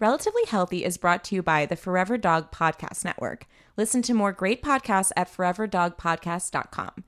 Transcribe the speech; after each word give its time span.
Relatively 0.00 0.44
Healthy 0.46 0.84
is 0.84 0.96
brought 0.96 1.24
to 1.24 1.34
you 1.34 1.42
by 1.42 1.66
the 1.66 1.74
Forever 1.74 2.16
Dog 2.16 2.52
Podcast 2.52 3.04
Network. 3.04 3.46
Listen 3.76 4.00
to 4.02 4.14
more 4.14 4.32
great 4.32 4.62
podcasts 4.62 5.10
at 5.16 5.28
foreverdogpodcast.com. 5.32 7.04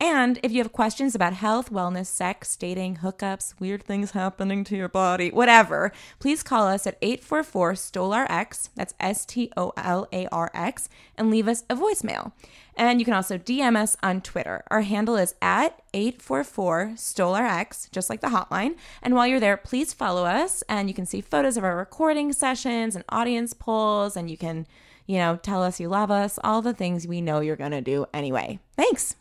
And 0.00 0.40
if 0.42 0.50
you 0.50 0.58
have 0.58 0.72
questions 0.72 1.14
about 1.14 1.34
health, 1.34 1.70
wellness, 1.70 2.06
sex, 2.06 2.56
dating, 2.56 2.96
hookups, 2.96 3.58
weird 3.60 3.84
things 3.84 4.10
happening 4.10 4.64
to 4.64 4.76
your 4.76 4.88
body, 4.88 5.30
whatever, 5.30 5.92
please 6.18 6.42
call 6.42 6.66
us 6.66 6.86
at 6.86 6.98
844 7.00 7.74
STOLARX, 7.74 8.70
that's 8.74 8.94
S 8.98 9.24
T 9.24 9.50
O 9.56 9.72
L 9.76 10.08
A 10.12 10.26
R 10.28 10.50
X, 10.52 10.88
and 11.16 11.30
leave 11.30 11.46
us 11.46 11.62
a 11.70 11.76
voicemail. 11.76 12.32
And 12.76 12.98
you 12.98 13.04
can 13.04 13.14
also 13.14 13.38
DM 13.38 13.76
us 13.76 13.96
on 14.02 14.20
Twitter. 14.20 14.64
Our 14.68 14.80
handle 14.80 15.16
is 15.16 15.36
at 15.40 15.80
844 15.94 16.94
STOLARX, 16.96 17.90
just 17.92 18.10
like 18.10 18.20
the 18.20 18.28
hotline. 18.28 18.74
And 19.00 19.14
while 19.14 19.28
you're 19.28 19.38
there, 19.38 19.56
please 19.56 19.92
follow 19.92 20.24
us 20.24 20.62
and 20.68 20.88
you 20.88 20.94
can 20.94 21.06
see 21.06 21.20
photos 21.20 21.56
of 21.56 21.62
our 21.62 21.76
recording 21.76 22.32
sessions 22.32 22.96
and 22.96 23.04
audience 23.10 23.54
polls, 23.54 24.16
and 24.16 24.28
you 24.28 24.36
can, 24.36 24.66
you 25.06 25.18
know, 25.18 25.36
tell 25.36 25.62
us 25.62 25.78
you 25.78 25.88
love 25.88 26.10
us, 26.10 26.38
all 26.42 26.62
the 26.62 26.74
things 26.74 27.06
we 27.06 27.20
know 27.20 27.38
you're 27.38 27.54
going 27.54 27.70
to 27.70 27.80
do 27.80 28.06
anyway. 28.12 28.58
Thanks. 28.76 29.14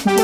Hi, 0.00 0.22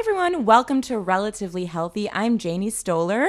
everyone. 0.00 0.44
Welcome 0.44 0.82
to 0.82 0.98
Relatively 0.98 1.64
Healthy. 1.64 2.10
I'm 2.10 2.36
Janie 2.36 2.70
Stolar. 2.70 3.26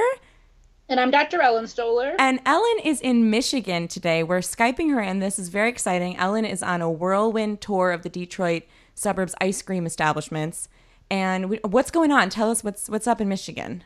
And 0.90 1.00
I'm 1.00 1.10
Dr. 1.10 1.42
Ellen 1.42 1.66
Stolar. 1.66 2.16
And 2.20 2.42
Ellen 2.46 2.80
is 2.84 3.00
in 3.00 3.30
Michigan 3.30 3.88
today. 3.88 4.24
We're 4.24 4.40
Skyping 4.40 4.92
her 4.92 5.00
in. 5.00 5.20
This 5.20 5.40
is 5.40 5.48
very 5.48 5.70
exciting. 5.70 6.18
Ellen 6.18 6.44
is 6.44 6.62
on 6.62 6.82
a 6.82 6.92
whirlwind 6.92 7.62
tour 7.62 7.92
of 7.92 8.02
the 8.02 8.10
Detroit 8.10 8.64
suburbs 8.94 9.36
ice 9.40 9.62
cream 9.62 9.86
establishments. 9.86 10.68
And 11.10 11.50
we, 11.50 11.60
what's 11.64 11.92
going 11.92 12.12
on? 12.12 12.30
Tell 12.30 12.52
us 12.52 12.62
what's 12.62 12.90
what's 12.90 13.08
up 13.08 13.22
in 13.22 13.30
Michigan. 13.30 13.86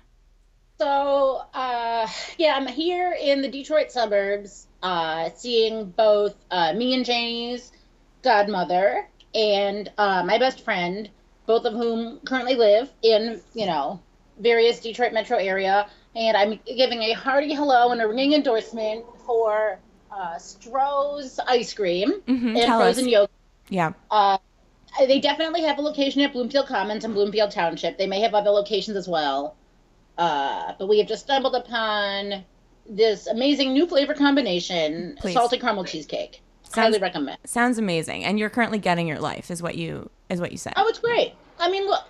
So, 0.77 1.41
uh, 1.53 2.07
yeah, 2.37 2.55
I'm 2.55 2.67
here 2.67 3.15
in 3.19 3.41
the 3.41 3.47
Detroit 3.47 3.91
suburbs, 3.91 4.67
uh, 4.83 5.29
seeing 5.35 5.85
both 5.85 6.35
uh, 6.51 6.73
me 6.73 6.93
and 6.93 7.05
Janie's 7.05 7.71
godmother 8.23 9.07
and 9.33 9.91
uh, 9.97 10.23
my 10.23 10.37
best 10.37 10.61
friend, 10.61 11.09
both 11.45 11.65
of 11.65 11.73
whom 11.73 12.19
currently 12.25 12.55
live 12.55 12.91
in, 13.01 13.41
you 13.53 13.65
know, 13.65 14.01
various 14.39 14.79
Detroit 14.79 15.13
metro 15.13 15.37
area. 15.37 15.87
And 16.15 16.35
I'm 16.35 16.59
giving 16.65 17.01
a 17.03 17.13
hearty 17.13 17.53
hello 17.53 17.91
and 17.91 18.01
a 18.01 18.07
ringing 18.07 18.33
endorsement 18.33 19.05
for 19.25 19.79
uh, 20.11 20.35
Stroh's 20.35 21.39
ice 21.47 21.73
cream 21.73 22.21
Mhm, 22.27 22.57
and 22.57 22.65
frozen 22.65 23.05
us. 23.05 23.11
yogurt. 23.11 23.29
Yeah. 23.69 23.93
Uh, 24.11 24.37
they 24.99 25.19
definitely 25.19 25.61
have 25.63 25.77
a 25.77 25.81
location 25.81 26.21
at 26.21 26.31
Bloomfield 26.33 26.67
Commons 26.67 27.03
and 27.03 27.13
Bloomfield 27.13 27.51
Township. 27.51 27.97
They 27.97 28.07
may 28.07 28.21
have 28.21 28.33
other 28.33 28.49
locations 28.49 28.95
as 28.95 29.07
well. 29.07 29.55
Uh, 30.17 30.73
but 30.79 30.87
we 30.87 30.99
have 30.99 31.07
just 31.07 31.23
stumbled 31.23 31.55
upon 31.55 32.43
this 32.89 33.27
amazing 33.27 33.73
new 33.73 33.87
flavor 33.87 34.13
combination 34.13 35.17
Please. 35.19 35.33
salted 35.33 35.61
caramel 35.61 35.83
cheesecake. 35.85 36.41
Sounds- 36.63 36.75
Highly 36.75 36.99
recommend. 36.99 37.37
Sounds 37.45 37.77
amazing. 37.77 38.23
And 38.23 38.39
you're 38.39 38.49
currently 38.49 38.79
getting 38.79 39.07
your 39.07 39.19
life 39.19 39.51
is 39.51 39.61
what 39.61 39.75
you 39.75 40.09
is 40.29 40.41
what 40.41 40.51
you 40.51 40.57
said. 40.57 40.73
Oh, 40.77 40.87
it's 40.87 40.99
great. 40.99 41.33
I 41.59 41.69
mean, 41.69 41.85
look, 41.85 42.03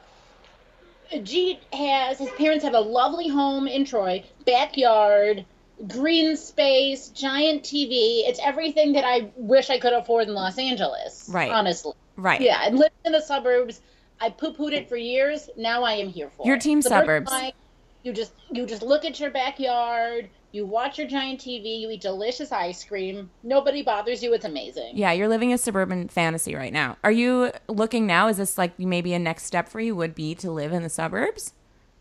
Jeet 1.13 1.59
has 1.73 2.17
his 2.17 2.29
parents 2.31 2.63
have 2.63 2.73
a 2.73 2.79
lovely 2.79 3.27
home 3.27 3.67
in 3.67 3.85
Troy, 3.85 4.23
backyard, 4.45 5.45
green 5.87 6.35
space, 6.35 7.09
giant 7.09 7.63
TV. 7.63 8.23
It's 8.27 8.39
everything 8.41 8.93
that 8.93 9.03
I 9.05 9.29
wish 9.35 9.69
I 9.69 9.77
could 9.77 9.93
afford 9.93 10.27
in 10.27 10.33
Los 10.33 10.57
Angeles. 10.57 11.29
Right. 11.31 11.51
Honestly. 11.51 11.93
Right. 12.17 12.39
Yeah, 12.41 12.61
and 12.63 12.77
living 12.77 12.97
in 13.03 13.11
the 13.11 13.21
suburbs, 13.21 13.81
I 14.21 14.29
poo-pooed 14.29 14.71
it 14.71 14.87
for 14.87 14.95
years. 14.95 15.49
Now 15.57 15.83
I 15.83 15.93
am 15.93 16.07
here 16.07 16.29
for 16.29 16.47
Your 16.47 16.57
team 16.57 16.81
Suburban 16.81 17.27
suburbs. 17.27 17.53
You 18.05 18.13
just 18.13 18.33
you 18.51 18.65
just 18.67 18.83
look 18.83 19.03
at 19.03 19.19
your 19.19 19.31
backyard. 19.31 20.29
You 20.51 20.65
watch 20.65 20.97
your 20.99 21.07
giant 21.07 21.41
TV. 21.41 21.79
You 21.81 21.89
eat 21.89 22.01
delicious 22.01 22.51
ice 22.51 22.83
cream. 22.85 23.29
Nobody 23.43 23.81
bothers 23.81 24.21
you. 24.23 24.33
It's 24.33 24.45
amazing. 24.45 24.91
Yeah, 24.95 25.11
you're 25.11 25.27
living 25.27 25.51
a 25.51 25.57
suburban 25.57 26.07
fantasy 26.07 26.55
right 26.55 26.71
now. 26.71 26.97
Are 27.03 27.11
you 27.11 27.51
looking 27.67 28.05
now? 28.05 28.27
Is 28.29 28.37
this 28.37 28.57
like 28.57 28.79
maybe 28.79 29.13
a 29.15 29.19
next 29.19 29.43
step 29.45 29.67
for 29.67 29.79
you 29.81 29.95
would 29.95 30.13
be 30.15 30.35
to 30.35 30.51
live 30.51 30.71
in 30.71 30.83
the 30.83 30.89
suburbs? 30.89 31.53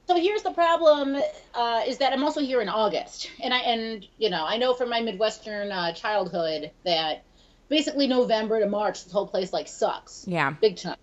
So 0.06 0.14
here's 0.20 0.42
the 0.42 0.52
problem: 0.52 1.16
uh, 1.54 1.82
is 1.86 1.96
that 1.98 2.12
I'm 2.12 2.22
also 2.22 2.40
here 2.42 2.60
in 2.60 2.68
August, 2.68 3.30
and 3.42 3.54
I 3.54 3.58
and 3.60 4.06
you 4.18 4.28
know 4.28 4.44
I 4.44 4.58
know 4.58 4.74
from 4.74 4.90
my 4.90 5.00
Midwestern 5.00 5.72
uh, 5.72 5.92
childhood 5.94 6.70
that 6.84 7.24
basically 7.70 8.06
November 8.06 8.60
to 8.60 8.66
March 8.66 9.02
this 9.04 9.12
whole 9.12 9.26
place 9.26 9.54
like 9.54 9.66
sucks. 9.68 10.26
Yeah. 10.28 10.50
big 10.50 10.76
time. 10.76 10.96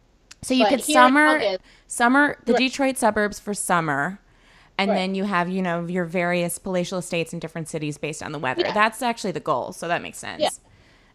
So 0.43 0.53
you 0.53 0.63
But 0.63 0.69
could 0.69 0.83
summer 0.83 1.27
August- 1.37 1.63
summer 1.87 2.37
the 2.45 2.53
Right. 2.53 2.59
Detroit 2.59 2.97
suburbs 2.97 3.39
for 3.39 3.53
summer. 3.55 4.19
And 4.81 4.89
Right. 4.91 4.97
then 4.97 5.15
you 5.15 5.25
have, 5.25 5.47
you 5.47 5.61
know, 5.61 5.85
your 5.85 6.05
various 6.05 6.57
palatial 6.57 6.97
estates 6.97 7.33
in 7.33 7.39
different 7.39 7.69
cities 7.69 7.97
based 7.99 8.23
on 8.23 8.31
the 8.31 8.39
weather. 8.39 8.63
Yeah. 8.65 8.73
That's 8.73 9.01
actually 9.03 9.31
the 9.33 9.39
goal, 9.39 9.73
so 9.73 9.87
that 9.87 10.01
makes 10.01 10.17
sense. 10.17 10.41
Yeah. 10.41 10.49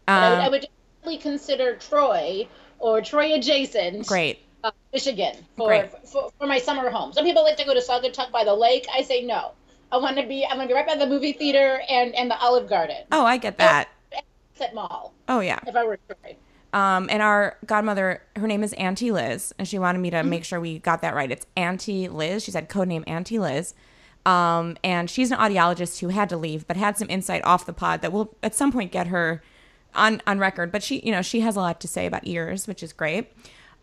But 0.05 0.13
I, 0.13 0.29
would, 0.29 0.39
I 0.39 0.45
Um, 0.45 0.51
would 0.51 0.67
definitely 1.01 1.17
consider 1.17 1.75
Troy 1.75 2.47
or 2.79 3.01
Troy 3.01 3.33
adjacent. 3.33 4.07
great. 4.07 4.39
uh, 4.63 4.71
Michigan 4.93 5.35
for, 5.57 5.87
for 6.11 6.31
for 6.39 6.47
my 6.47 6.59
summer 6.59 6.89
home. 6.89 7.11
Some 7.13 7.25
people 7.25 7.43
like 7.43 7.57
to 7.57 7.65
go 7.65 7.73
to 7.73 7.79
Saugatuck 7.81 8.31
by 8.31 8.43
the 8.43 8.53
lake. 8.55 8.87
I 8.93 9.01
say 9.01 9.21
no. 9.23 9.51
I 9.91 9.97
want 9.97 10.17
to 10.17 10.25
be. 10.25 10.45
I 10.45 10.55
want 10.55 10.67
to 10.69 10.73
be 10.73 10.73
right 10.73 10.87
by 10.87 10.95
the 10.95 11.05
movie 11.05 11.33
theater 11.33 11.81
and 11.89 12.15
and 12.15 12.31
the 12.31 12.37
Olive 12.39 12.67
Garden. 12.67 13.03
Oh, 13.11 13.25
I 13.25 13.37
get 13.37 13.57
that. 13.59 13.89
At 14.59 14.73
Mall. 14.73 15.13
Oh 15.29 15.39
yeah. 15.41 15.59
If 15.67 15.75
I 15.75 15.83
were 15.83 15.99
Troy. 16.07 16.35
Um, 16.73 17.07
and 17.09 17.21
our 17.21 17.57
godmother, 17.65 18.21
her 18.35 18.47
name 18.47 18.63
is 18.63 18.73
Auntie 18.73 19.11
Liz, 19.11 19.53
and 19.57 19.67
she 19.67 19.79
wanted 19.79 19.99
me 19.99 20.09
Mm-hmm. 20.11 20.17
to 20.25 20.29
make 20.29 20.43
sure 20.43 20.59
we 20.59 20.79
got 20.79 21.01
that 21.01 21.15
right. 21.15 21.31
It's 21.31 21.45
Auntie 21.55 22.07
Liz. 22.07 22.43
She 22.43 22.51
said 22.51 22.69
codename 22.69 23.03
Auntie 23.07 23.39
Liz. 23.39 23.73
Um, 24.25 24.75
and 24.83 25.09
she's 25.09 25.31
an 25.31 25.37
audiologist 25.37 25.99
who 25.99 26.09
had 26.09 26.27
to 26.29 26.37
leave, 26.37 26.67
but 26.67 26.75
had 26.75 26.97
some 26.97 27.09
insight 27.09 27.43
off 27.45 27.65
the 27.65 27.71
pod 27.73 28.01
that 28.01 28.11
will 28.11 28.35
at 28.43 28.53
some 28.53 28.71
point 28.73 28.91
get 28.91 29.07
her 29.07 29.41
on 29.95 30.21
on 30.27 30.37
record. 30.37 30.71
But 30.71 30.83
she, 30.83 30.99
you 30.99 31.11
know, 31.11 31.21
she 31.21 31.39
has 31.39 31.55
a 31.55 31.61
lot 31.61 31.79
to 31.79 31.87
say 31.87 32.05
about 32.05 32.27
ears, 32.27 32.67
which 32.67 32.83
is 32.83 32.91
great. 32.91 33.31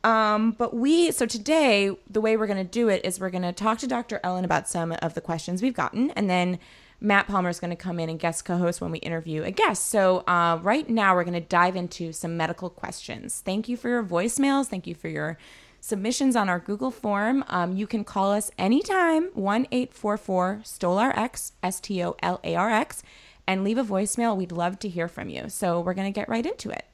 Um, 0.05 0.51
but 0.53 0.75
we, 0.75 1.11
so 1.13 1.25
today, 1.25 1.97
the 2.11 2.21
way 2.21 2.37
we're 2.37 2.47
going 2.47 2.59
to 2.59 2.71
do 2.71 2.89
it 2.91 3.03
is 3.07 3.19
we're 3.19 3.31
going 3.31 3.43
to 3.43 3.53
talk 3.55 3.79
to 3.79 3.87
Dr. 3.87 4.21
Ellen 4.23 4.45
about 4.45 4.69
some 4.69 4.93
of 5.01 5.15
the 5.15 5.23
questions 5.23 5.63
we've 5.63 5.73
gotten, 5.73 6.11
and 6.11 6.29
then 6.29 6.59
Matt 7.05 7.29
Palmer 7.29 7.51
is 7.51 7.61
going 7.61 7.71
to 7.71 7.77
come 7.77 8.01
in 8.01 8.09
and 8.09 8.19
guest 8.19 8.47
co 8.47 8.57
host 8.57 8.81
when 8.81 8.91
we 8.91 8.99
interview 9.01 9.43
a 9.43 9.51
guest. 9.51 9.89
So, 9.89 10.21
uh, 10.21 10.59
right 10.63 10.89
now, 10.89 11.15
we're 11.15 11.25
going 11.25 11.35
to 11.35 11.41
dive 11.47 11.77
into 11.77 12.13
some 12.13 12.39
medical 12.39 12.71
questions. 12.71 13.43
Thank 13.45 13.69
you 13.69 13.77
for 13.77 13.91
your 13.91 14.03
voicemails. 14.03 14.69
Thank 14.69 14.87
you 14.87 14.95
for 14.95 15.09
your 15.09 15.37
submissions 15.81 16.35
on 16.35 16.49
our 16.49 16.59
Google 16.59 16.91
form. 16.91 17.45
Um, 17.49 17.77
you 17.77 17.87
can 17.87 18.05
call 18.05 18.33
us 18.33 18.51
anytime, 18.57 19.29
1 19.35 19.67
844 19.71 20.63
STOLARX, 20.65 21.53
S 21.63 21.79
T 21.79 22.03
O 22.03 22.17
L 22.23 22.41
A 22.43 22.55
R 22.55 22.71
X, 22.71 23.03
and 23.47 23.63
leave 23.63 23.77
a 23.77 23.85
voicemail. 23.85 24.35
We'd 24.35 24.51
love 24.51 24.79
to 24.79 24.89
hear 24.89 25.07
from 25.07 25.29
you. 25.29 25.51
So, 25.51 25.81
we're 25.81 25.93
going 25.93 26.11
to 26.11 26.19
get 26.19 26.31
right 26.31 26.47
into 26.47 26.71
it. 26.71 26.87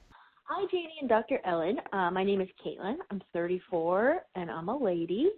Hi, 0.43 0.67
Janie 0.73 0.99
and 1.01 1.09
Dr. 1.09 1.39
Ellen. 1.45 1.77
Uh, 1.93 2.11
my 2.11 2.25
name 2.25 2.41
is 2.41 2.49
Caitlin. 2.67 2.97
I'm 3.12 3.23
34 3.33 4.25
and 4.35 4.51
I'm 4.51 4.69
a 4.69 4.77
lady. 4.77 5.31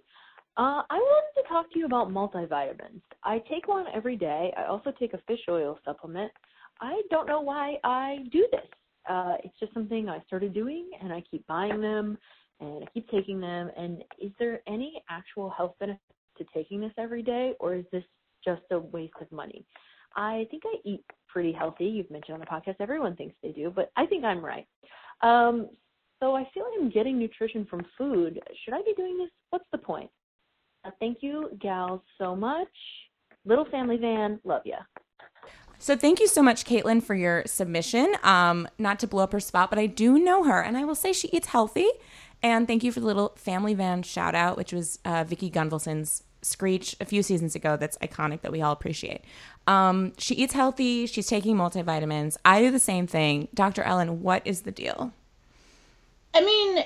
Uh, 0.56 0.82
I 0.90 0.96
wanted 0.96 1.42
to 1.42 1.48
talk 1.48 1.72
to 1.72 1.78
you 1.78 1.86
about 1.86 2.10
multivitamins. 2.10 3.00
I 3.24 3.38
take 3.50 3.68
one 3.68 3.86
every 3.94 4.16
day. 4.16 4.52
I 4.56 4.64
also 4.64 4.92
take 4.98 5.14
a 5.14 5.20
fish 5.26 5.40
oil 5.48 5.78
supplement. 5.84 6.30
I 6.80 7.00
don't 7.10 7.26
know 7.26 7.40
why 7.40 7.78
I 7.84 8.18
do 8.30 8.46
this. 8.52 8.66
Uh, 9.08 9.36
it's 9.42 9.58
just 9.58 9.72
something 9.72 10.08
I 10.08 10.22
started 10.26 10.52
doing 10.52 10.90
and 11.02 11.12
I 11.12 11.22
keep 11.30 11.46
buying 11.46 11.80
them 11.80 12.18
and 12.60 12.84
I 12.84 12.86
keep 12.92 13.08
taking 13.10 13.40
them. 13.40 13.70
And 13.76 14.04
is 14.20 14.30
there 14.38 14.60
any 14.66 15.02
actual 15.08 15.48
health 15.50 15.74
benefit 15.80 16.00
to 16.38 16.44
taking 16.52 16.80
this 16.80 16.92
every 16.98 17.22
day, 17.22 17.52
or 17.60 17.74
is 17.74 17.84
this 17.92 18.04
just 18.44 18.62
a 18.70 18.78
waste 18.78 19.14
of 19.20 19.30
money? 19.32 19.64
I 20.16 20.46
think 20.50 20.64
I 20.66 20.76
eat 20.84 21.04
pretty 21.28 21.52
healthy. 21.52 21.86
You've 21.86 22.10
mentioned 22.10 22.34
on 22.34 22.40
the 22.40 22.46
podcast 22.46 22.76
everyone 22.78 23.16
thinks 23.16 23.34
they 23.42 23.52
do, 23.52 23.72
but 23.74 23.90
I 23.96 24.06
think 24.06 24.24
I'm 24.24 24.44
right. 24.44 24.66
Um, 25.22 25.70
so 26.20 26.36
I 26.36 26.48
feel 26.52 26.64
like 26.64 26.80
I'm 26.80 26.90
getting 26.90 27.18
nutrition 27.18 27.66
from 27.68 27.84
food. 27.96 28.38
Should 28.64 28.74
I 28.74 28.82
be 28.82 28.94
doing 28.96 29.18
this? 29.18 29.30
What's 29.50 29.64
the 29.72 29.78
point? 29.78 30.10
Uh, 30.84 30.90
thank 31.00 31.18
you, 31.22 31.50
gals, 31.60 32.00
so 32.18 32.34
much. 32.34 32.68
Little 33.44 33.64
family 33.64 33.96
van, 33.96 34.40
love 34.44 34.62
ya. 34.64 34.78
So 35.78 35.96
thank 35.96 36.20
you 36.20 36.28
so 36.28 36.42
much, 36.42 36.64
Caitlin, 36.64 37.02
for 37.02 37.14
your 37.14 37.42
submission. 37.46 38.14
Um, 38.22 38.68
not 38.78 39.00
to 39.00 39.06
blow 39.06 39.24
up 39.24 39.32
her 39.32 39.40
spot, 39.40 39.68
but 39.68 39.78
I 39.78 39.86
do 39.86 40.18
know 40.18 40.44
her, 40.44 40.60
and 40.60 40.76
I 40.76 40.84
will 40.84 40.94
say 40.94 41.12
she 41.12 41.28
eats 41.28 41.48
healthy. 41.48 41.88
And 42.42 42.66
thank 42.66 42.84
you 42.84 42.92
for 42.92 43.00
the 43.00 43.06
little 43.06 43.32
family 43.36 43.74
van 43.74 44.02
shout 44.02 44.34
out, 44.34 44.56
which 44.56 44.72
was 44.72 44.98
uh, 45.04 45.24
Vicki 45.24 45.50
Gunvalson's 45.50 46.24
screech 46.42 46.96
a 47.00 47.04
few 47.04 47.22
seasons 47.22 47.54
ago. 47.54 47.76
That's 47.76 47.96
iconic 47.98 48.42
that 48.42 48.52
we 48.52 48.60
all 48.62 48.72
appreciate. 48.72 49.22
Um, 49.66 50.12
she 50.18 50.34
eats 50.34 50.52
healthy. 50.52 51.06
She's 51.06 51.28
taking 51.28 51.56
multivitamins. 51.56 52.36
I 52.44 52.60
do 52.60 52.70
the 52.70 52.80
same 52.80 53.06
thing. 53.06 53.48
Dr. 53.54 53.82
Ellen, 53.82 54.22
what 54.22 54.42
is 54.44 54.62
the 54.62 54.72
deal? 54.72 55.12
I 56.34 56.40
mean, 56.40 56.84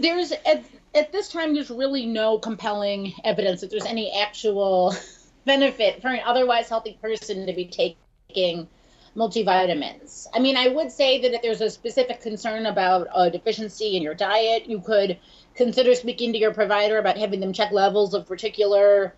there's 0.00 0.32
at, 0.32 0.64
at 0.96 1.12
this 1.12 1.28
time 1.28 1.54
there's 1.54 1.70
really 1.70 2.06
no 2.06 2.38
compelling 2.38 3.12
evidence 3.22 3.60
that 3.60 3.70
there's 3.70 3.84
any 3.84 4.10
actual 4.12 4.94
benefit 5.44 6.00
for 6.00 6.08
an 6.08 6.20
otherwise 6.24 6.68
healthy 6.68 6.98
person 7.00 7.46
to 7.46 7.52
be 7.52 7.66
taking 7.66 8.66
multivitamins. 9.14 10.26
I 10.34 10.40
mean, 10.40 10.56
I 10.56 10.68
would 10.68 10.90
say 10.90 11.20
that 11.22 11.32
if 11.32 11.42
there's 11.42 11.60
a 11.60 11.70
specific 11.70 12.20
concern 12.20 12.66
about 12.66 13.08
a 13.14 13.30
deficiency 13.30 13.96
in 13.96 14.02
your 14.02 14.14
diet, 14.14 14.66
you 14.66 14.80
could 14.80 15.18
consider 15.54 15.94
speaking 15.94 16.32
to 16.32 16.38
your 16.38 16.52
provider 16.52 16.98
about 16.98 17.16
having 17.16 17.40
them 17.40 17.52
check 17.52 17.72
levels 17.72 18.12
of 18.12 18.26
particular 18.26 19.14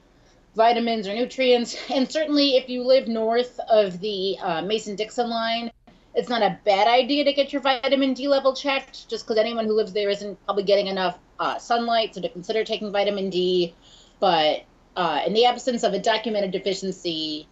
vitamins 0.54 1.08
or 1.08 1.14
nutrients. 1.14 1.76
And 1.90 2.10
certainly, 2.10 2.56
if 2.56 2.68
you 2.68 2.84
live 2.84 3.08
north 3.08 3.58
of 3.68 3.98
the 4.00 4.36
uh, 4.40 4.62
Mason 4.62 4.94
Dixon 4.94 5.28
line, 5.28 5.72
it's 6.14 6.28
not 6.28 6.42
a 6.42 6.58
bad 6.64 6.86
idea 6.86 7.24
to 7.24 7.32
get 7.32 7.52
your 7.52 7.62
vitamin 7.62 8.14
D 8.14 8.28
level 8.28 8.54
checked, 8.54 9.08
just 9.08 9.26
because 9.26 9.38
anyone 9.38 9.66
who 9.66 9.74
lives 9.74 9.92
there 9.92 10.10
isn't 10.10 10.44
probably 10.44 10.64
getting 10.64 10.86
enough 10.86 11.18
uh, 11.38 11.58
sunlight, 11.58 12.14
so 12.14 12.20
to 12.20 12.28
consider 12.28 12.64
taking 12.64 12.90
vitamin 12.92 13.30
D. 13.30 13.74
But 14.20 14.64
uh, 14.96 15.22
in 15.26 15.32
the 15.32 15.44
absence 15.44 15.82
of 15.82 15.92
a 15.92 15.98
documented 15.98 16.50
deficiency, 16.50 17.46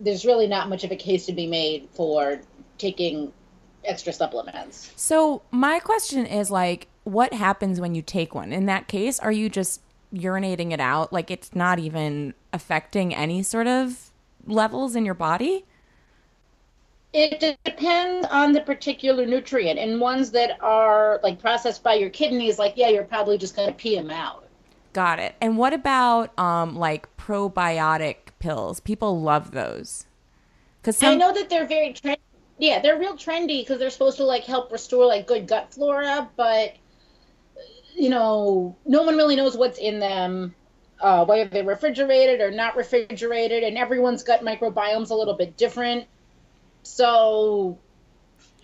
there's 0.00 0.24
really 0.24 0.46
not 0.46 0.68
much 0.68 0.84
of 0.84 0.90
a 0.90 0.96
case 0.96 1.26
to 1.26 1.32
be 1.32 1.46
made 1.46 1.88
for 1.92 2.40
taking 2.78 3.32
extra 3.84 4.12
supplements. 4.12 4.92
So 4.96 5.42
my 5.50 5.78
question 5.78 6.26
is 6.26 6.50
like, 6.50 6.88
what 7.04 7.32
happens 7.32 7.80
when 7.80 7.94
you 7.94 8.02
take 8.02 8.34
one? 8.34 8.52
In 8.52 8.66
that 8.66 8.88
case, 8.88 9.18
are 9.20 9.32
you 9.32 9.48
just 9.48 9.80
urinating 10.12 10.72
it 10.72 10.80
out? 10.80 11.12
Like 11.12 11.30
it's 11.30 11.54
not 11.54 11.78
even 11.78 12.34
affecting 12.52 13.14
any 13.14 13.42
sort 13.42 13.66
of 13.66 14.10
levels 14.46 14.96
in 14.96 15.04
your 15.04 15.14
body? 15.14 15.64
It 17.12 17.58
depends 17.64 18.26
on 18.30 18.52
the 18.52 18.60
particular 18.60 19.26
nutrient. 19.26 19.78
And 19.78 20.00
ones 20.00 20.30
that 20.30 20.60
are 20.62 21.20
like 21.22 21.40
processed 21.40 21.82
by 21.82 21.94
your 21.94 22.10
kidneys, 22.10 22.58
like 22.58 22.74
yeah, 22.76 22.88
you're 22.88 23.04
probably 23.04 23.36
just 23.36 23.56
going 23.56 23.68
to 23.68 23.74
pee 23.74 23.96
them 23.96 24.10
out. 24.10 24.46
Got 24.92 25.18
it. 25.18 25.34
And 25.40 25.56
what 25.56 25.72
about 25.72 26.38
um 26.38 26.76
like 26.76 27.14
probiotic 27.16 28.16
pills? 28.38 28.80
People 28.80 29.20
love 29.20 29.50
those. 29.52 30.06
Cuz 30.82 30.96
some- 30.96 31.12
I 31.12 31.16
know 31.16 31.32
that 31.32 31.50
they're 31.50 31.66
very 31.66 31.92
trendy. 31.92 32.18
Yeah, 32.58 32.80
they're 32.80 32.98
real 32.98 33.14
trendy 33.16 33.62
because 33.62 33.78
they're 33.78 33.90
supposed 33.90 34.18
to 34.18 34.24
like 34.24 34.44
help 34.44 34.70
restore 34.70 35.06
like 35.06 35.26
good 35.26 35.46
gut 35.46 35.72
flora, 35.72 36.28
but 36.36 36.74
you 37.96 38.08
know, 38.08 38.76
no 38.86 39.02
one 39.02 39.16
really 39.16 39.36
knows 39.36 39.56
what's 39.56 39.78
in 39.78 39.98
them. 39.98 40.54
Uh, 41.00 41.24
whether 41.24 41.46
they're 41.48 41.64
refrigerated 41.64 42.42
or 42.42 42.50
not 42.50 42.76
refrigerated, 42.76 43.62
and 43.62 43.78
everyone's 43.78 44.22
gut 44.22 44.42
microbiome's 44.44 45.10
a 45.10 45.14
little 45.14 45.32
bit 45.34 45.56
different. 45.56 46.06
So, 46.82 47.78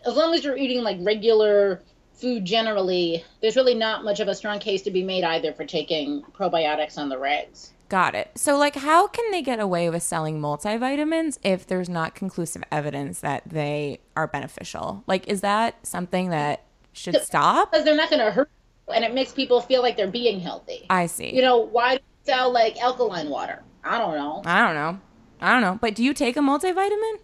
as 0.05 0.15
long 0.17 0.35
as 0.35 0.45
you're 0.45 0.57
eating 0.57 0.83
like 0.83 0.99
regular 1.01 1.83
food 2.15 2.45
generally, 2.45 3.25
there's 3.43 3.57
really 3.57 3.75
not 3.75 4.05
much 4.05 4.21
of 4.21 4.29
a 4.29 4.35
strong 4.35 4.59
case 4.59 4.83
to 4.83 4.91
be 4.91 5.03
made 5.03 5.25
either 5.25 5.53
for 5.53 5.65
taking 5.65 6.23
probiotics 6.23 6.99
on 6.99 7.09
the 7.09 7.17
regs. 7.17 7.71
Got 7.89 8.15
it. 8.17 8.33
So, 8.35 8.57
like, 8.57 8.75
how 8.75 9.07
can 9.07 9.31
they 9.31 9.43
get 9.43 9.61
away 9.61 9.89
with 9.91 10.03
selling 10.03 10.41
multivitamins 10.41 11.39
if 11.45 11.67
there's 11.67 11.89
not 11.89 12.15
conclusive 12.15 12.65
evidence 12.73 13.21
that 13.21 13.45
they 13.47 14.01
are 14.17 14.27
beneficial? 14.27 15.05
Like, 15.07 15.29
is 15.29 15.41
that 15.43 15.87
something 15.87 16.31
that 16.31 16.65
should 16.93 17.21
stop? 17.23 17.71
Because 17.71 17.85
they're 17.85 17.97
not 17.97 18.11
going 18.11 18.25
to 18.25 18.33
hurt, 18.33 18.51
and 18.93 19.05
it 19.05 19.15
makes 19.15 19.33
people 19.33 19.61
feel 19.61 19.83
like 19.83 19.97
they're 19.97 20.11
being 20.11 20.41
healthy. 20.41 20.87
I 20.91 21.07
see. 21.07 21.33
You 21.33 21.43
know, 21.43 21.59
why 21.59 22.01
sell 22.25 22.51
like 22.51 22.77
alkaline 22.79 23.29
water? 23.29 23.63
I 23.85 23.99
don't 23.99 24.17
know. 24.17 24.43
I 24.45 24.63
don't 24.63 24.75
know. 24.75 25.01
I 25.41 25.53
don't 25.53 25.63
know. 25.63 25.79
But 25.81 25.95
do 25.95 26.03
you 26.03 26.13
take 26.13 26.37
a 26.37 26.41
multivitamin? 26.41 27.19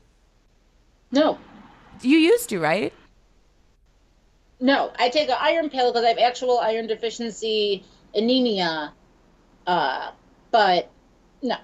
No. 1.12 1.38
You 2.00 2.18
used 2.18 2.48
to, 2.48 2.58
right? 2.58 2.92
No, 4.60 4.92
I 4.98 5.08
take 5.08 5.28
an 5.28 5.36
iron 5.38 5.70
pill 5.70 5.92
because 5.92 6.04
I 6.04 6.08
have 6.08 6.18
actual 6.18 6.58
iron 6.58 6.86
deficiency 6.86 7.84
anemia. 8.14 8.92
Uh, 9.66 10.10
but 10.50 10.90
no. 11.42 11.56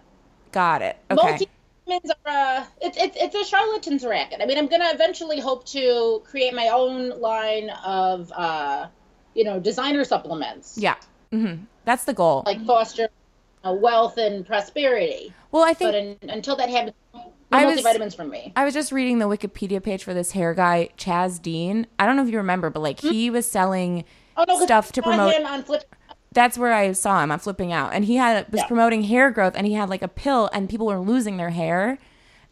Got 0.53 0.83
it. 0.83 0.97
Okay. 1.11 1.47
Multivitamins 1.89 2.11
are 2.27 2.59
uh, 2.59 2.65
it's 2.81 2.99
it's 2.99 3.17
it's 3.17 3.35
a 3.35 3.45
charlatan's 3.45 4.05
racket. 4.05 4.41
I 4.43 4.47
mean, 4.47 4.59
I'm 4.59 4.67
gonna 4.67 4.91
eventually 4.93 5.41
hope 5.41 5.65
to 5.67 6.23
create 6.25 6.55
my 6.55 6.69
own 6.69 7.21
line 7.21 7.71
of 7.71 8.33
uh, 8.35 8.89
you 9.35 9.45
know, 9.45 9.61
designer 9.61 10.05
supplements. 10.05 10.77
Yeah. 10.77 10.97
Mm-hmm. 11.33 11.65
That's 11.85 12.05
the 12.05 12.15
goal. 12.15 12.43
Like 12.47 12.65
foster 12.67 13.09
uh, 13.65 13.73
wealth 13.73 14.19
and 14.19 14.45
prosperity. 14.45 15.33
Well, 15.53 15.62
I 15.62 15.75
think 15.75 15.93
but 15.93 15.95
in, 15.95 16.31
until 16.31 16.56
that 16.56 16.69
happens, 16.69 16.95
I 17.50 17.65
multivitamins 17.65 18.05
was, 18.05 18.15
from 18.15 18.31
me. 18.31 18.53
I 18.56 18.65
was 18.65 18.75
just 18.75 18.93
reading 18.93 19.19
the 19.19 19.27
Wikipedia 19.27 19.83
page 19.83 20.05
for 20.05 20.12
this 20.12 20.33
hair 20.33 20.55
guy, 20.55 20.91
Chaz 20.99 21.41
Dean. 21.41 21.87
I 21.99 22.06
don't 22.06 22.17
know 22.17 22.23
if 22.23 22.31
you 22.31 22.37
remember, 22.37 22.71
but 22.71 22.81
like 22.81 23.00
he 23.00 23.31
was 23.31 23.50
selling 23.50 24.05
oh, 24.37 24.45
no, 24.47 24.65
stuff 24.65 24.93
to 24.93 25.03
promote. 25.03 25.35
Him 25.35 25.47
on 25.47 25.62
Flip. 25.62 25.85
That's 26.33 26.59
where 26.59 26.75
I 26.75 26.93
saw 26.93 27.23
him. 27.23 27.33
I'm 27.33 27.39
flipping 27.39 27.73
out, 27.73 27.95
and 27.95 28.05
he 28.05 28.17
had 28.17 28.50
was 28.53 28.61
yeah. 28.61 28.67
promoting 28.67 29.05
hair 29.05 29.31
growth, 29.31 29.55
and 29.56 29.67
he 29.67 29.73
had 29.73 29.89
like 29.89 30.03
a 30.03 30.09
pill, 30.09 30.50
and 30.53 30.69
people 30.69 30.87
were 30.87 31.00
losing 31.00 31.39
their 31.39 31.50
hair. 31.50 31.99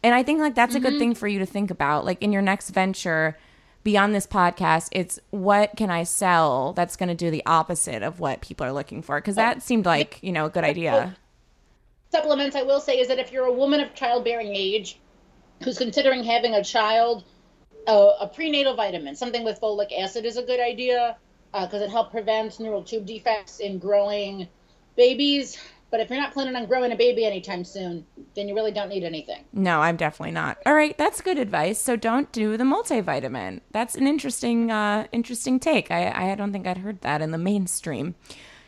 And 0.03 0.15
I 0.15 0.23
think 0.23 0.39
like 0.39 0.55
that's 0.55 0.75
mm-hmm. 0.75 0.77
a 0.77 0.81
good 0.81 0.93
mm-hmm. 0.93 0.99
thing 0.99 1.15
for 1.15 1.27
you 1.27 1.39
to 1.39 1.45
think 1.45 1.69
about, 1.69 2.03
like 2.03 2.21
in 2.21 2.31
your 2.31 2.41
next 2.41 2.71
venture. 2.71 3.37
Beyond 3.83 4.13
this 4.13 4.27
podcast, 4.27 4.89
it's 4.91 5.17
what 5.29 5.77
can 5.77 5.89
I 5.89 6.03
sell 6.03 6.73
that's 6.73 6.97
going 6.97 7.07
to 7.07 7.15
do 7.15 7.31
the 7.31 7.41
opposite 7.45 8.03
of 8.03 8.19
what 8.19 8.41
people 8.41 8.65
are 8.65 8.73
looking 8.73 9.01
for? 9.01 9.17
Because 9.17 9.35
that 9.35 9.61
seemed 9.61 9.85
like 9.85 10.19
you 10.21 10.33
know 10.33 10.47
a 10.47 10.49
good 10.49 10.65
idea 10.65 11.15
supplements 12.11 12.55
I 12.55 12.63
will 12.63 12.79
say 12.79 12.99
is 12.99 13.07
that 13.07 13.19
if 13.19 13.31
you're 13.31 13.45
a 13.45 13.53
woman 13.53 13.79
of 13.79 13.93
childbearing 13.93 14.55
age 14.55 14.99
who's 15.63 15.77
considering 15.77 16.23
having 16.23 16.53
a 16.53 16.63
child, 16.63 17.23
uh, 17.87 18.11
a 18.19 18.27
prenatal 18.27 18.75
vitamin, 18.75 19.15
something 19.15 19.43
with 19.43 19.59
folic 19.59 19.97
acid 19.97 20.25
is 20.25 20.37
a 20.37 20.43
good 20.43 20.59
idea 20.59 21.17
because 21.51 21.81
uh, 21.81 21.85
it 21.85 21.89
helps 21.89 22.11
prevent 22.11 22.59
neural 22.59 22.83
tube 22.83 23.05
defects 23.05 23.59
in 23.59 23.79
growing 23.79 24.47
babies. 24.95 25.57
But 25.89 26.01
if 26.01 26.09
you're 26.09 26.19
not 26.19 26.33
planning 26.33 26.55
on 26.57 26.65
growing 26.65 26.91
a 26.91 26.97
baby 26.97 27.25
anytime 27.25 27.63
soon, 27.63 28.05
then 28.35 28.49
you 28.49 28.55
really 28.55 28.73
don't 28.73 28.89
need 28.89 29.05
anything. 29.05 29.45
No, 29.53 29.79
I'm 29.79 29.95
definitely 29.95 30.33
not. 30.33 30.57
All 30.65 30.73
right, 30.73 30.97
that's 30.97 31.21
good 31.21 31.37
advice. 31.37 31.79
So 31.79 31.95
don't 31.95 32.29
do 32.33 32.57
the 32.57 32.65
multivitamin. 32.65 33.61
That's 33.71 33.95
an 33.95 34.05
interesting, 34.05 34.69
uh, 34.69 35.07
interesting 35.13 35.61
take. 35.61 35.89
I, 35.89 36.31
I 36.31 36.35
don't 36.35 36.51
think 36.51 36.67
I'd 36.67 36.79
heard 36.79 37.01
that 37.01 37.21
in 37.21 37.31
the 37.31 37.37
mainstream. 37.37 38.15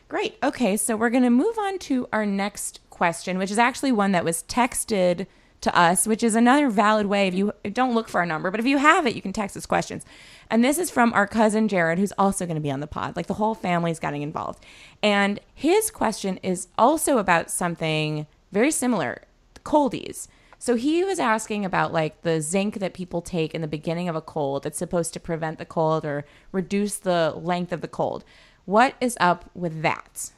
Great. 0.07 0.37
Okay, 0.41 0.77
so 0.77 0.95
we're 0.95 1.09
going 1.09 1.23
to 1.23 1.29
move 1.29 1.57
on 1.59 1.77
to 1.79 2.07
our 2.13 2.25
next 2.25 2.79
question, 2.99 3.37
which 3.37 3.49
is 3.49 3.57
actually 3.57 3.93
one 3.93 4.11
that 4.11 4.25
was 4.25 4.43
texted 4.43 5.25
to 5.61 5.75
us, 5.77 6.05
which 6.05 6.21
is 6.21 6.35
another 6.35 6.69
valid 6.69 7.05
way. 7.05 7.29
If 7.29 7.33
you 7.33 7.53
don't 7.71 7.95
look 7.95 8.09
for 8.09 8.19
our 8.19 8.25
number, 8.25 8.51
but 8.51 8.59
if 8.59 8.65
you 8.65 8.77
have 8.77 9.07
it, 9.07 9.15
you 9.15 9.21
can 9.21 9.31
text 9.31 9.55
us 9.55 9.65
questions. 9.65 10.05
And 10.49 10.63
this 10.63 10.77
is 10.77 10.91
from 10.91 11.13
our 11.13 11.25
cousin 11.25 11.69
Jared, 11.69 11.97
who's 11.97 12.13
also 12.17 12.45
going 12.45 12.55
to 12.55 12.61
be 12.61 12.71
on 12.71 12.81
the 12.81 12.87
pod. 12.87 13.15
Like 13.15 13.27
the 13.27 13.35
whole 13.35 13.55
family's 13.55 13.99
getting 13.99 14.21
involved. 14.21 14.65
And 15.01 15.39
his 15.55 15.91
question 15.91 16.39
is 16.43 16.67
also 16.77 17.17
about 17.17 17.49
something 17.49 18.27
very 18.51 18.71
similar 18.71 19.23
Cold-EEZE. 19.63 20.27
So 20.57 20.75
he 20.75 21.05
was 21.05 21.19
asking 21.19 21.63
about 21.63 21.93
like 21.93 22.21
the 22.23 22.41
zinc 22.41 22.79
that 22.79 22.93
people 22.93 23.21
take 23.21 23.55
in 23.55 23.61
the 23.61 23.67
beginning 23.67 24.09
of 24.09 24.15
a 24.17 24.21
cold 24.21 24.63
that's 24.63 24.77
supposed 24.77 25.13
to 25.13 25.19
prevent 25.19 25.57
the 25.57 25.65
cold 25.65 26.03
or 26.03 26.25
reduce 26.51 26.97
the 26.97 27.33
length 27.37 27.71
of 27.71 27.79
the 27.79 27.87
cold. 27.87 28.25
What 28.65 28.95
is 28.99 29.17
up 29.21 29.49
with 29.53 29.81
that? 29.83 30.31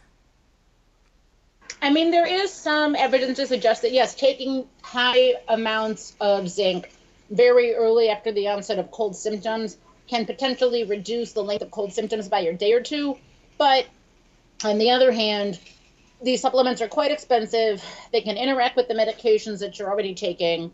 I 1.82 1.90
mean, 1.90 2.12
there 2.12 2.28
is 2.28 2.54
some 2.54 2.96
evidence 2.96 3.38
to 3.38 3.48
suggest 3.48 3.82
that 3.82 3.92
yes, 3.92 4.14
taking 4.14 4.68
high 4.84 5.34
amounts 5.48 6.16
of 6.20 6.48
zinc 6.48 6.92
very 7.32 7.74
early 7.74 8.10
after 8.10 8.32
the 8.32 8.50
onset 8.50 8.78
of 8.78 8.92
cold 8.92 9.16
symptoms 9.16 9.78
can 10.08 10.26
potentially 10.26 10.84
reduce 10.84 11.32
the 11.32 11.42
length 11.42 11.64
of 11.64 11.72
cold 11.72 11.94
symptoms 11.94 12.28
by 12.28 12.42
a 12.42 12.54
day 12.54 12.74
or 12.74 12.82
two. 12.82 13.18
But 13.58 13.88
on 14.64 14.78
the 14.78 14.92
other 14.92 15.12
hand, 15.12 15.60
these 16.22 16.42
supplements 16.42 16.82
are 16.82 16.88
quite 16.88 17.12
expensive. 17.12 17.84
They 18.12 18.22
can 18.22 18.38
interact 18.38 18.76
with 18.76 18.88
the 18.88 18.94
medications 18.94 19.60
that 19.60 19.80
you're 19.80 19.90
already 19.90 20.14
taking. 20.14 20.72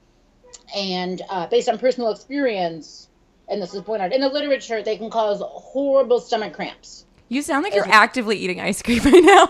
And 0.75 1.21
uh, 1.29 1.47
based 1.47 1.69
on 1.69 1.77
personal 1.77 2.11
experience, 2.11 3.07
and 3.47 3.61
this 3.61 3.73
is 3.73 3.81
pointed 3.81 4.05
out 4.05 4.13
in 4.13 4.21
the 4.21 4.29
literature, 4.29 4.83
they 4.83 4.97
can 4.97 5.09
cause 5.09 5.41
horrible 5.41 6.19
stomach 6.19 6.53
cramps. 6.53 7.05
You 7.29 7.41
sound 7.41 7.63
like 7.63 7.75
you're 7.75 7.87
actively 7.87 8.37
eating 8.37 8.59
ice 8.59 8.81
cream 8.81 8.99
right 9.05 9.23
now. 9.23 9.49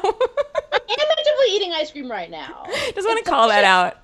Eating 1.48 1.74
ice 1.74 1.92
cream 1.92 2.10
right 2.10 2.30
now. 2.30 2.66
Just 2.96 3.08
want 3.08 3.24
to 3.24 3.30
call 3.30 3.50
that 3.50 3.64
out. 3.64 3.98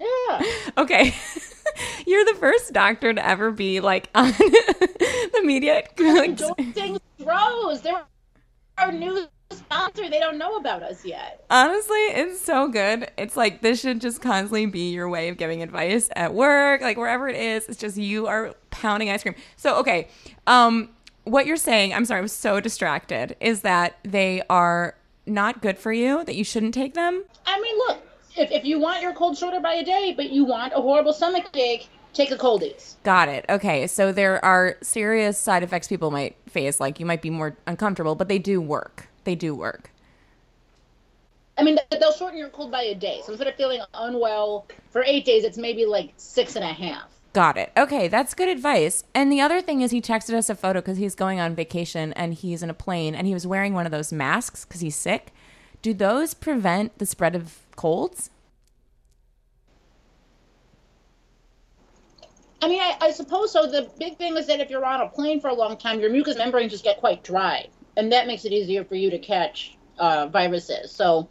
Yeah. 0.00 0.42
Okay. 0.78 1.14
You're 2.06 2.24
the 2.24 2.34
first 2.34 2.72
doctor 2.72 3.12
to 3.12 3.26
ever 3.26 3.50
be 3.50 3.80
like 3.80 4.08
on 4.14 4.26
the 4.32 5.42
media. 5.44 5.84
Endorsing 5.98 6.98
Rose. 7.20 7.80
They're 7.82 8.02
our 8.78 8.92
new 8.92 9.26
sponsor. 9.50 10.08
They 10.08 10.18
don't 10.18 10.38
know 10.38 10.56
about 10.56 10.82
us 10.82 11.04
yet. 11.04 11.44
Honestly, 11.50 11.96
it's 11.96 12.40
so 12.40 12.68
good. 12.68 13.10
It's 13.16 13.36
like 13.36 13.60
this 13.60 13.80
should 13.80 14.00
just 14.00 14.20
constantly 14.20 14.66
be 14.66 14.90
your 14.92 15.08
way 15.08 15.28
of 15.28 15.36
giving 15.36 15.62
advice 15.62 16.08
at 16.16 16.34
work, 16.34 16.80
like 16.80 16.96
wherever 16.96 17.28
it 17.28 17.36
is. 17.36 17.66
It's 17.68 17.78
just 17.78 17.96
you 17.96 18.26
are 18.26 18.54
pounding 18.70 19.10
ice 19.10 19.22
cream. 19.22 19.36
So, 19.56 19.76
okay. 19.76 20.08
Um 20.46 20.90
what 21.24 21.46
you're 21.46 21.56
saying, 21.56 21.94
I'm 21.94 22.04
sorry, 22.04 22.18
I 22.18 22.22
was 22.22 22.32
so 22.32 22.58
distracted, 22.58 23.36
is 23.40 23.60
that 23.60 23.96
they 24.02 24.42
are 24.50 24.96
not 25.26 25.62
good 25.62 25.78
for 25.78 25.92
you, 25.92 26.24
that 26.24 26.34
you 26.34 26.44
shouldn't 26.44 26.74
take 26.74 26.94
them? 26.94 27.24
I 27.46 27.60
mean, 27.60 27.76
look, 27.78 27.98
if, 28.36 28.50
if 28.50 28.64
you 28.64 28.78
want 28.78 29.02
your 29.02 29.12
cold 29.12 29.36
shoulder 29.36 29.60
by 29.60 29.74
a 29.74 29.84
day, 29.84 30.14
but 30.16 30.30
you 30.30 30.44
want 30.44 30.72
a 30.72 30.80
horrible 30.80 31.12
stomach 31.12 31.44
ache, 31.54 31.88
take 32.12 32.30
a 32.30 32.36
Cold-EEZE. 32.36 32.96
Got 33.04 33.28
it. 33.28 33.44
Okay. 33.48 33.86
So 33.86 34.12
there 34.12 34.44
are 34.44 34.76
serious 34.82 35.38
side 35.38 35.62
effects 35.62 35.88
people 35.88 36.10
might 36.10 36.36
face, 36.48 36.80
like 36.80 37.00
you 37.00 37.06
might 37.06 37.22
be 37.22 37.30
more 37.30 37.56
uncomfortable, 37.66 38.14
but 38.14 38.28
they 38.28 38.38
do 38.38 38.60
work. 38.60 39.08
They 39.24 39.34
do 39.34 39.54
work. 39.54 39.90
I 41.58 41.62
mean, 41.62 41.78
they'll 41.90 42.12
shorten 42.12 42.38
your 42.38 42.48
cold 42.48 42.70
by 42.70 42.82
a 42.82 42.94
day. 42.94 43.20
So 43.24 43.32
instead 43.32 43.46
of 43.46 43.54
feeling 43.54 43.80
unwell 43.94 44.66
for 44.90 45.04
eight 45.06 45.24
days, 45.24 45.44
it's 45.44 45.58
maybe 45.58 45.84
like 45.84 46.12
six 46.16 46.56
and 46.56 46.64
a 46.64 46.72
half. 46.72 47.08
Got 47.32 47.56
it. 47.56 47.72
Okay, 47.76 48.08
that's 48.08 48.34
good 48.34 48.48
advice. 48.48 49.04
And 49.14 49.32
the 49.32 49.40
other 49.40 49.62
thing 49.62 49.80
is, 49.80 49.90
he 49.90 50.02
texted 50.02 50.34
us 50.34 50.50
a 50.50 50.54
photo 50.54 50.80
because 50.80 50.98
he's 50.98 51.14
going 51.14 51.40
on 51.40 51.54
vacation 51.54 52.12
and 52.12 52.34
he's 52.34 52.62
in 52.62 52.68
a 52.68 52.74
plane 52.74 53.14
and 53.14 53.26
he 53.26 53.32
was 53.32 53.46
wearing 53.46 53.72
one 53.72 53.86
of 53.86 53.92
those 53.92 54.12
masks 54.12 54.64
because 54.66 54.82
he's 54.82 54.96
sick. 54.96 55.32
Do 55.80 55.94
those 55.94 56.34
prevent 56.34 56.98
the 56.98 57.06
spread 57.06 57.34
of 57.34 57.60
colds? 57.74 58.30
I 62.60 62.68
mean, 62.68 62.80
I, 62.80 62.96
I 63.00 63.10
suppose 63.10 63.50
so. 63.50 63.66
The 63.66 63.90
big 63.98 64.18
thing 64.18 64.36
is 64.36 64.46
that 64.46 64.60
if 64.60 64.70
you're 64.70 64.84
on 64.84 65.00
a 65.00 65.08
plane 65.08 65.40
for 65.40 65.48
a 65.48 65.54
long 65.54 65.76
time, 65.76 66.00
your 66.00 66.10
mucous 66.10 66.36
membranes 66.36 66.70
just 66.70 66.84
get 66.84 66.98
quite 66.98 67.24
dry, 67.24 67.66
and 67.96 68.12
that 68.12 68.28
makes 68.28 68.44
it 68.44 68.52
easier 68.52 68.84
for 68.84 68.94
you 68.94 69.10
to 69.10 69.18
catch 69.18 69.76
uh, 69.98 70.28
viruses. 70.28 70.92
So, 70.92 71.28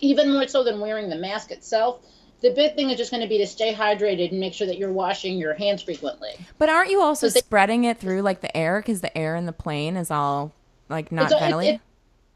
even 0.00 0.32
more 0.32 0.48
so 0.48 0.64
than 0.64 0.80
wearing 0.80 1.08
the 1.08 1.16
mask 1.16 1.52
itself, 1.52 2.00
the 2.40 2.50
big 2.50 2.74
thing 2.74 2.90
is 2.90 2.96
just 2.98 3.10
going 3.10 3.22
to 3.22 3.28
be 3.28 3.38
to 3.38 3.46
stay 3.46 3.72
hydrated 3.74 4.30
and 4.30 4.38
make 4.40 4.52
sure 4.54 4.66
that 4.66 4.78
you're 4.78 4.92
washing 4.92 5.38
your 5.38 5.54
hands 5.54 5.82
frequently. 5.82 6.30
But 6.58 6.68
aren't 6.68 6.90
you 6.90 7.00
also 7.00 7.28
they- 7.28 7.40
spreading 7.40 7.84
it 7.84 7.98
through 7.98 8.22
like 8.22 8.40
the 8.40 8.54
air 8.56 8.80
because 8.80 9.00
the 9.00 9.16
air 9.16 9.36
in 9.36 9.46
the 9.46 9.52
plane 9.52 9.96
is 9.96 10.10
all 10.10 10.52
like 10.88 11.10
not 11.10 11.24
It's 11.24 11.32
all- 11.32 11.38
it- 11.38 11.42
ventilated? 11.42 11.80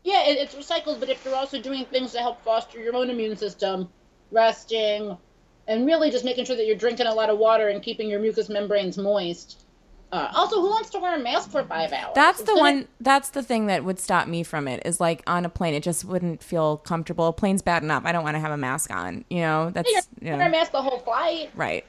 yeah, 0.05 0.27
it, 0.29 0.39
it's 0.39 0.55
recycled, 0.55 1.01
but 1.01 1.09
if 1.11 1.25
you're 1.25 1.35
also 1.35 1.61
doing 1.61 1.85
things 1.85 2.13
to 2.13 2.19
help 2.21 2.43
foster 2.43 2.79
your 2.79 2.97
own 2.97 3.11
immune 3.11 3.37
system, 3.37 3.89
resting, 4.31 5.17
and 5.69 5.87
really 5.87 6.11
just 6.11 6.25
making 6.25 6.45
sure 6.47 6.57
that 6.57 6.67
you're 6.67 6.77
drinking 6.77 7.07
a 7.07 7.15
lot 7.15 7.31
of 7.31 7.39
water 7.39 7.69
and 7.69 7.83
keeping 7.83 8.09
your 8.09 8.21
mucous 8.21 8.49
membranes 8.49 8.97
moist. 8.99 9.63
Uh, 10.13 10.31
also, 10.35 10.61
who 10.61 10.69
wants 10.69 10.91
to 10.91 10.99
wear 10.99 11.15
a 11.15 11.19
mask 11.23 11.51
for 11.51 11.63
five 11.65 11.93
hours? 11.93 12.13
That's 12.15 12.43
the 12.43 12.55
one. 12.57 12.89
That's 13.01 13.31
the 13.31 13.43
thing 13.43 13.67
that 13.67 13.85
would 13.85 14.01
stop 14.01 14.27
me 14.27 14.43
from 14.43 14.67
it. 14.67 14.83
Is 14.85 15.01
like 15.01 15.23
on 15.27 15.45
a 15.45 15.49
plane, 15.49 15.75
it 15.75 15.83
just 15.83 16.05
wouldn't 16.05 16.43
feel 16.43 16.79
comfortable. 16.79 17.29
A 17.29 17.33
plane's 17.33 17.63
bad 17.63 17.83
enough. 17.83 18.05
I 18.05 18.13
don't 18.13 18.25
want 18.25 18.35
to 18.35 18.41
have 18.41 18.53
a 18.53 18.57
mask 18.57 18.91
on. 18.91 19.25
You 19.31 19.41
know, 19.41 19.71
that's 19.71 19.91
You're 19.91 20.33
you 20.33 20.37
wearing 20.37 20.49
a 20.49 20.51
mask 20.51 20.73
the 20.73 20.83
whole 20.83 20.99
flight. 20.99 21.51
right. 21.55 21.85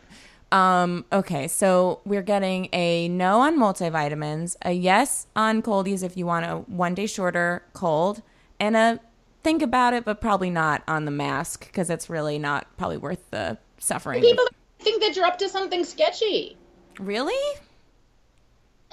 Um, 0.51 1.05
okay, 1.13 1.47
so 1.47 2.01
we're 2.03 2.21
getting 2.21 2.67
a 2.73 3.07
no 3.07 3.39
on 3.39 3.57
multivitamins, 3.57 4.57
a 4.63 4.73
yes 4.73 5.27
on 5.33 5.61
Cold-EEZE 5.61 6.03
if 6.03 6.17
you 6.17 6.25
want 6.25 6.45
a 6.45 6.57
one 6.69 6.93
day 6.93 7.05
shorter 7.05 7.63
cold, 7.71 8.21
and 8.59 8.75
a 8.75 8.99
think 9.43 9.61
about 9.61 9.93
it, 9.93 10.03
but 10.03 10.19
probably 10.19 10.49
not 10.49 10.83
on 10.89 11.05
the 11.05 11.11
mask 11.11 11.67
because 11.67 11.89
it's 11.89 12.09
really 12.09 12.37
not 12.37 12.67
probably 12.77 12.97
worth 12.97 13.31
the 13.31 13.57
suffering. 13.77 14.21
People 14.21 14.45
think 14.79 15.01
that 15.01 15.15
you're 15.15 15.25
up 15.25 15.37
to 15.39 15.47
something 15.47 15.83
sketchy. 15.83 16.57
Really? 16.99 17.33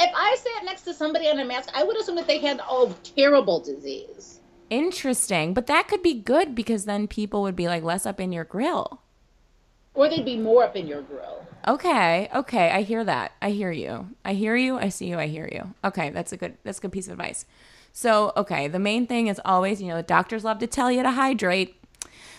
If 0.00 0.12
I 0.14 0.36
sat 0.36 0.64
next 0.64 0.82
to 0.82 0.94
somebody 0.94 1.28
on 1.28 1.38
a 1.40 1.44
mask, 1.44 1.70
I 1.74 1.82
would 1.82 1.98
assume 1.98 2.16
that 2.16 2.26
they 2.26 2.38
had 2.38 2.60
oh 2.68 2.94
terrible 3.16 3.60
disease. 3.60 4.40
Interesting, 4.70 5.54
but 5.54 5.66
that 5.66 5.88
could 5.88 6.02
be 6.02 6.14
good 6.14 6.54
because 6.54 6.84
then 6.84 7.08
people 7.08 7.42
would 7.42 7.56
be 7.56 7.68
like 7.68 7.82
less 7.82 8.06
up 8.06 8.20
in 8.20 8.32
your 8.32 8.44
grill. 8.44 9.00
Or 9.94 10.08
they'd 10.08 10.24
be 10.24 10.36
more 10.36 10.62
up 10.62 10.76
in 10.76 10.86
your 10.86 11.02
grill. 11.02 11.46
Okay, 11.66 12.28
okay, 12.34 12.70
I 12.70 12.82
hear 12.82 13.02
that. 13.02 13.32
I 13.42 13.50
hear 13.50 13.72
you. 13.72 14.10
I 14.24 14.34
hear 14.34 14.54
you. 14.54 14.78
I 14.78 14.90
see 14.90 15.06
you. 15.06 15.18
I 15.18 15.26
hear 15.26 15.48
you. 15.50 15.74
Okay, 15.84 16.10
that's 16.10 16.32
a 16.32 16.36
good 16.36 16.56
that's 16.62 16.78
a 16.78 16.82
good 16.82 16.92
piece 16.92 17.06
of 17.08 17.12
advice. 17.12 17.44
So, 17.92 18.32
okay, 18.36 18.68
the 18.68 18.78
main 18.78 19.06
thing 19.06 19.26
is 19.26 19.40
always, 19.44 19.82
you 19.82 19.88
know, 19.88 20.00
doctors 20.02 20.44
love 20.44 20.60
to 20.60 20.68
tell 20.68 20.92
you 20.92 21.02
to 21.02 21.10
hydrate. 21.10 21.74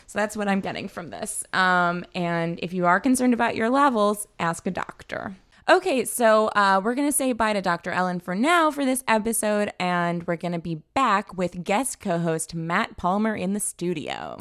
So 0.07 0.17
that's 0.17 0.37
what 0.37 0.47
I'm 0.47 0.61
getting 0.61 0.87
from 0.87 1.09
this. 1.09 1.43
Um, 1.51 2.05
and 2.15 2.59
if 2.63 2.73
you 2.73 2.85
are 2.85 2.99
concerned 2.99 3.33
about 3.33 3.55
your 3.55 3.69
levels, 3.69 4.27
ask 4.39 4.65
a 4.65 4.71
doctor. 4.71 5.35
Okay, 5.69 6.03
so 6.03 6.47
uh, 6.55 6.81
we're 6.83 6.95
going 6.95 7.07
to 7.07 7.15
say 7.15 7.31
bye 7.31 7.53
to 7.53 7.61
Dr. 7.61 7.91
Ellen 7.91 8.19
for 8.19 8.33
now 8.33 8.71
for 8.71 8.85
this 8.85 9.03
episode, 9.07 9.71
and 9.79 10.25
we're 10.25 10.35
going 10.35 10.53
to 10.53 10.57
be 10.57 10.81
back 10.95 11.37
with 11.37 11.63
guest 11.63 11.99
co 11.99 12.17
host 12.17 12.55
Matt 12.55 12.97
Palmer 12.97 13.35
in 13.35 13.53
the 13.53 13.59
studio. 13.59 14.35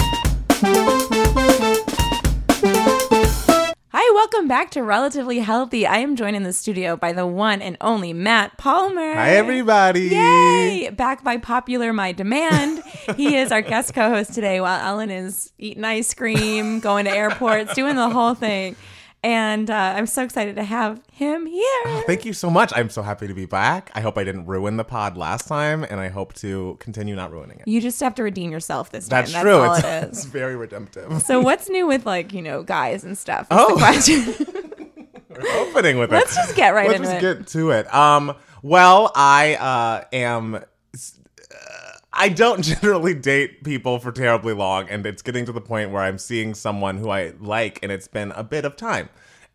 Hi, 3.90 4.14
welcome 4.14 4.49
back 4.49 4.70
to 4.70 4.82
Relatively 4.82 5.40
Healthy. 5.40 5.87
I 5.87 5.99
am 5.99 6.16
joined 6.16 6.35
in 6.35 6.44
the 6.44 6.52
studio 6.54 6.97
by 6.97 7.12
the 7.12 7.26
one 7.26 7.61
and 7.61 7.76
only 7.82 8.14
Matt 8.14 8.56
Palmer. 8.56 9.12
Hi, 9.12 9.32
everybody. 9.32 10.04
Yay! 10.04 10.88
Back 10.97 11.23
by 11.23 11.37
popular 11.37 11.92
my 11.92 12.12
demand. 12.12 12.82
he 13.16 13.37
is 13.37 13.52
our 13.52 13.61
guest 13.61 13.92
co-host 13.92 14.32
today 14.32 14.62
while 14.62 14.80
Ellen 14.80 15.11
is 15.11 15.52
eating 15.58 15.85
ice 15.85 16.14
cream, 16.14 16.80
going 16.80 17.04
to 17.04 17.11
airports, 17.11 17.75
doing 17.75 17.97
the 17.97 18.08
whole 18.08 18.32
thing. 18.32 18.76
And 19.25 19.69
uh, 19.69 19.95
I'm 19.97 20.07
so 20.07 20.23
excited 20.23 20.55
to 20.57 20.63
have 20.63 21.01
him 21.11 21.47
here. 21.47 22.03
Thank 22.07 22.25
you 22.25 22.33
so 22.33 22.49
much. 22.49 22.73
I'm 22.77 22.89
so 22.89 23.03
happy 23.03 23.27
to 23.27 23.35
be 23.35 23.47
back. 23.47 23.91
I 23.95 24.01
hope 24.01 24.17
I 24.17 24.23
didn't 24.23 24.47
ruin 24.47 24.77
the 24.77 24.85
pod 24.85 25.17
last 25.17 25.49
time, 25.49 25.83
and 25.83 25.99
I 25.99 26.09
hope 26.09 26.35
to 26.35 26.77
continue 26.79 27.17
not 27.17 27.33
ruining 27.33 27.59
it. 27.59 27.67
You 27.67 27.81
just 27.81 27.99
have 28.01 28.15
to 28.17 28.23
redeem 28.23 28.53
yourself 28.53 28.91
this 28.91 29.09
time. 29.09 29.25
That's, 29.25 29.33
That's 29.33 29.43
true. 29.43 29.75
it's, 29.75 29.85
it 29.85 30.09
it's 30.09 30.25
very 30.39 30.55
redemptive. 30.55 31.21
So 31.23 31.41
what's 31.41 31.69
new 31.69 31.87
with 31.87 32.07
like, 32.07 32.33
you 32.33 32.43
know, 32.43 32.63
guys 32.63 33.03
and 33.03 33.19
stuff? 33.19 33.49
Oh. 33.51 33.75
We're 35.29 35.69
opening 35.69 35.99
with 35.99 36.13
it. 36.13 36.17
Let's 36.17 36.35
just 36.35 36.57
get 36.57 36.71
right 36.71 36.89
Let's 36.89 37.01
into 37.01 37.13
just 37.13 37.25
it. 37.25 37.39
get 37.39 37.47
to 37.49 37.71
it. 37.71 37.95
Um, 37.95 38.35
well, 38.63 39.13
I 39.15 39.55
uh, 39.57 40.05
am. 40.13 40.65
I 42.19 42.29
don't 42.29 42.63
generally 42.81 43.15
date 43.15 43.63
people 43.63 44.01
for 44.01 44.11
terribly 44.11 44.53
long, 44.53 44.89
and 44.89 45.07
it's 45.07 45.23
getting 45.23 45.47
to 45.47 45.53
the 45.53 45.61
point 45.61 45.93
where 45.93 46.03
I'm 46.03 46.19
seeing 46.19 46.53
someone 46.53 46.99
who 46.99 47.11
I 47.11 47.33
like, 47.39 47.79
and 47.83 47.93
it's 47.93 48.09
been 48.09 48.33
a 48.33 48.43
bit 48.43 48.65
of 48.65 48.77
time. 48.77 49.09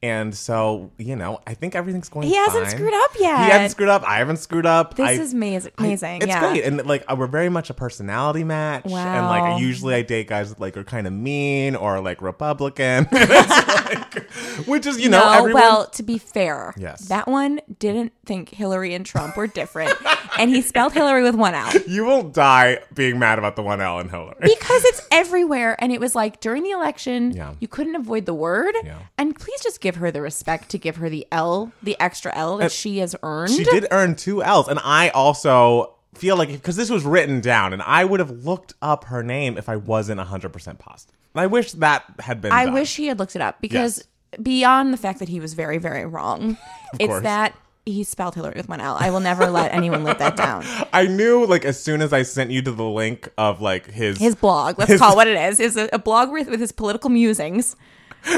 And 0.03 0.35
so, 0.35 0.91
you 0.97 1.15
know, 1.15 1.39
I 1.47 1.53
think 1.53 1.75
everything's 1.75 2.09
going. 2.09 2.27
He 2.27 2.35
hasn't 2.35 2.65
fine. 2.65 2.71
screwed 2.75 2.93
up 2.93 3.11
yet. 3.17 3.45
He 3.45 3.51
hasn't 3.51 3.71
screwed 3.71 3.87
up. 3.87 4.03
I 4.03 4.17
haven't 4.17 4.37
screwed 4.37 4.65
up. 4.65 4.95
This 4.95 5.07
I- 5.07 5.11
is 5.13 5.33
amaz- 5.33 5.67
I- 5.67 5.71
amazing. 5.83 6.17
it's 6.17 6.27
yeah. 6.27 6.39
great, 6.41 6.65
and 6.65 6.85
like 6.85 7.09
we're 7.15 7.25
very 7.27 7.47
much 7.47 7.69
a 7.69 7.73
personality 7.73 8.43
match. 8.43 8.83
Wow. 8.83 8.97
And 8.99 9.25
like 9.27 9.61
usually 9.61 9.95
I 9.95 10.01
date 10.01 10.27
guys 10.27 10.49
that 10.49 10.59
like 10.59 10.75
are 10.75 10.83
kind 10.83 11.07
of 11.07 11.13
mean 11.13 11.77
or 11.77 12.01
like 12.01 12.21
Republican, 12.21 13.07
like- 13.11 14.29
which 14.67 14.85
is 14.85 14.99
you 14.99 15.09
know 15.09 15.19
no, 15.23 15.31
everyone. 15.39 15.61
well, 15.61 15.87
to 15.87 16.03
be 16.03 16.17
fair, 16.17 16.73
Yes. 16.77 17.07
that 17.07 17.27
one 17.27 17.61
didn't 17.79 18.11
think 18.25 18.49
Hillary 18.49 18.93
and 18.93 19.05
Trump 19.05 19.37
were 19.37 19.47
different, 19.47 19.93
and 20.37 20.49
he 20.49 20.61
spelled 20.61 20.91
Hillary 20.93 21.23
with 21.23 21.35
one 21.35 21.53
L 21.53 21.71
you 21.87 22.03
will 22.03 22.23
die 22.23 22.79
being 22.93 23.19
mad 23.19 23.39
about 23.39 23.55
the 23.55 23.63
one 23.63 23.79
L 23.81 23.99
in 23.99 24.09
Hillary. 24.09 24.35
because 24.41 24.83
it's 24.85 25.07
everywhere. 25.11 25.75
And 25.79 25.91
it 25.93 25.99
was 25.99 26.13
like 26.15 26.39
during 26.41 26.63
the 26.63 26.71
election, 26.71 27.31
Yeah. 27.31 27.53
you 27.59 27.67
couldn't 27.69 27.95
avoid 27.95 28.25
the 28.25 28.33
word. 28.33 28.75
Yeah. 28.83 28.99
And 29.17 29.33
please 29.39 29.61
just 29.61 29.79
give 29.81 29.92
her 29.97 30.11
the 30.11 30.21
respect 30.21 30.69
to 30.69 30.77
give 30.77 30.97
her 30.97 31.09
the 31.09 31.25
L, 31.31 31.71
the 31.81 31.95
extra 31.99 32.35
L 32.35 32.57
that 32.57 32.71
she 32.71 32.99
has 32.99 33.15
earned. 33.23 33.51
She 33.51 33.63
did 33.63 33.87
earn 33.91 34.15
two 34.15 34.43
L's, 34.43 34.67
and 34.67 34.79
I 34.83 35.09
also 35.09 35.93
feel 36.15 36.35
like 36.37 36.49
because 36.49 36.75
this 36.75 36.89
was 36.89 37.03
written 37.05 37.41
down, 37.41 37.73
and 37.73 37.81
I 37.81 38.05
would 38.05 38.19
have 38.19 38.45
looked 38.45 38.73
up 38.81 39.05
her 39.05 39.23
name 39.23 39.57
if 39.57 39.69
I 39.69 39.75
wasn't 39.77 40.19
hundred 40.19 40.53
percent 40.53 40.79
positive. 40.79 41.15
And 41.33 41.41
I 41.41 41.47
wish 41.47 41.71
that 41.73 42.03
had 42.19 42.41
been. 42.41 42.51
I 42.51 42.65
done. 42.65 42.73
wish 42.73 42.95
he 42.95 43.07
had 43.07 43.19
looked 43.19 43.35
it 43.35 43.41
up 43.41 43.59
because 43.61 44.07
beyond 44.41 44.93
the 44.93 44.97
fact 44.97 45.19
that 45.19 45.29
he 45.29 45.39
was 45.39 45.53
very, 45.53 45.77
very 45.77 46.05
wrong, 46.05 46.57
it's 46.99 47.07
course. 47.07 47.23
that 47.23 47.55
he 47.85 48.03
spelled 48.03 48.33
Hillary 48.35 48.53
with 48.55 48.69
one 48.69 48.79
L. 48.79 48.95
I 48.99 49.09
will 49.09 49.19
never 49.19 49.47
let 49.49 49.73
anyone 49.73 50.03
live 50.03 50.17
that 50.19 50.37
down. 50.37 50.63
I 50.93 51.05
knew 51.07 51.45
like 51.45 51.65
as 51.65 51.81
soon 51.81 52.01
as 52.01 52.13
I 52.13 52.21
sent 52.23 52.49
you 52.51 52.61
to 52.61 52.71
the 52.71 52.83
link 52.83 53.29
of 53.37 53.61
like 53.61 53.87
his 53.91 54.17
his 54.19 54.35
blog. 54.35 54.79
Let's 54.79 54.91
His- 54.91 55.01
call 55.01 55.13
it 55.13 55.15
what 55.15 55.27
it 55.27 55.37
is. 55.37 55.59
Is 55.59 55.75
a, 55.75 55.89
a 55.91 55.99
blog 55.99 56.31
with, 56.31 56.47
with 56.49 56.59
his 56.59 56.71
political 56.71 57.09
musings, 57.09 57.75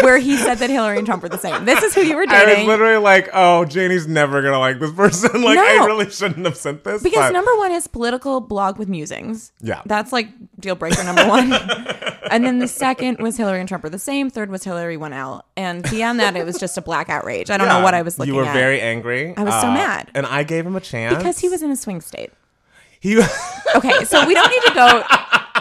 where 0.02 0.18
he 0.18 0.38
said 0.38 0.56
that 0.56 0.70
Hillary 0.70 0.98
and 0.98 1.06
Trump 1.06 1.24
were 1.24 1.30
the 1.30 1.38
same. 1.38 1.66
This 1.66 1.84
is 1.84 1.94
who 1.94 2.02
you 2.02 2.16
were 2.16 2.26
dating. 2.26 2.56
I 2.56 2.58
was 2.60 2.68
literally 2.68 2.98
like, 2.98 3.30
"Oh, 3.34 3.66
Janie's 3.66 4.08
never 4.08 4.42
gonna 4.42 4.60
like 4.60 4.80
this 4.80 4.92
person." 4.92 5.42
like, 5.44 5.58
I 5.58 5.86
really 5.86 6.10
shouldn't 6.10 6.46
have 6.46 6.58
sent 6.58 6.84
this. 6.84 7.04
because 7.04 7.20
but- 7.20 7.34
number 7.34 7.56
one 7.58 7.72
is 7.72 7.88
political 7.88 8.42
blog 8.42 8.78
with 8.78 8.88
musings. 8.90 9.52
Yeah. 9.62 9.82
That's 9.86 10.12
like 10.12 10.30
deal 10.60 10.76
breaker 10.76 11.04
number 11.04 11.28
one. 11.28 11.54
and 12.32 12.46
then 12.46 12.60
the 12.60 12.68
second 12.68 13.20
was 13.20 13.38
Hillary 13.38 13.60
and 13.60 13.68
Trump 13.70 13.84
were 13.84 13.90
the 13.90 14.00
same. 14.00 14.30
Third 14.30 14.50
was 14.50 14.64
Hillary 14.64 14.98
one 14.98 15.14
L. 15.14 15.46
And 15.56 15.84
beyond 15.84 16.20
that, 16.20 16.36
it 16.36 16.46
was 16.46 16.58
just 16.58 16.78
a 16.78 16.82
black 16.82 17.10
outrage. 17.10 17.50
I 17.50 17.58
don't 17.58 17.68
know 17.68 17.82
what 17.82 17.94
I 17.94 18.02
was 18.02 18.18
looking 18.18 18.34
You 18.34 18.40
were 18.40 18.46
at. 18.48 18.54
very 18.54 18.82
angry. 18.82 19.34
I 19.38 19.44
was 19.44 19.54
so 19.62 19.68
uh, 19.68 19.74
mad. 19.74 20.10
and 20.16 20.26
I 20.26 20.44
gave 20.44 20.66
him 20.66 20.76
a 20.76 20.82
chance 20.82 21.16
because 21.18 21.40
he 21.40 21.50
was 21.50 21.62
in 21.62 21.70
a 21.72 21.76
swing 21.76 22.02
state. 22.02 22.32
He. 23.00 23.20
Okay, 23.76 24.04
so 24.06 24.26
we 24.26 24.34
don't 24.34 24.50
need 24.50 24.64
to 24.64 24.74
go. 24.74 25.04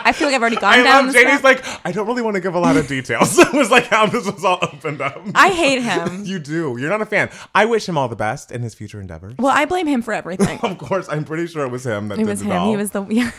I 0.05 0.13
feel 0.13 0.29
like 0.29 0.35
I've 0.35 0.43
already 0.43 0.57
gone 0.57 0.75
I 0.75 0.83
down 0.83 1.07
love 1.07 1.15
Janie's 1.15 1.43
like, 1.43 1.65
I 1.85 1.91
don't 1.93 2.07
really 2.07 2.23
want 2.23 2.35
to 2.35 2.41
give 2.41 2.55
a 2.55 2.59
lot 2.59 2.77
of 2.77 2.87
details. 2.87 3.39
it 3.39 3.53
was 3.53 3.71
like 3.71 3.87
how 3.87 4.07
this 4.07 4.27
was 4.31 4.45
all 4.45 4.59
opened 4.63 5.01
up. 5.01 5.21
I 5.35 5.49
hate 5.51 5.83
him. 5.83 6.25
you 6.27 6.39
do. 6.39 6.77
You're 6.79 6.91
not 6.91 7.01
a 7.03 7.07
fan. 7.07 7.31
I 7.55 7.65
wish 7.65 7.89
him 7.89 7.97
all 7.97 8.09
the 8.09 8.17
best 8.17 8.53
in 8.53 8.63
his 8.63 8.75
future 8.75 9.01
endeavors. 9.01 9.35
Well, 9.39 9.53
I 9.57 9.65
blame 9.65 9.87
him 9.87 10.03
for 10.03 10.13
everything. 10.15 10.59
Of 10.75 10.79
course, 10.79 11.09
I'm 11.09 11.25
pretty 11.25 11.47
sure 11.47 11.65
it 11.65 11.71
was 11.71 11.85
him 11.87 12.09
that 12.09 12.15
It 12.15 12.25
did 12.25 12.27
was 12.29 12.41
it 12.43 12.47
him. 12.47 12.53
all. 12.53 12.71
He 12.71 12.77
was 12.77 12.91
the. 12.91 13.05
Yeah. 13.07 13.31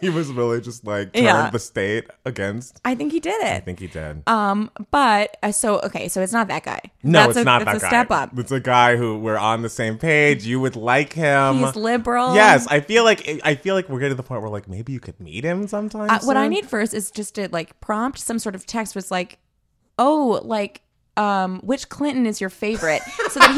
he 0.00 0.08
was 0.10 0.30
really 0.32 0.60
just 0.60 0.84
like 0.84 1.12
turned 1.12 1.24
Yeah. 1.24 1.50
the 1.50 1.58
state 1.58 2.06
against. 2.24 2.80
I 2.84 2.94
think 2.94 3.12
he 3.12 3.20
did 3.20 3.40
it. 3.42 3.52
I 3.54 3.60
think 3.60 3.78
he 3.80 3.86
did. 3.86 4.22
Um, 4.26 4.70
but 4.90 5.36
uh, 5.42 5.52
so 5.52 5.80
okay, 5.80 6.08
so 6.08 6.20
it's 6.20 6.32
not 6.32 6.48
that 6.48 6.64
guy. 6.64 6.80
No, 7.02 7.20
That's 7.20 7.30
it's 7.30 7.38
a, 7.38 7.44
not 7.44 7.64
that 7.64 7.76
a 7.76 7.78
guy. 7.78 7.86
step 7.88 8.10
up. 8.10 8.36
It's 8.38 8.50
a 8.50 8.58
guy 8.60 8.96
who 8.96 9.18
we're 9.18 9.38
on 9.38 9.62
the 9.62 9.68
same 9.68 9.98
page. 9.98 10.44
You 10.44 10.58
would 10.60 10.74
like 10.74 11.12
him. 11.12 11.58
He's 11.58 11.76
liberal. 11.76 12.34
Yes, 12.34 12.66
I 12.66 12.80
feel 12.80 13.04
like 13.04 13.40
I 13.44 13.54
feel 13.54 13.74
like 13.76 13.88
we're 13.88 14.00
getting 14.00 14.16
to 14.16 14.22
the 14.22 14.26
point 14.26 14.42
where 14.42 14.50
like 14.50 14.68
maybe 14.68 14.92
you 14.92 15.00
could 15.00 15.18
meet 15.20 15.44
him 15.44 15.68
sometime. 15.68 16.10
Uh, 16.10 16.18
what 16.24 16.36
I 16.36 16.48
need 16.48 16.66
first 16.66 16.94
is 16.94 17.10
just 17.10 17.36
to 17.36 17.48
like 17.52 17.80
prompt 17.80 18.18
some 18.18 18.38
sort 18.40 18.54
of 18.56 18.66
text 18.66 18.94
was 18.96 19.10
like, 19.12 19.38
oh, 19.98 20.40
like 20.44 20.82
um, 21.16 21.60
which 21.60 21.88
Clinton 21.88 22.26
is 22.26 22.40
your 22.40 22.50
favorite, 22.50 23.02
so 23.30 23.40
that 23.40 23.54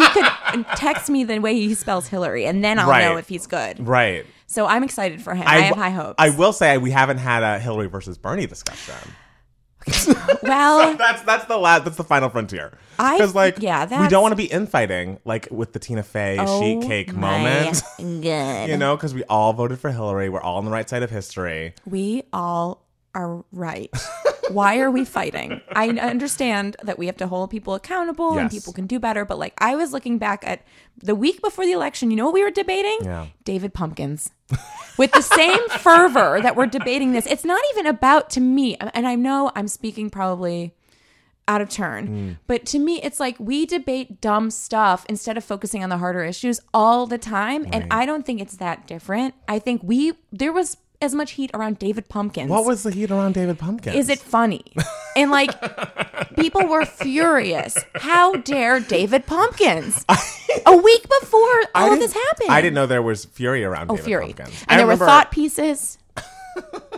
he 0.55 0.57
could 0.63 0.67
text 0.77 1.09
me 1.09 1.25
the 1.25 1.39
way 1.39 1.55
he 1.55 1.75
spells 1.75 2.09
Hillary, 2.09 2.45
and 2.47 2.63
then 2.65 2.79
I'll 2.79 2.89
Right. 2.89 3.05
know 3.05 3.17
if 3.17 3.29
he's 3.29 3.47
good. 3.47 3.87
Right. 3.87 4.27
So 4.47 4.67
I'm 4.67 4.83
excited 4.83 5.23
for 5.23 5.35
him. 5.35 5.45
I, 5.47 5.61
have 5.61 5.77
high 5.77 5.91
hopes. 5.91 6.17
I 6.19 6.31
will 6.31 6.53
say 6.53 6.77
we 6.77 6.91
haven't 6.91 7.19
had 7.19 7.43
a 7.43 7.59
Hillary 7.61 7.87
versus 7.87 8.19
Bernie 8.19 8.47
discussion. 8.47 8.95
well, 10.43 10.95
that's 10.97 11.23
that's 11.23 11.45
the 11.47 11.57
last. 11.57 11.85
That's 11.85 11.97
the 11.97 12.05
final 12.05 12.29
frontier. 12.29 12.77
I- 12.99 13.17
Because 13.17 13.35
like 13.35 13.57
yeah, 13.61 14.03
we 14.03 14.09
don't 14.09 14.23
want 14.23 14.33
to 14.33 14.37
be 14.37 14.45
infighting 14.47 15.19
like 15.25 15.49
with 15.51 15.73
the 15.73 15.79
Tina 15.79 16.03
Fey 16.03 16.37
sheet 16.37 16.45
Oh 16.49 16.81
cake 16.87 17.15
my 17.15 17.39
moment. 17.39 17.83
God. 18.23 18.69
You 18.69 18.77
know, 18.77 18.97
because 18.97 19.15
we 19.15 19.25
all 19.25 19.53
voted 19.53 19.79
for 19.79 19.91
Hillary. 19.91 20.29
We're 20.29 20.41
all 20.43 20.59
on 20.59 20.65
the 20.65 20.71
right 20.71 20.89
side 20.89 21.03
of 21.03 21.11
history. 21.11 21.75
We 21.87 22.25
all 22.33 22.85
are 23.15 23.45
right. 23.53 23.91
Why 24.51 24.79
are 24.81 24.91
we 24.91 25.05
fighting? 25.05 25.61
I 25.73 25.89
understand 25.91 26.77
that 26.83 26.99
we 26.99 27.07
have 27.07 27.17
to 27.19 27.27
hold 27.29 27.51
people 27.51 27.75
accountable 27.75 28.37
and 28.39 28.51
people 28.51 28.73
can 28.73 28.87
do 28.87 28.99
better, 28.99 29.25
but 29.25 29.39
like 29.39 29.55
I 29.59 29.77
was 29.77 29.93
looking 29.93 30.19
back 30.19 30.43
at 30.47 30.65
the 30.99 31.15
week 31.15 31.41
before 31.41 31.65
the 31.65 31.73
election, 31.73 32.11
you 32.11 32.17
know 32.17 32.25
what 32.27 32.35
we 32.35 32.43
were 32.43 32.51
debating? 32.51 32.99
Yeah. 33.03 33.27
David 33.45 33.75
Pumpkins. 33.75 34.31
With 34.99 35.12
the 35.12 35.23
same 35.23 35.69
fervor 35.69 36.40
that 36.42 36.57
we're 36.57 36.66
debating 36.66 37.12
this. 37.12 37.26
It's 37.26 37.45
not 37.45 37.62
even 37.73 37.87
about 37.87 38.28
to 38.30 38.40
me, 38.40 38.76
and 38.76 39.07
I 39.07 39.14
know 39.14 39.50
I'm 39.54 39.69
speaking 39.69 40.11
probably 40.11 40.75
out 41.50 41.61
of 41.61 41.69
turn. 41.69 42.09
Mm. 42.09 42.37
But 42.47 42.64
to 42.66 42.78
me, 42.78 43.00
it's 43.02 43.19
like 43.19 43.37
we 43.40 43.66
debate 43.66 44.21
dumb 44.21 44.50
stuff 44.50 45.04
instead 45.09 45.37
of 45.37 45.45
focusing 45.45 45.83
on 45.83 45.90
the 45.90 45.99
harder 45.99 46.23
issues 46.23 46.61
all 46.73 47.07
the 47.07 47.19
time. 47.19 47.66
And 47.73 47.87
I 47.90 48.07
don't 48.07 48.25
think 48.25 48.40
it's 48.40 48.57
that 48.57 48.87
different. 48.87 49.35
I 49.49 49.59
think 49.59 49.83
we, 49.83 50.12
there 50.30 50.52
was 50.52 50.76
as 51.02 51.14
much 51.14 51.33
heat 51.33 51.50
around 51.54 51.78
David 51.78 52.09
Pumpkins. 52.09 52.50
What 52.50 52.64
was 52.66 52.83
the 52.83 52.90
heat 52.90 53.11
around 53.11 53.35
David 53.35 53.59
Pumpkins? 53.59 53.97
Is 53.97 54.09
it 54.09 54.19
funny? 54.19 54.62
And 55.16 55.30
like, 55.30 55.50
people 56.37 56.66
were 56.66 56.85
furious. 56.85 57.76
How 57.97 58.35
dare 58.37 58.80
David 58.80 59.26
Pumpkins? 59.26 60.04
A 60.66 60.76
week 60.76 61.02
before 61.21 61.62
all 61.75 61.92
of 61.92 61.99
this 61.99 62.12
happened. 62.12 62.50
I 62.50 62.61
didn't 62.61 62.75
know 62.75 62.87
there 62.87 63.02
was 63.02 63.25
fury 63.25 63.64
around 63.64 63.90
Oh, 63.90 63.97
David 63.97 64.04
fury. 64.04 64.25
Pumpkins. 64.35 64.64
And 64.69 64.75
I 64.75 64.76
there 64.78 64.87
were 64.87 64.97
thought 64.97 65.30
pieces. 65.30 65.97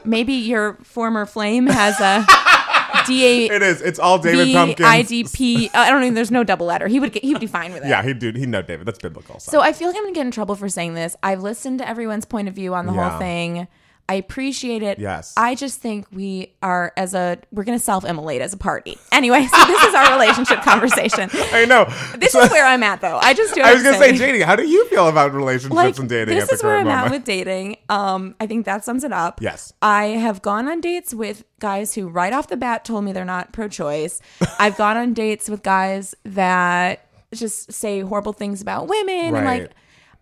Maybe 0.04 0.32
your 0.32 0.74
former 0.82 1.24
flame 1.26 1.66
has 1.68 2.00
a 2.00 2.26
D 3.06 3.24
A 3.50 3.54
It 3.54 3.62
is. 3.62 3.80
It's 3.82 3.98
all 3.98 4.18
David 4.18 4.46
B 4.46 4.52
Pumpkins. 4.54 4.88
I 4.88 5.02
D 5.02 5.24
P. 5.24 5.70
I 5.74 5.90
don't 5.90 6.00
know. 6.00 6.10
There's 6.10 6.30
no 6.30 6.42
double 6.42 6.66
letter. 6.66 6.88
He 6.88 6.98
would 6.98 7.12
get, 7.12 7.22
he 7.22 7.32
would 7.34 7.40
be 7.40 7.46
fine 7.46 7.72
with 7.72 7.84
it. 7.84 7.88
Yeah, 7.88 8.02
he 8.02 8.14
do. 8.14 8.32
He 8.34 8.46
know 8.46 8.62
David. 8.62 8.86
That's 8.86 8.98
biblical. 8.98 9.38
So 9.38 9.60
I 9.60 9.72
feel 9.72 9.88
like 9.88 9.96
I'm 9.96 10.02
gonna 10.04 10.14
get 10.14 10.26
in 10.26 10.32
trouble 10.32 10.56
for 10.56 10.68
saying 10.68 10.94
this. 10.94 11.14
I've 11.22 11.42
listened 11.42 11.78
to 11.78 11.88
everyone's 11.88 12.24
point 12.24 12.48
of 12.48 12.54
view 12.54 12.74
on 12.74 12.86
the 12.86 12.92
Yeah. 12.94 13.10
whole 13.10 13.18
thing. 13.18 13.68
I 14.12 14.16
appreciate 14.16 14.82
it. 14.82 14.98
Yes. 14.98 15.32
I 15.38 15.54
just 15.54 15.80
think 15.80 16.06
we 16.12 16.52
are 16.62 16.92
as 16.98 17.14
a 17.14 17.38
we're 17.50 17.64
gonna 17.64 17.78
self 17.78 18.04
immolate 18.04 18.42
as 18.42 18.52
a 18.52 18.58
party. 18.58 18.98
Anyway, 19.10 19.46
so 19.46 19.64
this 19.64 19.82
is 19.84 19.94
our 19.94 20.12
relationship 20.12 20.60
conversation. 20.62 21.30
I 21.32 21.64
know. 21.64 21.86
This 22.18 22.32
So- 22.32 22.42
is 22.42 22.50
where 22.50 22.66
I'm 22.66 22.82
at 22.82 23.00
though. 23.00 23.16
I 23.22 23.32
just 23.32 23.54
do. 23.54 23.62
I 23.62 23.72
was 23.72 23.82
gonna 23.82 23.96
say, 23.96 24.12
JD, 24.12 24.42
how 24.42 24.54
do 24.54 24.68
you 24.68 24.86
feel 24.88 25.08
about 25.08 25.32
relationships 25.32 25.74
like 25.74 25.98
and 25.98 26.08
dating 26.10 26.38
this 26.38 26.52
is 26.52 26.62
where 26.62 26.76
I'm 26.76 26.84
moment? 26.86 27.06
at 27.06 27.10
with 27.10 27.24
dating. 27.24 27.78
Um, 27.88 28.34
I 28.38 28.46
think 28.46 28.66
that 28.66 28.84
sums 28.84 29.02
it 29.02 29.12
up. 29.14 29.40
Yes. 29.40 29.72
I 29.80 30.04
have 30.08 30.42
gone 30.42 30.68
on 30.68 30.82
dates 30.82 31.14
with 31.14 31.44
guys 31.58 31.94
who 31.94 32.08
right 32.08 32.34
off 32.34 32.48
the 32.48 32.56
bat 32.58 32.84
told 32.84 33.04
me 33.04 33.12
they're 33.12 33.24
not 33.24 33.52
pro-choice. 33.54 34.20
I've 34.58 34.76
gone 34.76 34.98
on 34.98 35.14
dates 35.14 35.48
with 35.48 35.62
guys 35.62 36.14
that 36.24 37.06
just 37.32 37.72
say 37.72 38.00
horrible 38.00 38.34
things 38.34 38.60
about 38.60 38.88
women 38.88 39.34
and 39.34 39.46
like 39.46 39.70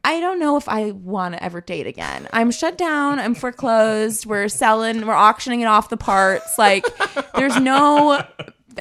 I 0.03 0.21
don't 0.21 0.39
know 0.39 0.57
if 0.57 0.69
I 0.69 0.93
want 0.93 1.35
to 1.35 1.43
ever 1.43 1.61
date 1.61 1.87
again. 1.87 2.27
I'm 2.33 2.51
shut 2.51 2.79
down. 2.79 3.19
I'm 3.19 3.35
foreclosed. 3.35 4.25
We're 4.27 4.49
selling. 4.49 5.07
We're 5.07 5.13
auctioning 5.15 5.61
it 5.61 5.67
off 5.67 5.91
the 5.91 5.97
parts. 5.97 6.59
Like, 6.59 6.85
there's 7.35 7.59
no. 7.61 8.25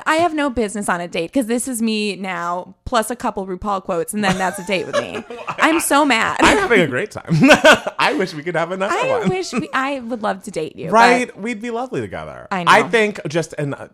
I 0.05 0.15
have 0.17 0.33
no 0.33 0.49
business 0.49 0.87
on 0.89 1.01
a 1.01 1.07
date 1.07 1.27
because 1.27 1.47
this 1.47 1.67
is 1.67 1.81
me 1.81 2.15
now, 2.15 2.75
plus 2.85 3.09
a 3.09 3.15
couple 3.15 3.45
RuPaul 3.47 3.83
quotes, 3.83 4.13
and 4.13 4.23
then 4.23 4.37
that's 4.37 4.59
a 4.59 4.65
date 4.65 4.85
with 4.85 4.95
me. 5.01 5.23
I'm 5.47 5.79
so 5.79 6.05
mad. 6.05 6.37
I'm 6.41 6.57
having 6.57 6.81
a 6.81 6.87
great 6.87 7.11
time. 7.11 7.25
I 7.99 8.13
wish 8.17 8.33
we 8.33 8.43
could 8.43 8.55
have 8.55 8.71
another 8.71 8.93
I 8.93 9.07
one. 9.09 9.23
I 9.23 9.27
wish 9.27 9.51
we, 9.53 9.69
I 9.73 9.99
would 9.99 10.21
love 10.21 10.43
to 10.43 10.51
date 10.51 10.75
you. 10.75 10.89
Right, 10.89 11.35
we'd 11.37 11.61
be 11.61 11.71
lovely 11.71 12.01
together. 12.01 12.47
I 12.51 12.63
know. 12.63 12.71
I 12.71 12.83
think 12.83 13.19
just 13.27 13.53
in 13.53 13.73
uh, 13.73 13.87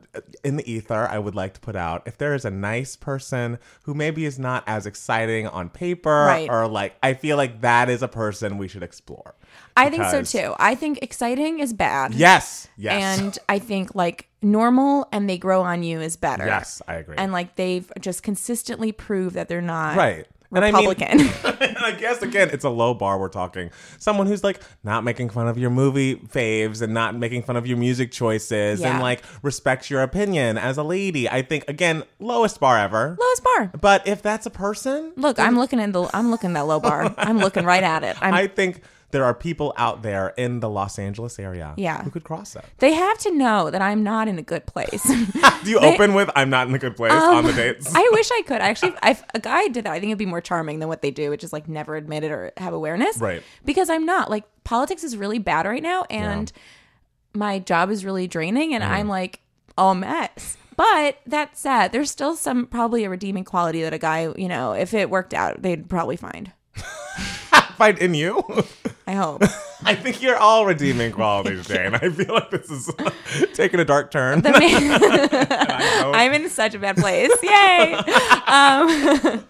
in 0.44 0.58
the 0.58 0.70
ether, 0.72 1.08
I 1.10 1.18
would 1.20 1.36
like 1.36 1.54
to 1.56 1.60
put 1.60 1.76
out 1.76 2.04
if 2.06 2.18
there 2.18 2.34
is 2.36 2.46
a 2.46 2.52
nice 2.52 2.96
person 2.96 3.58
who 3.84 3.94
maybe 3.94 4.26
is 4.26 4.38
not 4.38 4.64
as 4.68 4.86
exciting 4.86 5.48
on 5.48 5.70
paper, 5.70 6.26
Right. 6.28 6.50
or 6.50 6.68
like 6.68 6.96
I 7.02 7.14
feel 7.14 7.38
like 7.38 7.62
that 7.62 7.90
is 7.90 8.02
a 8.02 8.08
person 8.08 8.58
we 8.58 8.68
should 8.68 8.84
explore. 8.84 9.36
I 9.78 9.90
think 9.90 10.04
so 10.06 10.22
too. 10.24 10.54
I 10.60 10.76
think 10.76 11.00
exciting 11.02 11.60
is 11.60 11.74
bad. 11.74 12.14
Yes, 12.14 12.68
yes, 12.78 13.20
And 13.20 13.38
I 13.50 13.60
think 13.60 13.94
like 13.96 14.30
normal 14.42 15.08
and 15.12 15.30
they 15.30 15.38
grow 15.38 15.62
on 15.64 15.84
you 15.84 16.00
is 16.02 16.16
better. 16.18 16.46
yes, 16.46 16.82
I 16.88 16.96
agree. 16.96 17.16
And 17.18 17.32
like 17.34 17.56
they've 17.56 17.92
just 18.00 18.24
consistently 18.24 18.92
proved 18.92 19.36
that 19.36 19.50
they're 19.50 19.62
not 19.62 19.98
Right. 19.98 20.26
And 20.54 20.64
I 20.64 20.72
mean- 20.72 20.88
Republican. 20.88 21.20
And 21.60 21.78
I 21.84 21.92
guess 22.00 22.22
again, 22.22 22.50
it's 22.54 22.64
a 22.64 22.70
low 22.70 22.94
bar 22.94 23.20
we're 23.20 23.28
talking. 23.28 23.72
Someone 23.98 24.28
who's 24.28 24.44
like 24.44 24.62
not 24.84 25.04
making 25.04 25.30
fun 25.32 25.48
of 25.50 25.58
your 25.58 25.72
movie 25.72 26.16
faves 26.16 26.82
and 26.82 26.94
not 26.94 27.16
making 27.16 27.44
fun 27.44 27.58
of 27.58 27.68
your 27.68 27.78
music 27.78 28.12
choices 28.12 28.80
Yeah. 28.80 28.92
and 28.94 29.02
like 29.02 29.24
respects 29.42 29.90
your 29.90 30.02
opinion 30.04 30.58
as 30.58 30.78
a 30.78 30.84
lady. 30.84 31.28
I 31.30 31.42
think 31.42 31.66
again, 31.68 32.04
lowest 32.20 32.62
bar 32.62 32.78
ever. 32.78 33.18
Lowest 33.20 33.44
bar. 33.44 33.72
But 33.82 34.08
if 34.08 34.22
that's 34.22 34.46
a 34.46 34.52
person, 34.52 35.12
Look, 35.18 35.40
I'm 35.40 35.58
looking 35.58 35.82
at 35.82 35.92
the 35.92 36.08
I'm 36.14 36.32
looking 36.32 36.54
that 36.54 36.68
low 36.68 36.80
bar. 36.80 37.14
I'm 37.18 37.40
looking 37.40 37.66
right 37.66 37.84
at 37.84 38.04
it. 38.06 38.16
I'm 38.22 38.34
I 38.34 38.48
think 38.48 38.82
there 39.12 39.24
are 39.24 39.34
people 39.34 39.74
out 39.78 40.02
there 40.02 40.30
in 40.38 40.60
the 40.60 40.70
Los 40.70 41.00
Angeles 41.00 41.40
area 41.40 41.74
Yeah. 41.78 42.04
who 42.04 42.10
could 42.10 42.24
cross 42.24 42.56
it. 42.56 42.66
they 42.80 42.94
have 42.94 43.18
to 43.20 43.32
know 43.32 43.70
that 43.72 43.82
I'm 43.82 44.04
not 44.04 44.28
in 44.28 44.38
a 44.38 44.42
good 44.42 44.66
place. 44.66 45.04
Do 45.64 45.70
you 45.72 45.80
They- 45.80 45.94
open 45.94 46.14
with 46.14 46.30
I'm 46.36 46.50
not 46.50 46.68
in 46.68 46.76
a 46.76 46.80
good 46.80 46.96
place 46.98 47.12
on 47.14 47.46
the 47.46 47.54
dates? 47.54 47.92
I 47.96 48.10
wish 48.12 48.30
I 48.32 48.42
could. 48.46 48.62
Actually, 48.62 48.94
if 49.04 49.24
a 49.34 49.40
guy 49.40 49.68
did 49.68 49.86
that, 49.86 49.94
I 49.94 50.00
think 50.00 50.10
it'd 50.10 50.18
be 50.18 50.26
more 50.26 50.42
charming 50.42 50.80
than 50.80 50.90
what 50.90 51.02
they 51.02 51.12
do, 51.12 51.30
which 51.30 51.44
is 51.44 51.54
like 51.54 51.68
never 51.70 51.96
admit 51.96 52.24
it 52.24 52.32
or 52.32 52.52
have 52.58 52.74
awareness. 52.74 53.18
Right. 53.20 53.42
Because 53.64 53.90
I'm 53.90 54.06
not. 54.06 54.30
Like 54.30 54.44
politics 54.64 55.04
is 55.04 55.16
really 55.16 55.40
bad 55.40 55.66
right 55.66 55.84
now, 55.84 56.04
and 56.10 56.52
my 57.34 57.60
job 57.60 57.90
is 57.92 58.04
really 58.06 58.28
draining, 58.28 58.74
and 58.74 58.84
Mm. 58.84 58.90
I'm 58.90 59.08
like 59.08 59.40
a 59.78 59.94
mess. 59.96 60.58
But 60.78 61.20
that 61.28 61.58
said, 61.58 61.90
there's 61.94 62.12
still 62.12 62.36
some 62.36 62.66
probably 62.66 63.06
a 63.06 63.10
redeeming 63.10 63.46
quality 63.46 63.82
that 63.84 63.94
a 63.94 63.98
guy, 63.98 64.34
you 64.36 64.50
know, 64.50 64.74
if 64.74 64.94
it 64.94 65.10
worked 65.10 65.34
out, 65.34 65.62
they'd 65.62 65.88
probably 65.88 66.18
find. 66.18 66.52
Find 67.78 67.98
in 67.98 68.14
you. 68.14 68.44
I 69.08 69.14
hope. 69.14 69.44
I 69.86 69.94
think 69.96 70.22
you're 70.22 70.38
all 70.38 70.66
redeeming 70.66 71.12
qualities, 71.12 71.68
Jane. 71.68 71.94
I 71.94 72.10
feel 72.10 72.34
like 72.34 72.50
this 72.50 72.70
is 72.72 72.90
taking 73.54 73.80
a 73.80 73.86
dark 73.86 74.10
turn. 74.12 74.42
The 74.42 74.52
man- 74.52 74.62
I 74.62 76.02
hope- 76.02 76.16
I'm 76.16 76.34
in 76.34 76.50
such 76.50 76.74
a 76.74 76.80
bad 76.80 76.98
place. 76.98 77.32
Yay. 77.44 77.94
Um, 78.48 79.44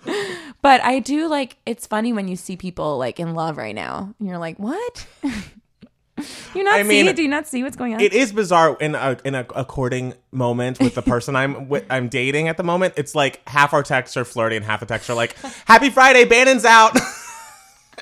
but 0.61 0.81
I 0.81 0.99
do 0.99 1.27
like, 1.27 1.57
it's 1.65 1.88
funny 1.88 2.11
when 2.13 2.27
you 2.27 2.35
see 2.35 2.57
people 2.57 2.97
like 2.97 3.19
in 3.19 3.33
love 3.33 3.57
right 3.57 3.75
now. 3.75 4.13
And 4.19 4.27
you're 4.27 4.39
like, 4.39 4.57
what? 4.59 5.07
you 5.23 6.63
not 6.63 6.75
I 6.75 6.83
see 6.83 6.88
mean? 7.03 7.15
Do 7.15 7.21
you 7.21 7.27
not 7.29 7.47
see 7.47 7.63
what's 7.63 7.75
going 7.75 7.93
on? 7.93 7.99
it 8.01 8.13
is 8.13 8.31
bizarre 8.31 8.77
in 8.79 8.95
a 8.95 9.17
in 9.25 9.35
a, 9.35 9.45
a 9.55 9.65
courting 9.65 10.13
moment 10.31 10.79
with 10.79 10.95
the 10.95 11.01
person 11.01 11.35
I'm 11.35 11.67
with, 11.69 11.85
I'm 11.89 12.07
dating 12.09 12.47
at 12.47 12.57
the 12.57 12.63
moment. 12.63 12.93
It's 12.97 13.15
like 13.15 13.41
half 13.47 13.73
our 13.73 13.83
texts 13.83 14.15
are 14.17 14.23
flirty 14.25 14.55
and 14.55 14.63
half 14.65 14.79
the 14.79 14.85
texts 14.85 15.09
are 15.09 15.13
like, 15.13 15.35
"Happy 15.65 15.89
Friday, 15.89 16.23
Bannon's 16.25 16.63
out." 16.65 16.97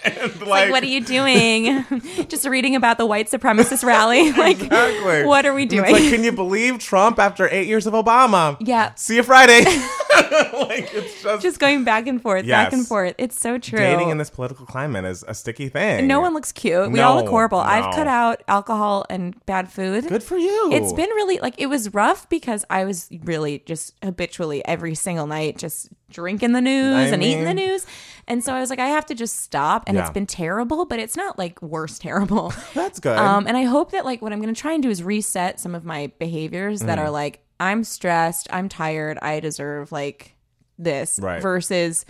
And 0.04 0.42
like, 0.42 0.70
what 0.72 0.84
are 0.84 0.88
you 0.88 1.02
doing? 1.02 1.86
Just 2.28 2.46
reading 2.48 2.76
about 2.76 2.98
the 2.98 3.06
white 3.06 3.28
supremacist 3.30 3.84
rally. 3.84 4.32
like, 4.38 4.62
Exactly. 4.62 5.26
what 5.26 5.46
are 5.46 5.54
we 5.54 5.66
doing? 5.66 5.84
It's 5.86 5.94
like, 5.94 6.10
can 6.14 6.24
you 6.24 6.32
believe 6.32 6.80
Trump 6.80 7.20
after 7.20 7.48
eight 7.50 7.68
years 7.68 7.88
of 7.88 7.94
Obama? 7.94 8.58
Yeah. 8.60 8.94
See 8.96 9.16
you 9.16 9.24
Friday. 9.24 9.64
like 10.14 10.94
it's 10.94 11.22
just, 11.22 11.42
Just 11.42 11.60
going 11.60 11.84
back 11.84 12.08
and 12.08 12.22
forth, 12.22 12.48
back 12.48 12.74
and 12.74 12.88
forth. 12.88 13.16
It's 13.18 13.40
so 13.40 13.58
true. 13.58 13.80
dating 13.80 14.10
in 14.10 14.18
this 14.18 14.30
political 14.30 14.66
climate 14.66 15.06
is 15.06 15.24
a 15.28 15.34
sticky 15.34 15.70
thing. 15.70 16.08
no 16.08 16.20
one 16.20 16.34
looks 16.34 16.52
cute. 16.52 16.92
We 16.92 17.00
all 17.00 17.16
look 17.16 17.30
horrible. 17.30 17.60
no. 17.60 17.64
I've 17.64 17.94
cut 17.96 18.08
out 18.08 18.44
alcohol 18.48 19.06
and 19.10 19.44
bad 19.46 19.72
food. 19.72 20.08
Good 20.08 20.24
for 20.24 20.38
you. 20.38 20.70
It's 20.72 20.94
been 20.94 21.10
really 21.10 21.40
like 21.40 21.56
it 21.58 21.68
was 21.68 21.94
rough 21.94 22.30
because 22.30 22.66
I 22.70 22.86
was 22.86 23.10
really 23.24 23.60
just 23.66 23.94
habitually 24.04 24.64
every 24.66 24.96
single 24.96 25.28
night 25.28 25.58
just 25.58 25.90
drinking 26.10 26.52
the 26.54 26.62
news 26.62 27.12
I 27.12 27.14
and 27.14 27.24
eating 27.24 27.44
the 27.44 27.54
news. 27.54 27.86
And 28.28 28.44
so 28.44 28.54
I 28.54 28.60
was 28.60 28.70
like, 28.70 28.80
I 28.80 28.88
have 28.88 29.06
to 29.08 29.16
just 29.16 29.42
stop. 29.42 29.84
And 29.88 29.96
Yeah. 29.98 30.02
it's 30.02 30.10
been 30.14 30.26
terrible, 30.26 30.86
but 30.86 31.00
it's 31.00 31.18
not 31.18 31.38
like 31.38 31.62
worse 31.62 32.00
terrible. 32.08 32.54
That's 32.74 33.00
good. 33.00 33.18
Um, 33.18 33.48
and 33.48 33.58
I 33.58 33.64
hope 33.64 33.92
that 33.92 34.06
like 34.06 34.22
what 34.22 34.32
I'm 34.34 34.42
going 34.42 34.54
to 34.54 34.60
try 34.60 34.74
and 34.74 34.82
do 34.84 34.90
is 34.90 35.04
reset 35.04 35.60
some 35.60 35.76
of 35.76 35.84
my 35.86 36.12
behaviors 36.20 36.82
that 36.82 36.98
Mm. 36.98 37.02
are 37.02 37.10
like 37.10 37.40
I'm 37.60 37.84
stressed, 37.84 38.48
I'm 38.52 38.68
tired, 38.70 39.18
I 39.22 39.40
deserve 39.40 39.92
like 39.92 40.36
this 40.78 41.20
Right. 41.22 41.42
versus 41.42 42.06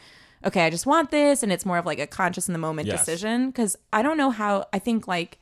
okay, 0.45 0.65
I 0.65 0.69
just 0.69 0.85
want 0.85 1.09
this 1.11 1.41
and 1.43 1.51
it's 1.51 1.65
more 1.65 1.77
of 1.77 1.85
like 1.85 1.99
a 1.99 2.07
conscious 2.07 2.47
in 2.47 2.53
the 2.53 2.59
moment 2.59 2.87
Yes. 2.87 2.99
decision 2.99 3.51
cuz 3.51 3.75
I 3.91 4.01
don't 4.01 4.17
know 4.17 4.29
how 4.29 4.65
I 4.73 4.79
think 4.79 5.07
like 5.07 5.39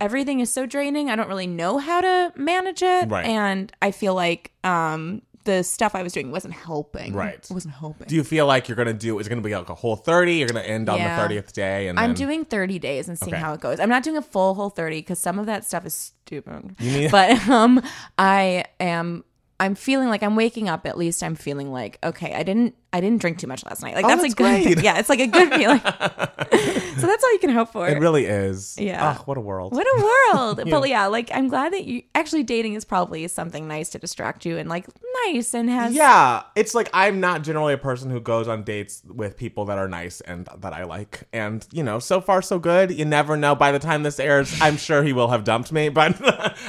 everything 0.00 0.40
is 0.40 0.52
so 0.52 0.66
draining. 0.66 1.10
I 1.10 1.16
don't 1.16 1.28
really 1.28 1.46
know 1.46 1.78
how 1.78 2.00
to 2.00 2.32
manage 2.36 2.82
it 2.82 3.08
Right. 3.08 3.24
and 3.26 3.72
I 3.80 3.90
feel 3.90 4.14
like 4.14 4.52
um 4.64 5.22
the 5.44 5.62
stuff 5.62 5.94
I 5.94 6.02
was 6.02 6.12
doing 6.12 6.30
wasn't 6.30 6.54
helping. 6.54 7.12
Right. 7.14 7.34
It 7.34 7.50
wasn't 7.50 7.74
helping. 7.74 8.06
do 8.08 8.14
you 8.14 8.24
feel 8.24 8.46
like 8.46 8.68
you're 8.68 8.76
gonna 8.76 8.92
do? 8.92 9.18
it's 9.18 9.28
gonna 9.28 9.40
be 9.40 9.54
like 9.54 9.68
a 9.68 9.74
whole 9.74 9.96
thirty? 9.96 10.34
You're 10.36 10.48
gonna 10.48 10.60
end 10.60 10.88
on 10.88 10.98
Yeah. 10.98 11.16
the 11.16 11.22
thirtieth 11.22 11.52
day, 11.52 11.88
and 11.88 11.98
I'm 11.98 12.10
then- 12.10 12.16
doing 12.26 12.44
30 12.44 12.78
days 12.78 13.08
and 13.08 13.18
seeing 13.18 13.34
Okay. 13.34 13.40
how 13.42 13.52
it 13.52 13.60
goes. 13.60 13.78
I'm 13.80 13.88
not 13.88 14.02
doing 14.02 14.16
a 14.16 14.22
full 14.22 14.54
whole 14.54 14.70
30 14.70 14.98
because 15.00 15.18
some 15.18 15.38
of 15.38 15.46
that 15.46 15.64
stuff 15.64 15.84
is 15.86 15.94
stupid. 15.94 16.78
need- 16.80 17.10
but 17.10 17.48
um, 17.48 17.82
I 18.18 18.64
am. 18.80 19.24
I'm 19.60 19.76
feeling 19.76 20.08
like 20.08 20.22
I'm 20.22 20.34
waking 20.34 20.68
up. 20.68 20.84
At 20.86 20.98
least 20.98 21.22
I'm 21.22 21.36
feeling 21.36 21.70
like 21.72 21.98
okay. 22.02 22.34
I 22.34 22.42
didn't. 22.42 22.74
I 22.94 23.00
didn't 23.00 23.20
drink 23.20 23.38
too 23.38 23.48
much 23.48 23.64
last 23.64 23.82
night. 23.82 23.96
Like 23.96 24.04
Oh, 24.04 24.08
that's, 24.08 24.22
that's 24.22 24.34
a 24.34 24.36
good. 24.36 24.62
great. 24.74 24.84
Yeah, 24.84 24.98
it's 25.00 25.08
like 25.08 25.18
a 25.18 25.26
good 25.26 25.52
feeling. 25.52 25.80
so 25.80 27.06
that's 27.08 27.24
all 27.24 27.32
you 27.32 27.38
can 27.40 27.50
hope 27.50 27.72
for. 27.72 27.88
It 27.88 27.98
really 27.98 28.24
is. 28.24 28.76
Yeah. 28.78 29.16
Oh, 29.18 29.22
what 29.24 29.36
a 29.36 29.40
world. 29.40 29.72
What 29.72 29.84
a 29.84 30.02
world. 30.32 30.60
But 30.70 30.88
yeah, 30.88 31.06
like 31.06 31.28
I'm 31.34 31.48
glad 31.48 31.72
that 31.72 31.86
you 31.86 32.02
actually 32.14 32.44
dating 32.44 32.74
is 32.74 32.84
probably 32.84 33.26
something 33.26 33.66
nice 33.66 33.88
to 33.90 33.98
distract 33.98 34.46
you 34.46 34.58
and 34.58 34.68
like 34.68 34.86
nice 35.26 35.54
and 35.54 35.68
has 35.70 35.92
Yeah, 35.94 36.42
it's 36.54 36.74
like 36.74 36.88
I'm 36.92 37.18
not 37.18 37.42
generally 37.42 37.72
a 37.74 37.78
person 37.78 38.10
who 38.10 38.20
goes 38.20 38.46
on 38.46 38.62
dates 38.62 39.02
with 39.06 39.36
people 39.36 39.64
that 39.66 39.78
are 39.78 39.88
nice 39.88 40.20
and 40.20 40.48
that 40.58 40.72
I 40.72 40.84
like. 40.84 41.24
And, 41.32 41.66
you 41.72 41.82
know, 41.82 41.98
so 41.98 42.20
far 42.20 42.42
so 42.42 42.58
good. 42.60 42.92
You 42.92 43.04
never 43.04 43.36
know. 43.36 43.54
By 43.56 43.72
the 43.72 43.78
time 43.80 44.04
this 44.04 44.20
airs, 44.20 44.56
I'm 44.60 44.76
sure 44.76 45.02
he 45.02 45.12
will 45.12 45.28
have 45.28 45.42
dumped 45.42 45.72
me. 45.72 45.88
But 45.88 46.20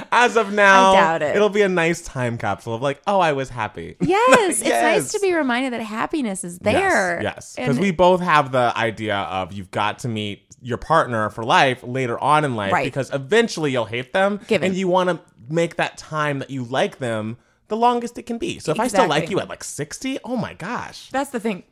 as 0.11 0.37
of 0.37 0.51
now, 0.53 0.91
I 0.93 0.95
doubt 0.95 1.21
it. 1.21 1.35
it'll 1.35 1.49
be 1.49 1.61
a 1.61 1.69
nice 1.69 2.01
time 2.01 2.37
capsule 2.39 2.73
of 2.73 2.81
like, 2.81 2.99
oh, 3.05 3.19
I 3.19 3.33
was 3.33 3.49
happy. 3.49 3.95
Yes, 3.99 4.61
it's 4.61 4.69
nice 4.69 5.11
to 5.11 5.19
be 5.19 5.33
reminded 5.33 5.73
that 5.73 5.81
happiness 6.15 6.43
is 6.43 6.59
there. 6.59 7.21
Yes, 7.21 7.55
because 7.55 7.79
we 7.79 7.91
both 7.91 8.21
have 8.21 8.51
the 8.51 8.73
idea 8.75 9.15
of 9.17 9.51
you've 9.53 9.71
got 9.71 9.99
to 9.99 10.07
meet 10.07 10.43
your 10.61 10.77
partner 10.77 11.29
for 11.29 11.43
life 11.43 11.83
later 11.83 12.17
on 12.19 12.43
in 12.43 12.55
life 12.55 12.71
Right. 12.73 12.85
because 12.85 13.13
eventually 13.13 13.71
you'll 13.71 13.85
hate 13.85 14.13
them 14.13 14.39
Given. 14.47 14.67
and 14.69 14.75
you 14.77 14.87
want 14.87 15.09
to 15.09 15.19
make 15.49 15.75
that 15.75 15.97
time 15.97 16.39
that 16.39 16.49
you 16.49 16.63
like 16.63 16.97
them 16.97 17.37
the 17.67 17.77
longest 17.77 18.17
it 18.17 18.23
can 18.23 18.37
be. 18.37 18.57
So 18.59 18.71
if 18.71 18.79
I 18.79 18.87
still 18.87 19.07
like 19.07 19.29
you 19.29 19.39
at 19.39 19.49
like 19.49 19.63
60, 19.63 20.19
oh 20.23 20.35
my 20.37 20.53
gosh. 20.53 21.09
that's 21.11 21.29
the 21.31 21.39
thing. 21.39 21.63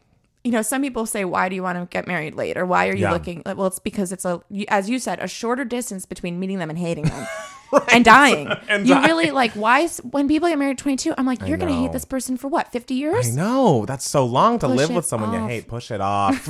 You 0.44 0.52
know, 0.52 0.62
some 0.62 0.82
people 0.82 1.06
say, 1.06 1.24
"Why 1.24 1.48
do 1.48 1.56
you 1.56 1.64
want 1.64 1.80
to 1.80 1.86
get 1.86 2.06
married 2.06 2.36
late?" 2.36 2.58
or 2.58 2.66
"Why 2.66 2.90
are 2.90 2.94
you 2.94 3.04
Yeah. 3.04 3.14
looking?" 3.14 3.44
Well, 3.46 3.68
it's 3.68 3.80
because 3.80 4.12
it's 4.12 4.26
a, 4.26 4.42
as 4.68 4.90
you 4.90 5.00
said, 5.00 5.20
a 5.22 5.28
shorter 5.30 5.64
distance 5.64 6.06
between 6.06 6.38
meeting 6.38 6.58
them 6.60 6.70
and 6.70 6.78
hating 6.78 7.06
them, 7.06 7.26
and 7.92 8.06
dying. 8.06 8.48
And 8.68 8.88
you 8.88 8.94
dying. 8.94 9.06
really 9.06 9.32
like 9.32 9.52
why 9.54 9.88
when 9.88 10.28
people 10.28 10.50
get 10.50 10.58
married 10.58 10.74
at 10.74 10.78
22, 10.80 11.14
I'm 11.18 11.26
like, 11.26 11.46
you're 11.48 11.58
gonna 11.58 11.74
hate 11.74 11.92
this 11.92 12.06
person 12.06 12.38
for 12.38 12.48
what, 12.48 12.72
50 12.72 12.94
years? 12.94 13.30
I 13.30 13.32
know. 13.32 13.86
That's 13.86 14.08
so 14.08 14.26
long 14.26 14.60
to 14.60 14.68
Push 14.68 14.78
live 14.78 14.90
with 14.92 15.06
someone 15.06 15.34
you 15.34 15.48
hate. 15.48 15.68
Push 15.68 15.92
it 15.92 16.02
off. 16.02 16.50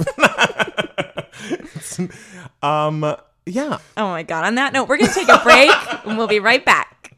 um 2.64 3.16
yeah. 3.46 3.80
Oh 3.98 4.08
my 4.08 4.24
god! 4.24 4.46
On 4.46 4.56
that 4.56 4.72
note, 4.72 4.88
we're 4.88 4.98
gonna 4.98 5.14
take 5.14 5.28
a 5.28 5.40
break, 5.44 5.72
and 6.06 6.18
we'll 6.18 6.28
be 6.28 6.40
right 6.40 6.64
back. 6.64 7.14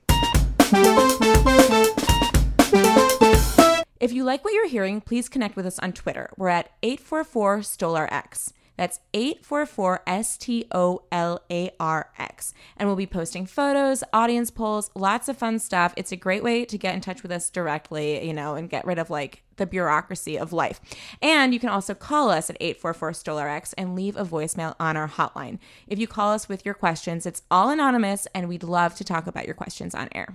If 4.00 4.12
you 4.12 4.24
like 4.24 4.44
what 4.44 4.54
you're 4.54 4.68
hearing, 4.68 5.02
please 5.02 5.30
connect 5.30 5.56
with 5.56 5.66
us 5.66 5.80
on 5.80 5.94
Twitter. 5.94 6.30
We're 6.38 6.50
at 6.50 6.70
844 6.84 7.60
StolarX. 7.60 8.52
That's 8.78 9.00
844 9.14 10.02
S 10.08 10.38
T 10.38 10.66
O 10.72 11.04
L 11.12 11.42
A 11.52 11.72
R 11.80 12.12
X. 12.18 12.54
And 12.78 12.88
we'll 12.88 12.96
be 12.96 13.08
posting 13.08 13.46
photos, 13.46 14.04
audience 14.14 14.52
polls, 14.52 14.92
lots 14.96 15.30
of 15.30 15.38
fun 15.38 15.60
stuff. 15.60 15.94
It's 15.98 16.12
a 16.12 16.18
great 16.18 16.44
way 16.44 16.66
to 16.66 16.78
get 16.78 16.96
in 16.96 17.02
touch 17.02 17.24
with 17.24 17.32
us 17.32 17.50
directly, 17.50 18.26
you 18.26 18.34
know, 18.34 18.56
and 18.56 18.70
get 18.70 18.86
rid 18.86 19.00
of 19.00 19.10
like 19.10 19.44
the 19.58 19.66
bureaucracy 19.66 20.38
of 20.38 20.52
life. 20.52 20.80
And 21.22 21.54
you 21.54 21.60
can 21.60 21.70
also 21.70 21.94
call 21.94 22.30
us 22.30 22.50
at 22.50 22.58
844 22.60 23.12
StolarX 23.12 23.74
and 23.78 23.96
leave 23.96 24.18
a 24.18 24.26
voicemail 24.26 24.76
on 24.80 24.98
our 24.98 25.08
hotline. 25.08 25.60
If 25.88 26.00
you 26.00 26.08
call 26.08 26.34
us 26.34 26.50
with 26.50 26.66
your 26.66 26.74
questions, 26.74 27.26
it's 27.26 27.44
all 27.50 27.70
anonymous 27.70 28.28
and 28.36 28.50
we'd 28.50 28.64
love 28.64 28.96
to 28.96 29.04
talk 29.04 29.28
about 29.28 29.46
your 29.46 29.56
questions 29.56 29.96
on 29.96 30.10
air. 30.14 30.34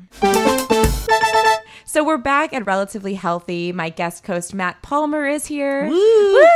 So 1.85 2.05
we're 2.05 2.19
back 2.19 2.53
at 2.53 2.67
Relatively 2.67 3.15
Healthy. 3.15 3.73
My 3.73 3.89
guest 3.91 4.27
host 4.27 4.55
Matt 4.55 4.83
Palmer 4.83 5.27
is 5.27 5.47
here. 5.47 5.89
Woo! 5.89 6.47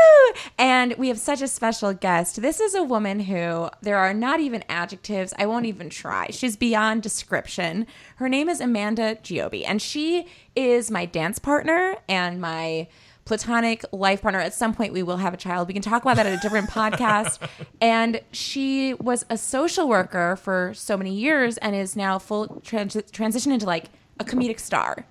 And 0.58 0.94
we 0.98 1.08
have 1.08 1.18
such 1.18 1.42
a 1.42 1.48
special 1.48 1.92
guest. 1.92 2.40
This 2.42 2.60
is 2.60 2.74
a 2.74 2.82
woman 2.82 3.20
who 3.20 3.70
there 3.82 3.98
are 3.98 4.14
not 4.14 4.40
even 4.40 4.64
adjectives. 4.68 5.34
I 5.38 5.46
won't 5.46 5.66
even 5.66 5.90
try. 5.90 6.28
She's 6.30 6.56
beyond 6.56 7.02
description. 7.02 7.86
Her 8.16 8.28
name 8.28 8.48
is 8.48 8.60
Amanda 8.60 9.16
Giobi, 9.16 9.64
and 9.66 9.80
she 9.80 10.26
is 10.56 10.90
my 10.90 11.04
dance 11.06 11.38
partner 11.38 11.96
and 12.08 12.40
my 12.40 12.88
platonic 13.24 13.84
life 13.92 14.22
partner. 14.22 14.40
At 14.40 14.54
some 14.54 14.74
point, 14.74 14.92
we 14.92 15.02
will 15.02 15.16
have 15.16 15.34
a 15.34 15.38
child. 15.38 15.68
We 15.68 15.74
can 15.74 15.82
talk 15.82 16.02
about 16.02 16.16
that 16.16 16.26
at 16.26 16.34
a 16.38 16.42
different 16.42 16.68
podcast. 16.70 17.38
And 17.80 18.20
she 18.32 18.94
was 18.94 19.24
a 19.30 19.38
social 19.38 19.88
worker 19.88 20.36
for 20.36 20.72
so 20.74 20.96
many 20.96 21.14
years 21.14 21.56
and 21.58 21.74
is 21.74 21.96
now 21.96 22.18
full 22.18 22.60
trans- 22.62 22.96
transition 23.12 23.52
into 23.52 23.66
like 23.66 23.86
a 24.18 24.24
comedic 24.24 24.60
star. 24.60 25.04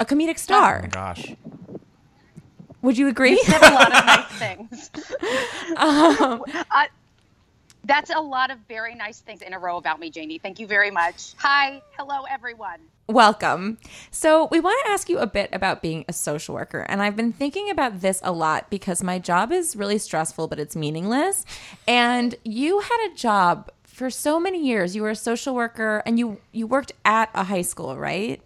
A 0.00 0.04
comedic 0.04 0.38
star. 0.38 0.86
Gosh. 0.88 1.34
Would 2.82 2.96
you 2.96 3.08
agree? 3.08 3.38
said 3.38 3.62
a 3.62 3.74
lot 3.74 3.86
of 3.86 4.06
nice 4.06 4.26
things. 4.38 4.90
Uh, 5.76 6.38
that's 7.84 8.10
a 8.10 8.20
lot 8.20 8.50
of 8.50 8.58
very 8.68 8.94
nice 8.94 9.20
things 9.20 9.42
in 9.42 9.52
a 9.54 9.58
row 9.58 9.78
about 9.78 9.98
me, 9.98 10.10
Janie. 10.10 10.38
Thank 10.38 10.60
you 10.60 10.66
very 10.66 10.90
much. 10.90 11.32
Hi, 11.38 11.82
hello, 11.96 12.24
everyone. 12.30 12.78
Welcome. 13.08 13.78
So, 14.10 14.48
we 14.50 14.60
want 14.60 14.78
to 14.84 14.90
ask 14.90 15.08
you 15.08 15.18
a 15.18 15.26
bit 15.26 15.48
about 15.52 15.80
being 15.80 16.04
a 16.06 16.12
social 16.12 16.54
worker. 16.54 16.80
And 16.80 17.02
I've 17.02 17.16
been 17.16 17.32
thinking 17.32 17.70
about 17.70 18.00
this 18.02 18.20
a 18.22 18.30
lot 18.30 18.68
because 18.68 19.02
my 19.02 19.18
job 19.18 19.50
is 19.50 19.74
really 19.74 19.96
stressful, 19.98 20.48
but 20.48 20.60
it's 20.60 20.76
meaningless. 20.76 21.46
And 21.88 22.34
you 22.44 22.80
had 22.80 23.10
a 23.10 23.14
job 23.14 23.70
for 23.98 24.10
so 24.10 24.38
many 24.38 24.64
years. 24.64 24.94
You 24.94 25.02
were 25.02 25.10
a 25.10 25.16
social 25.16 25.56
worker 25.56 26.04
and 26.06 26.18
you 26.18 26.40
you 26.52 26.68
worked 26.68 26.92
at 27.04 27.30
a 27.34 27.42
high 27.42 27.62
school, 27.62 27.96
right? 27.96 28.40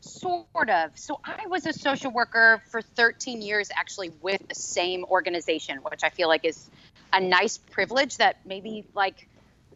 Sort 0.00 0.70
of. 0.70 0.90
So 0.94 1.20
I 1.22 1.46
was 1.46 1.66
a 1.66 1.72
social 1.72 2.10
worker 2.10 2.62
for 2.70 2.80
13 2.80 3.42
years, 3.42 3.70
actually, 3.74 4.10
with 4.22 4.46
the 4.48 4.54
same 4.54 5.04
organization, 5.04 5.78
which 5.78 6.02
I 6.02 6.08
feel 6.08 6.28
like 6.28 6.46
is 6.46 6.70
a 7.12 7.20
nice 7.20 7.58
privilege 7.58 8.16
that 8.16 8.38
maybe 8.46 8.86
like 8.94 9.28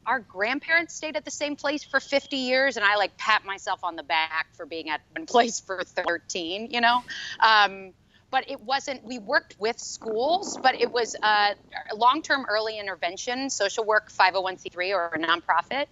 our 0.07 0.21
grandparents 0.21 0.95
stayed 0.95 1.17
at 1.17 1.25
the 1.27 1.31
same 1.31 1.55
place 1.55 1.85
for 1.85 2.01
50 2.01 2.37
years, 2.37 2.77
and 2.77 2.85
I 2.85 2.97
like 2.97 3.17
pat 3.19 3.45
myself 3.45 3.85
on 3.85 3.95
the 3.95 4.03
back 4.03 4.49
for 4.55 4.65
being 4.65 4.89
at 4.89 5.03
one 5.15 5.27
place 5.27 5.61
for 5.61 5.85
13, 5.85 6.71
you 6.71 6.81
know? 6.81 7.03
Um, 7.41 7.93
but 8.31 8.51
it 8.51 8.61
wasn't, 8.61 9.05
we 9.05 9.19
worked 9.19 9.57
with 9.59 9.79
schools, 9.79 10.59
but 10.63 10.81
it 10.81 10.91
was 10.91 11.17
uh, 11.23 11.55
long 11.97 12.23
term 12.23 12.47
early 12.49 12.79
intervention, 12.79 13.51
social 13.51 13.85
work 13.85 14.11
501c3 14.13 14.95
or 14.95 15.07
a 15.15 15.19
nonprofit. 15.19 15.87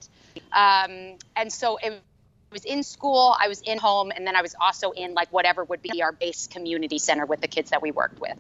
Um, 0.53 1.19
and 1.35 1.53
so 1.53 1.79
it 1.83 2.03
was 2.53 2.65
in 2.65 2.83
school, 2.83 3.35
I 3.39 3.49
was 3.49 3.63
in 3.63 3.79
home, 3.79 4.13
and 4.15 4.27
then 4.27 4.37
I 4.37 4.43
was 4.43 4.55
also 4.61 4.91
in 4.91 5.15
like 5.15 5.33
whatever 5.33 5.65
would 5.65 5.83
be 5.83 6.03
our 6.03 6.13
base 6.13 6.47
community 6.47 6.99
center 6.99 7.27
with 7.27 7.41
the 7.41 7.49
kids 7.49 7.71
that 7.71 7.83
we 7.83 7.91
worked 7.91 8.21
with. 8.21 8.39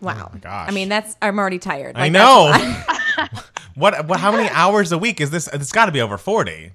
Wow. 0.00 0.26
Oh 0.28 0.30
my 0.32 0.38
gosh. 0.38 0.68
I 0.68 0.72
mean, 0.72 0.88
that's 0.88 1.16
I'm 1.22 1.38
already 1.38 1.58
tired. 1.58 1.96
I 1.96 2.08
know. 2.08 2.50
that's 2.52 2.88
a 3.18 3.20
lot. 3.20 3.44
what 3.74 4.06
what 4.08 4.20
how 4.20 4.30
many 4.30 4.48
hours 4.50 4.92
a 4.92 4.98
week 4.98 5.20
is 5.20 5.30
this? 5.30 5.48
It's 5.52 5.72
got 5.72 5.86
to 5.86 5.92
be 5.92 6.00
over 6.00 6.18
40. 6.18 6.72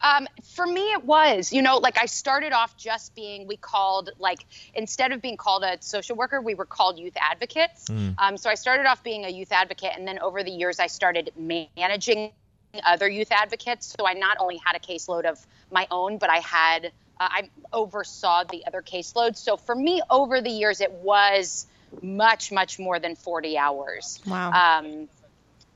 Um, 0.00 0.28
for 0.54 0.66
me, 0.66 0.92
it 0.92 1.04
was, 1.04 1.52
you 1.52 1.62
know, 1.62 1.78
like 1.78 1.98
I 2.00 2.06
started 2.06 2.52
off 2.52 2.76
just 2.76 3.14
being, 3.14 3.46
we 3.46 3.56
called, 3.56 4.10
like, 4.18 4.44
instead 4.74 5.12
of 5.12 5.20
being 5.20 5.36
called 5.36 5.64
a 5.64 5.78
social 5.80 6.16
worker, 6.16 6.40
we 6.40 6.54
were 6.54 6.64
called 6.64 6.98
youth 6.98 7.16
advocates. 7.20 7.86
Um, 8.18 8.36
so 8.36 8.48
I 8.48 8.54
started 8.54 8.86
off 8.86 9.02
being 9.02 9.24
a 9.24 9.28
youth 9.28 9.50
advocate, 9.50 9.92
and 9.96 10.06
then 10.06 10.18
over 10.20 10.42
the 10.44 10.50
years, 10.50 10.78
I 10.78 10.86
started 10.86 11.32
managing 11.36 12.32
other 12.84 13.08
youth 13.08 13.32
advocates. 13.32 13.94
So 13.98 14.06
I 14.06 14.12
not 14.12 14.36
only 14.40 14.60
had 14.64 14.76
a 14.76 14.78
caseload 14.78 15.24
of 15.24 15.44
my 15.72 15.86
own, 15.90 16.18
but 16.18 16.30
I 16.30 16.38
had, 16.38 16.86
uh, 16.86 16.88
I 17.18 17.50
oversaw 17.72 18.44
the 18.44 18.66
other 18.66 18.82
caseloads. 18.82 19.38
So 19.38 19.56
for 19.56 19.74
me, 19.74 20.02
over 20.10 20.40
the 20.40 20.50
years, 20.50 20.80
it 20.80 20.92
was 20.92 21.66
much, 22.02 22.52
much 22.52 22.78
more 22.78 22.98
than 22.98 23.16
40 23.16 23.58
hours. 23.58 24.20
Wow. 24.26 24.52
Um, 24.52 25.08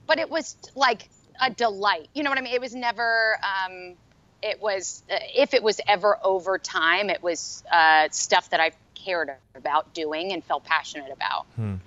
but 0.07 0.19
it 0.19 0.31
was 0.31 0.57
like 0.77 1.09
a 1.41 1.51
delight. 1.51 2.09
You 2.15 2.23
know 2.23 2.31
what 2.31 2.39
I 2.39 2.43
mean? 2.43 2.55
It 2.55 2.61
was 2.61 2.75
never. 2.75 3.39
Um, 3.43 3.97
it 4.42 4.61
was 4.61 5.02
uh, 5.11 5.16
if 5.35 5.55
it 5.55 5.62
was 5.62 5.81
ever 5.87 6.18
over 6.22 6.59
time, 6.59 7.11
it 7.11 7.22
was 7.22 7.62
uh, 7.72 8.09
stuff 8.11 8.50
that 8.50 8.61
I 8.61 8.72
cared 8.94 9.31
about 9.55 9.94
doing 9.94 10.33
and 10.33 10.44
felt 10.44 10.64
passionate 10.64 11.12
about. 11.12 11.46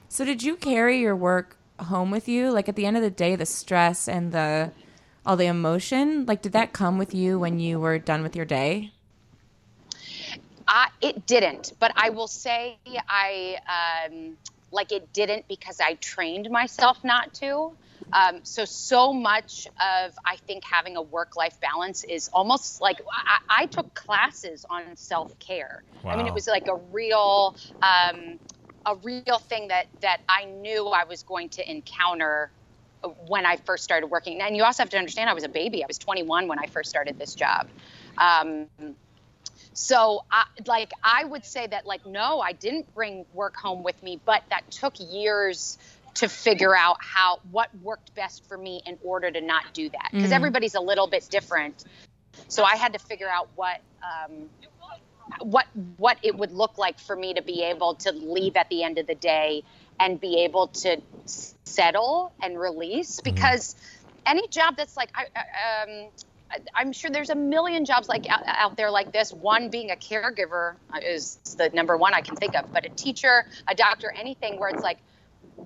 So 0.09 0.25
did 0.25 0.43
you 0.43 0.55
carry 0.55 0.99
your 0.99 1.15
work 1.15 1.57
home 1.79 2.11
with 2.11 2.27
you? 2.27 2.51
Like 2.51 2.69
at 2.69 2.75
the 2.75 2.85
end 2.85 2.97
of 2.97 3.03
the 3.03 3.09
day, 3.09 3.35
the 3.35 3.45
stress 3.45 4.07
and 4.07 4.31
the 4.31 4.71
all 5.25 5.35
the 5.35 5.47
emotion, 5.47 6.25
like 6.25 6.41
did 6.41 6.53
that 6.53 6.71
come 6.71 6.97
with 6.97 7.13
you 7.13 7.39
when 7.39 7.59
you 7.59 7.79
were 7.79 7.97
done 7.97 8.21
with 8.21 8.35
your 8.35 8.45
day? 8.45 8.91
I, 10.67 10.89
it 11.01 11.27
didn't, 11.27 11.73
but 11.79 11.91
I 11.95 12.09
will 12.09 12.27
say 12.27 12.77
I 13.07 13.57
um, 14.07 14.37
like 14.71 14.91
it 14.91 15.13
didn't 15.13 15.47
because 15.47 15.79
I 15.79 15.93
trained 15.95 16.49
myself 16.49 17.03
not 17.03 17.33
to. 17.35 17.71
Um, 18.13 18.41
so 18.43 18.65
so 18.65 19.13
much 19.13 19.67
of 19.79 20.13
I 20.25 20.37
think 20.47 20.63
having 20.63 20.95
a 20.95 21.01
work 21.01 21.35
life 21.35 21.59
balance 21.59 22.03
is 22.03 22.29
almost 22.31 22.81
like 22.81 23.01
I, 23.27 23.63
I 23.63 23.65
took 23.65 23.93
classes 23.93 24.65
on 24.69 24.95
self 24.95 25.37
care. 25.39 25.83
I 26.05 26.15
mean, 26.15 26.27
it 26.27 26.33
was 26.33 26.47
like 26.47 26.67
a 26.67 26.75
real 26.75 27.55
um, 27.81 28.39
a 28.85 28.95
real 28.95 29.39
thing 29.39 29.69
that 29.69 29.87
that 30.01 30.21
I 30.29 30.45
knew 30.45 30.87
I 30.87 31.05
was 31.05 31.23
going 31.23 31.49
to 31.49 31.69
encounter 31.69 32.51
when 33.27 33.45
I 33.45 33.57
first 33.57 33.83
started 33.83 34.07
working. 34.07 34.41
And 34.41 34.55
you 34.55 34.63
also 34.63 34.83
have 34.83 34.89
to 34.91 34.97
understand, 34.97 35.29
I 35.29 35.33
was 35.33 35.43
a 35.43 35.49
baby. 35.49 35.83
I 35.83 35.87
was 35.87 35.97
21 35.97 36.47
when 36.47 36.59
I 36.59 36.67
first 36.67 36.89
started 36.89 37.17
this 37.19 37.35
job. 37.35 37.67
Um, 38.17 38.67
so, 39.73 40.23
I, 40.31 40.45
like, 40.65 40.91
I 41.03 41.25
would 41.25 41.45
say 41.45 41.67
that, 41.67 41.85
like, 41.85 42.05
no, 42.05 42.39
I 42.39 42.53
didn't 42.53 42.93
bring 42.93 43.25
work 43.33 43.57
home 43.57 43.83
with 43.83 44.01
me, 44.01 44.21
but 44.23 44.43
that 44.49 44.71
took 44.71 44.93
years 44.99 45.77
to 46.15 46.29
figure 46.29 46.75
out 46.75 46.97
how 46.99 47.39
what 47.51 47.69
worked 47.81 48.13
best 48.15 48.47
for 48.47 48.57
me 48.57 48.81
in 48.85 48.97
order 49.03 49.29
to 49.31 49.41
not 49.41 49.73
do 49.73 49.89
that 49.89 50.09
because 50.11 50.31
everybody's 50.31 50.75
a 50.75 50.79
little 50.81 51.07
bit 51.07 51.27
different. 51.29 51.83
So 52.47 52.63
I 52.63 52.75
had 52.75 52.93
to 52.93 52.99
figure 52.99 53.29
out 53.29 53.49
what 53.55 53.81
um, 54.03 54.49
what 55.41 55.65
what 55.97 56.17
it 56.23 56.35
would 56.37 56.51
look 56.51 56.77
like 56.77 56.99
for 56.99 57.15
me 57.15 57.33
to 57.33 57.41
be 57.41 57.63
able 57.63 57.95
to 57.95 58.11
leave 58.11 58.55
at 58.55 58.69
the 58.69 58.83
end 58.83 58.97
of 58.97 59.07
the 59.07 59.15
day 59.15 59.63
and 59.99 60.19
be 60.19 60.43
able 60.43 60.67
to 60.67 61.01
settle 61.65 62.31
and 62.41 62.59
release 62.59 63.19
because 63.21 63.75
any 64.25 64.47
job 64.49 64.75
that's 64.77 64.97
like 64.97 65.09
I, 65.15 65.25
I- 65.35 65.83
um, 65.83 66.09
I- 66.51 66.59
I'm 66.81 66.91
sure 66.93 67.09
there's 67.11 67.29
a 67.31 67.35
million 67.35 67.85
jobs 67.85 68.07
like 68.07 68.29
out, 68.29 68.41
out 68.45 68.77
there 68.77 68.91
like 68.91 69.11
this. 69.11 69.33
One 69.33 69.69
being 69.69 69.91
a 69.91 69.95
caregiver 69.95 70.75
is 71.03 71.37
the 71.57 71.69
number 71.73 71.97
one 71.97 72.13
I 72.13 72.21
can 72.21 72.35
think 72.35 72.55
of, 72.55 72.71
but 72.71 72.85
a 72.85 72.89
teacher, 72.89 73.45
a 73.67 73.75
doctor, 73.75 74.13
anything 74.17 74.59
where 74.59 74.69
it's 74.69 74.83
like 74.83 74.99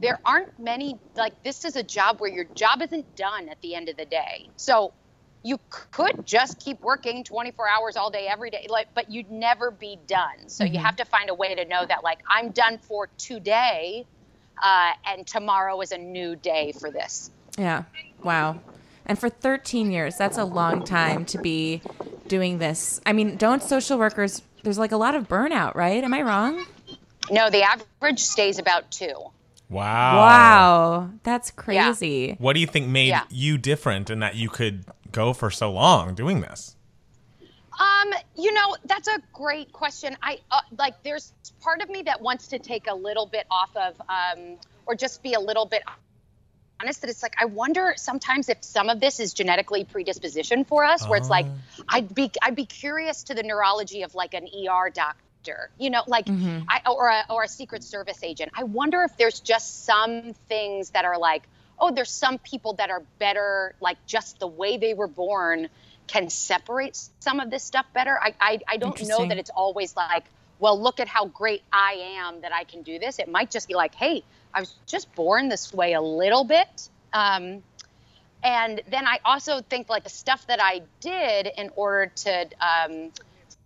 there 0.01 0.19
aren't 0.25 0.57
many 0.59 0.99
like 1.15 1.43
this 1.43 1.65
is 1.65 1.75
a 1.75 1.83
job 1.83 2.19
where 2.19 2.31
your 2.31 2.45
job 2.55 2.81
isn't 2.81 3.15
done 3.15 3.49
at 3.49 3.61
the 3.61 3.75
end 3.75 3.89
of 3.89 3.97
the 3.97 4.05
day. 4.05 4.49
So 4.55 4.93
you 5.41 5.59
could 5.69 6.25
just 6.25 6.59
keep 6.59 6.81
working 6.81 7.23
24 7.23 7.67
hours 7.69 7.95
all 7.95 8.11
day 8.11 8.27
every 8.27 8.49
day 8.49 8.67
like 8.69 8.93
but 8.93 9.09
you'd 9.09 9.31
never 9.31 9.71
be 9.71 9.97
done 10.05 10.47
so 10.47 10.65
you 10.65 10.77
have 10.77 10.97
to 10.97 11.05
find 11.05 11.29
a 11.29 11.33
way 11.33 11.55
to 11.55 11.63
know 11.63 11.85
that 11.85 12.03
like 12.03 12.19
i'm 12.27 12.49
done 12.49 12.77
for 12.77 13.07
today 13.17 14.05
uh, 14.61 14.91
and 15.07 15.25
tomorrow 15.25 15.79
is 15.79 15.93
a 15.93 15.97
new 15.97 16.35
day 16.35 16.73
for 16.73 16.91
this 16.91 17.31
Yeah. 17.59 17.83
Wow. 18.23 18.61
And 19.05 19.19
for 19.19 19.29
13 19.29 19.91
years, 19.91 20.15
that's 20.15 20.37
a 20.37 20.45
long 20.45 20.83
time 20.83 21.25
to 21.25 21.37
be 21.37 21.81
doing 22.27 22.59
this. 22.59 23.01
I 23.05 23.13
mean, 23.13 23.37
don't 23.37 23.61
social 23.61 23.97
workers, 23.97 24.43
there's 24.63 24.77
like 24.77 24.91
a 24.91 24.97
lot 24.97 25.15
of 25.15 25.27
burnout, 25.27 25.75
right? 25.75 26.03
Am 26.03 26.13
I 26.13 26.21
wrong? 26.21 26.65
no 27.31 27.49
the 27.49 27.61
average 27.61 28.19
stays 28.19 28.57
about 28.57 28.89
two 28.89 29.13
Wow. 29.69 30.17
Wow. 30.17 31.09
That's 31.23 31.51
crazy. 31.51 32.35
What 32.39 32.53
do 32.53 32.59
you 32.59 32.67
think 32.67 32.87
made 32.87 33.09
Yeah. 33.09 33.23
you 33.29 33.57
different 33.57 34.09
and 34.09 34.21
that 34.23 34.35
you 34.35 34.49
could 34.49 34.85
go 35.11 35.33
for 35.33 35.51
so 35.51 35.71
long 35.71 36.15
doing 36.15 36.41
this? 36.41 36.75
Um, 37.79 38.13
you 38.35 38.51
know, 38.51 38.75
that's 38.85 39.07
a 39.07 39.19
great 39.31 39.71
question. 39.71 40.17
I 40.21 40.39
uh, 40.51 40.61
like 40.77 41.01
there's 41.03 41.31
part 41.61 41.81
of 41.81 41.89
me 41.89 42.01
that 42.03 42.19
wants 42.21 42.47
to 42.47 42.59
take 42.59 42.87
a 42.89 42.95
little 42.95 43.25
bit 43.25 43.45
off 43.49 43.75
of 43.75 44.01
um 44.09 44.57
or 44.85 44.95
just 44.95 45.23
be 45.23 45.33
a 45.33 45.39
little 45.39 45.65
bit 45.65 45.83
honest 46.81 47.01
that 47.01 47.09
it's 47.09 47.23
like 47.23 47.35
I 47.39 47.45
wonder 47.45 47.93
sometimes 47.95 48.49
if 48.49 48.57
some 48.63 48.89
of 48.89 48.99
this 48.99 49.19
is 49.19 49.33
genetically 49.33 49.85
predisposition 49.85 50.65
for 50.65 50.83
us 50.83 51.07
where 51.07 51.17
it's 51.17 51.29
like 51.29 51.45
I'd 51.87 52.13
be 52.13 52.31
I'd 52.41 52.55
be 52.55 52.65
curious 52.65 53.23
to 53.23 53.33
the 53.33 53.43
neurology 53.43 54.01
of 54.03 54.13
like 54.15 54.33
an 54.33 54.45
ER 54.45 54.89
doctor. 54.89 55.21
You 55.77 55.89
know, 55.89 56.03
like 56.07 56.27
I 56.67 56.81
or 56.89 57.07
a 57.07 57.25
or 57.29 57.43
a 57.43 57.47
secret 57.47 57.83
service 57.83 58.19
agent. 58.23 58.51
I 58.55 58.63
wonder 58.63 59.03
if 59.03 59.15
there's 59.17 59.39
just 59.39 59.85
some 59.85 60.33
things 60.47 60.91
that 60.91 61.05
are 61.05 61.17
like 61.17 61.43
oh, 61.79 61.91
there's 61.91 62.11
some 62.11 62.37
people 62.39 62.73
that 62.73 62.89
are 62.89 63.03
better, 63.19 63.73
like 63.79 63.97
just 64.05 64.39
the 64.39 64.47
way 64.47 64.77
they 64.77 64.93
were 64.93 65.07
born 65.07 65.69
can 66.07 66.29
separate 66.29 66.99
some 67.19 67.39
of 67.39 67.49
this 67.49 67.63
stuff 67.63 67.85
better. 67.93 68.19
I, 68.19 68.33
I, 68.39 68.59
I 68.67 68.77
don't 68.77 69.07
know 69.07 69.27
that 69.27 69.37
it's 69.37 69.51
always 69.51 69.95
like, 69.95 70.25
well, 70.59 70.81
look 70.81 70.99
at 70.99 71.07
how 71.07 71.25
great 71.25 71.61
I 71.71 72.17
am 72.17 72.41
that 72.41 72.53
I 72.53 72.63
can 72.63 72.81
do 72.81 72.99
this. 72.99 73.19
It 73.19 73.29
might 73.29 73.51
just 73.51 73.67
be 73.67 73.75
like, 73.75 73.95
hey, 73.95 74.23
I 74.53 74.59
was 74.59 74.73
just 74.87 75.13
born 75.15 75.49
this 75.49 75.73
way 75.73 75.93
a 75.93 76.01
little 76.01 76.43
bit. 76.43 76.89
Um, 77.13 77.63
and 78.43 78.81
then 78.89 79.05
I 79.05 79.19
also 79.23 79.61
think 79.61 79.89
like 79.89 80.03
the 80.03 80.09
stuff 80.09 80.47
that 80.47 80.59
I 80.61 80.81
did 80.99 81.49
in 81.57 81.69
order 81.75 82.11
to 82.15 82.49
um, 82.59 83.11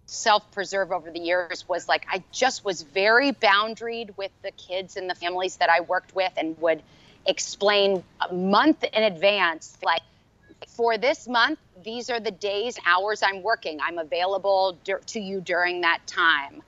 self 0.06 0.50
preserve 0.52 0.92
over 0.92 1.12
the 1.12 1.20
years 1.20 1.68
was 1.68 1.88
like 1.88 2.06
I 2.10 2.24
just 2.32 2.66
was 2.66 2.82
very 2.82 3.32
boundaried 3.32 4.16
with 4.18 4.32
the 4.42 4.52
kids 4.52 4.98
and 4.98 5.10
the 5.10 5.16
families 5.16 5.58
that 5.58 5.70
I 5.70 5.82
worked 5.82 6.16
with 6.16 6.32
and 6.38 6.60
would 6.60 6.82
explain 7.26 8.04
a 8.30 8.34
month 8.34 8.84
in 8.84 9.04
advance 9.04 9.78
like 9.84 10.02
for 10.68 10.98
this 10.98 11.28
month 11.28 11.60
these 11.84 12.10
are 12.10 12.20
the 12.20 12.32
days 12.32 12.78
hours 12.86 13.24
i'm 13.24 13.42
working. 13.42 13.80
I'm 13.82 13.98
available 13.98 14.78
dur- 14.84 15.02
to 15.08 15.20
you 15.20 15.42
during 15.42 15.82
that 15.82 16.00
time. 16.06 16.62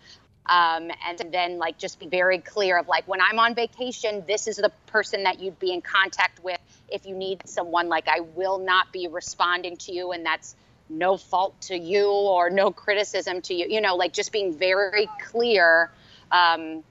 Um, 0.47 0.91
and 1.07 1.19
then 1.31 1.57
like 1.57 1.79
just 1.79 1.99
be 1.99 2.07
very 2.07 2.37
clear 2.37 2.77
of 2.77 2.87
like 2.87 3.07
when 3.07 3.19
i'm 3.19 3.39
on 3.39 3.55
vacation 3.55 4.23
this 4.27 4.47
is 4.47 4.57
the 4.57 4.71
person 4.85 5.23
that 5.23 5.39
you'd 5.39 5.59
be 5.59 5.73
in 5.73 5.81
contact 5.81 6.43
with 6.43 6.59
if 6.87 7.05
you 7.05 7.15
need 7.15 7.41
someone. 7.47 7.89
Like 7.89 8.07
i 8.07 8.21
will 8.21 8.59
not 8.59 8.93
be 8.93 9.07
responding 9.07 9.77
to 9.77 9.91
you 9.91 10.11
and 10.11 10.25
that's 10.25 10.55
no 10.89 11.17
fault 11.17 11.59
to 11.61 11.77
you 11.77 12.07
or 12.09 12.49
no 12.49 12.71
criticism 12.71 13.41
to 13.41 13.53
you 13.53 13.65
you 13.69 13.81
know 13.81 13.95
like 13.95 14.13
just 14.13 14.31
being 14.31 14.53
very 14.53 15.09
clear 15.23 15.89
um, 16.31 16.83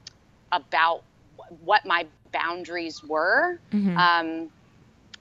about 0.52 1.02
wh- 1.36 1.64
what 1.64 1.84
my 1.86 2.06
boundaries 2.32 3.02
were. 3.02 3.58
Um, 3.98 4.50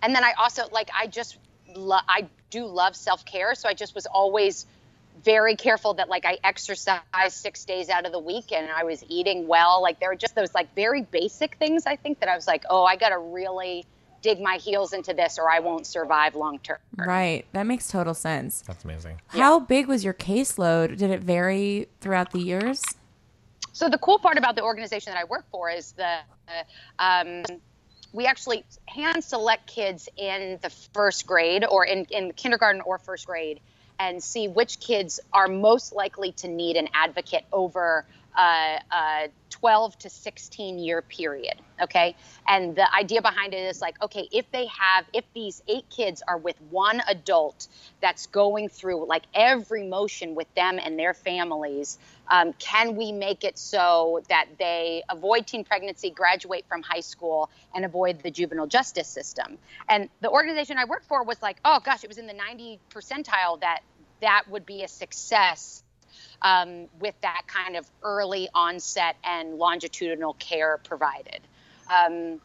and 0.01 0.13
then 0.13 0.23
i 0.23 0.33
also 0.37 0.63
like 0.71 0.89
i 0.97 1.07
just 1.07 1.37
lo- 1.75 1.97
i 2.07 2.27
do 2.49 2.65
love 2.65 2.95
self-care 2.95 3.55
so 3.55 3.67
i 3.69 3.73
just 3.73 3.95
was 3.95 4.05
always 4.05 4.65
very 5.23 5.55
careful 5.55 5.93
that 5.95 6.09
like 6.09 6.25
i 6.25 6.37
exercise 6.43 6.99
six 7.29 7.65
days 7.65 7.89
out 7.89 8.05
of 8.05 8.11
the 8.11 8.19
week 8.19 8.51
and 8.51 8.69
i 8.69 8.83
was 8.83 9.03
eating 9.07 9.47
well. 9.47 9.81
Like 9.81 9.99
there 9.99 10.09
were 10.09 10.15
just 10.15 10.35
those 10.35 10.53
like 10.53 10.75
very 10.75 11.01
basic 11.01 11.55
things 11.55 11.85
i 11.85 11.95
think 11.95 12.19
that 12.19 12.29
i 12.29 12.35
was 12.35 12.47
like 12.47 12.65
oh 12.69 12.83
i 12.83 12.95
gotta 12.95 13.17
really 13.17 13.85
dig 14.23 14.41
my 14.41 14.55
heels 14.55 14.93
into 14.93 15.13
this 15.13 15.37
or 15.37 15.51
i 15.51 15.59
won't 15.59 15.85
survive 15.85 16.33
long 16.33 16.57
term 16.59 16.79
Right. 16.95 17.45
That 17.53 17.63
makes 17.63 17.87
total 17.87 18.13
sense. 18.13 18.61
That's 18.61 18.83
amazing. 18.83 19.19
How 19.27 19.59
big 19.59 19.87
was 19.87 20.03
your 20.03 20.13
caseload? 20.13 20.97
Did 20.97 21.09
it 21.09 21.21
vary 21.21 21.87
throughout 22.01 22.31
the 22.31 22.39
years? 22.39 22.83
So 23.71 23.89
the 23.89 23.97
cool 23.97 24.19
part 24.19 24.37
about 24.37 24.55
the 24.55 24.61
organization 24.63 25.13
that 25.13 25.19
I 25.19 25.23
work 25.23 25.45
for 25.51 25.69
is 25.69 25.93
the 25.93 26.17
um, 26.99 27.43
we 28.11 28.27
actually 28.27 28.63
hand 28.87 29.23
select 29.23 29.65
kids 29.67 30.07
in 30.15 30.59
the 30.61 30.69
first 30.69 31.25
grade 31.25 31.65
or 31.67 31.83
in, 31.83 32.05
in 32.11 32.31
kindergarten 32.33 32.81
or 32.81 32.99
first 32.99 33.25
grade 33.25 33.59
and 33.97 34.23
see 34.23 34.47
which 34.47 34.79
kids 34.79 35.19
are 35.31 35.47
most 35.47 35.93
likely 35.93 36.31
to 36.33 36.47
need 36.47 36.75
an 36.75 36.89
advocate 36.93 37.45
over 37.51 38.05
a, 38.37 38.79
a 38.91 39.29
12 39.49 39.97
to 39.99 40.09
16 40.09 40.79
year 40.79 41.01
period. 41.01 41.55
Okay. 41.81 42.15
And 42.47 42.75
the 42.75 42.93
idea 42.93 43.21
behind 43.21 43.53
it 43.53 43.65
is 43.69 43.81
like, 43.81 44.01
okay, 44.01 44.27
if 44.31 44.49
they 44.51 44.65
have, 44.67 45.05
if 45.13 45.23
these 45.33 45.61
eight 45.67 45.89
kids 45.89 46.23
are 46.27 46.37
with 46.37 46.59
one 46.69 47.01
adult 47.07 47.67
that's 48.01 48.27
going 48.27 48.69
through 48.69 49.05
like 49.05 49.23
every 49.33 49.87
motion 49.87 50.35
with 50.35 50.53
them 50.55 50.79
and 50.83 50.97
their 50.97 51.13
families, 51.13 51.97
um, 52.29 52.53
can 52.53 52.95
we 52.95 53.11
make 53.11 53.43
it 53.43 53.57
so 53.57 54.21
that 54.29 54.47
they 54.57 55.03
avoid 55.09 55.45
teen 55.45 55.63
pregnancy, 55.63 56.09
graduate 56.09 56.65
from 56.67 56.81
high 56.81 57.01
school, 57.01 57.49
and 57.75 57.85
avoid 57.85 58.23
the 58.23 58.31
juvenile 58.31 58.67
justice 58.67 59.07
system? 59.07 59.57
And 59.87 60.09
the 60.21 60.29
organization 60.29 60.77
I 60.77 60.85
worked 60.85 61.05
for 61.05 61.23
was 61.23 61.41
like, 61.41 61.57
oh 61.63 61.79
gosh, 61.83 62.03
it 62.03 62.07
was 62.07 62.17
in 62.17 62.27
the 62.27 62.33
90 62.33 62.79
percentile 62.91 63.59
that 63.61 63.81
that 64.21 64.43
would 64.49 64.65
be 64.65 64.83
a 64.83 64.87
success 64.87 65.82
um, 66.43 66.87
with 66.99 67.15
that 67.21 67.43
kind 67.47 67.75
of 67.75 67.89
early 68.03 68.49
onset 68.53 69.15
and 69.23 69.55
longitudinal 69.55 70.33
care 70.35 70.79
provided. 70.83 71.41
Um, 71.89 72.41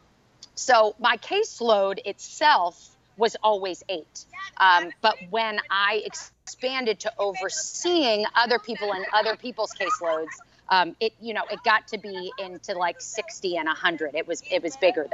so 0.55 0.95
my 0.99 1.17
caseload 1.17 1.99
itself 2.05 2.95
was 3.17 3.35
always 3.43 3.83
eight. 3.89 4.25
Um, 4.57 4.91
but 5.01 5.15
when 5.29 5.59
I 5.69 6.01
expanded 6.05 6.99
to 7.01 7.13
overseeing 7.19 8.25
other 8.35 8.59
people 8.59 8.93
and 8.93 9.05
other 9.13 9.35
people's 9.35 9.73
caseloads, 9.73 10.27
um, 10.69 10.95
it 10.99 11.13
you 11.21 11.33
know 11.33 11.43
it 11.51 11.59
got 11.63 11.87
to 11.89 11.97
be 11.97 12.31
into 12.39 12.73
like 12.73 13.01
60 13.01 13.57
and 13.57 13.67
100. 13.67 14.15
It 14.15 14.27
was 14.27 14.41
it 14.49 14.63
was 14.63 14.77
bigger 14.77 15.07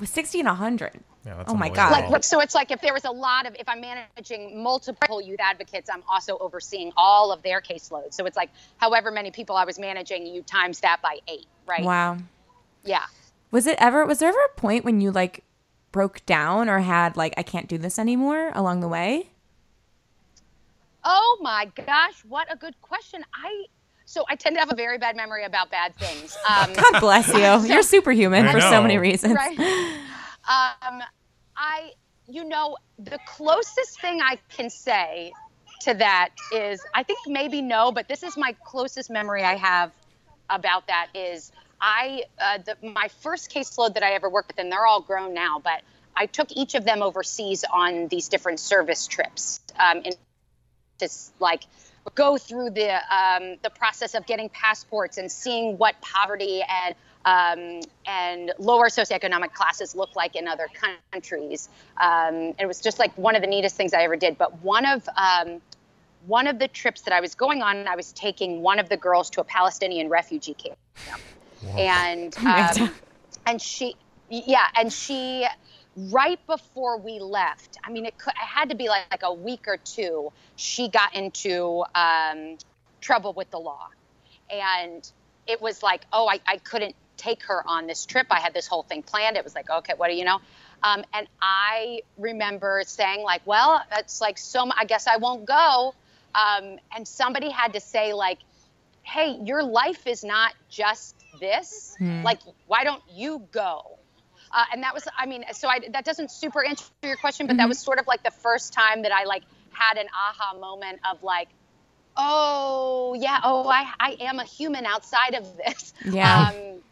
was 0.00 0.10
60 0.10 0.40
and 0.40 0.48
100. 0.48 1.00
Yeah, 1.26 1.42
Oh 1.48 1.54
my. 1.54 1.68
God. 1.68 2.08
Like 2.08 2.22
so, 2.22 2.40
it's 2.40 2.54
like 2.54 2.70
if 2.70 2.80
there 2.80 2.94
was 2.94 3.04
a 3.04 3.10
lot 3.10 3.46
of 3.46 3.56
if 3.58 3.68
I'm 3.68 3.80
managing 3.80 4.62
multiple 4.62 5.20
youth 5.20 5.40
advocates, 5.40 5.90
I'm 5.92 6.04
also 6.08 6.38
overseeing 6.38 6.92
all 6.96 7.32
of 7.32 7.42
their 7.42 7.60
caseloads. 7.60 8.14
So 8.14 8.26
it's 8.26 8.36
like 8.36 8.50
however 8.76 9.10
many 9.10 9.32
people 9.32 9.56
I 9.56 9.64
was 9.64 9.76
managing, 9.76 10.26
you 10.26 10.42
times 10.42 10.80
that 10.80 11.02
by 11.02 11.18
eight, 11.26 11.46
right? 11.66 11.82
Wow. 11.82 12.18
Yeah. 12.84 13.04
Was 13.50 13.66
it 13.66 13.76
ever, 13.80 14.06
was 14.06 14.20
there 14.20 14.28
ever 14.28 14.38
a 14.44 14.60
point 14.60 14.84
when 14.84 15.00
you 15.00 15.10
like 15.10 15.42
broke 15.90 16.24
down 16.26 16.68
or 16.68 16.78
had 16.78 17.16
like, 17.16 17.34
I 17.36 17.42
can't 17.42 17.66
do 17.66 17.76
this 17.76 17.98
anymore 17.98 18.52
along 18.54 18.80
the 18.80 18.88
way? 18.88 19.30
Oh 21.02 21.38
my 21.40 21.70
gosh, 21.74 22.24
what 22.28 22.52
a 22.52 22.56
good 22.56 22.80
question. 22.82 23.24
I 23.34 23.64
so 24.08 24.24
I 24.28 24.36
tend 24.36 24.54
to 24.54 24.60
have 24.60 24.72
a 24.72 24.76
very 24.76 24.98
bad 24.98 25.16
memory 25.16 25.44
about 25.44 25.72
bad 25.72 25.96
things. 25.96 26.36
Um, 26.48 26.72
God 26.74 27.00
bless 27.00 27.26
you. 27.28 27.68
You're 27.74 27.82
superhuman 27.82 28.46
I 28.46 28.52
for 28.52 28.60
so 28.60 28.80
many 28.80 28.98
reasons. 28.98 29.34
right? 29.34 29.58
Um, 30.48 31.02
I, 31.56 31.92
you 32.28 32.44
know, 32.44 32.76
the 32.98 33.18
closest 33.26 34.00
thing 34.00 34.20
I 34.20 34.38
can 34.48 34.70
say 34.70 35.32
to 35.82 35.94
that 35.94 36.30
is, 36.52 36.80
I 36.94 37.02
think 37.02 37.18
maybe 37.26 37.62
no, 37.62 37.92
but 37.92 38.08
this 38.08 38.22
is 38.22 38.36
my 38.36 38.54
closest 38.64 39.10
memory 39.10 39.42
I 39.42 39.56
have 39.56 39.92
about 40.48 40.86
that 40.88 41.08
is 41.14 41.52
I, 41.80 42.24
uh, 42.38 42.58
the, 42.58 42.76
my 42.88 43.08
first 43.20 43.52
caseload 43.52 43.94
that 43.94 44.02
I 44.02 44.12
ever 44.12 44.28
worked 44.28 44.48
with, 44.48 44.58
and 44.58 44.70
they're 44.70 44.86
all 44.86 45.02
grown 45.02 45.34
now, 45.34 45.60
but 45.62 45.82
I 46.16 46.26
took 46.26 46.50
each 46.52 46.74
of 46.74 46.84
them 46.84 47.02
overseas 47.02 47.64
on 47.70 48.08
these 48.08 48.28
different 48.28 48.60
service 48.60 49.06
trips. 49.06 49.60
Um, 49.78 50.02
in 50.04 50.12
like 51.40 51.64
go 52.14 52.38
through 52.38 52.70
the 52.70 52.94
um, 53.14 53.56
the 53.62 53.70
process 53.70 54.14
of 54.14 54.26
getting 54.26 54.48
passports 54.48 55.18
and 55.18 55.30
seeing 55.30 55.76
what 55.78 56.00
poverty 56.00 56.62
and 56.62 56.94
um, 57.24 57.80
and 58.06 58.52
lower 58.58 58.88
socioeconomic 58.88 59.52
classes 59.52 59.94
look 59.94 60.14
like 60.14 60.36
in 60.36 60.46
other 60.46 60.68
countries. 61.12 61.68
Um, 62.00 62.54
it 62.58 62.66
was 62.66 62.80
just 62.80 62.98
like 62.98 63.16
one 63.18 63.34
of 63.34 63.42
the 63.42 63.48
neatest 63.48 63.76
things 63.76 63.92
I 63.92 64.02
ever 64.02 64.16
did. 64.16 64.38
But 64.38 64.62
one 64.62 64.86
of 64.86 65.08
um, 65.16 65.60
one 66.26 66.46
of 66.46 66.58
the 66.58 66.68
trips 66.68 67.02
that 67.02 67.12
I 67.12 67.20
was 67.20 67.34
going 67.34 67.62
on, 67.62 67.88
I 67.88 67.96
was 67.96 68.12
taking 68.12 68.62
one 68.62 68.78
of 68.78 68.88
the 68.88 68.96
girls 68.96 69.30
to 69.30 69.40
a 69.40 69.44
Palestinian 69.44 70.08
refugee 70.08 70.54
camp, 70.54 70.78
and 71.76 72.36
um, 72.46 72.90
and 73.46 73.62
she, 73.62 73.96
yeah, 74.28 74.66
and 74.76 74.92
she, 74.92 75.46
right 75.96 76.38
before 76.46 76.98
we 76.98 77.18
left, 77.18 77.78
I 77.84 77.90
mean, 77.90 78.06
it 78.06 78.18
could, 78.18 78.32
it 78.34 78.36
had 78.36 78.70
to 78.70 78.76
be 78.76 78.88
like, 78.88 79.04
like 79.10 79.22
a 79.22 79.32
week 79.32 79.66
or 79.66 79.78
two. 79.78 80.32
She 80.56 80.88
got 80.88 81.14
into 81.14 81.84
um, 81.94 82.58
trouble 83.00 83.32
with 83.32 83.50
the 83.50 83.58
law, 83.58 83.88
and 84.50 85.10
it 85.46 85.60
was 85.60 85.82
like, 85.82 86.06
oh, 86.12 86.28
I, 86.28 86.40
I 86.46 86.58
couldn't 86.58 86.94
take 87.16 87.42
her 87.44 87.62
on 87.66 87.86
this 87.86 88.04
trip. 88.04 88.26
I 88.30 88.40
had 88.40 88.52
this 88.52 88.66
whole 88.66 88.82
thing 88.82 89.02
planned. 89.02 89.36
It 89.36 89.44
was 89.44 89.54
like, 89.54 89.70
okay, 89.70 89.94
what 89.96 90.08
do 90.08 90.14
you 90.14 90.24
know? 90.24 90.40
Um, 90.82 91.04
and 91.14 91.26
I 91.40 92.02
remember 92.18 92.82
saying 92.86 93.22
like, 93.22 93.42
well, 93.46 93.82
it's 93.92 94.20
like 94.20 94.38
so. 94.38 94.70
I 94.76 94.84
guess 94.84 95.06
I 95.06 95.16
won't 95.16 95.46
go. 95.46 95.94
Um, 96.34 96.78
and 96.94 97.08
somebody 97.08 97.50
had 97.50 97.72
to 97.72 97.80
say 97.80 98.12
like, 98.12 98.38
hey, 99.02 99.38
your 99.44 99.62
life 99.62 100.06
is 100.06 100.22
not 100.22 100.54
just 100.68 101.14
this. 101.40 101.96
Like, 102.24 102.40
why 102.66 102.84
don't 102.84 103.02
you 103.10 103.42
go? 103.52 103.98
Uh, 104.52 104.64
and 104.72 104.82
that 104.82 104.94
was, 104.94 105.06
I 105.16 105.26
mean, 105.26 105.44
so 105.52 105.68
I, 105.68 105.80
that 105.92 106.04
doesn't 106.04 106.30
super 106.30 106.64
answer 106.64 106.84
your 107.02 107.16
question, 107.16 107.46
but 107.46 107.56
that 107.56 107.68
was 107.68 107.78
sort 107.78 107.98
of 107.98 108.06
like 108.06 108.22
the 108.22 108.30
first 108.30 108.72
time 108.72 109.02
that 109.02 109.12
I 109.12 109.24
like 109.24 109.42
had 109.70 109.98
an 109.98 110.06
aha 110.14 110.58
moment 110.58 111.00
of 111.10 111.22
like, 111.22 111.48
oh 112.16 113.16
yeah, 113.18 113.40
oh 113.44 113.68
I, 113.68 113.90
I 113.98 114.16
am 114.20 114.38
a 114.38 114.44
human 114.44 114.86
outside 114.86 115.34
of 115.34 115.56
this. 115.56 115.92
Yeah. 116.04 116.48
Um, 116.48 116.82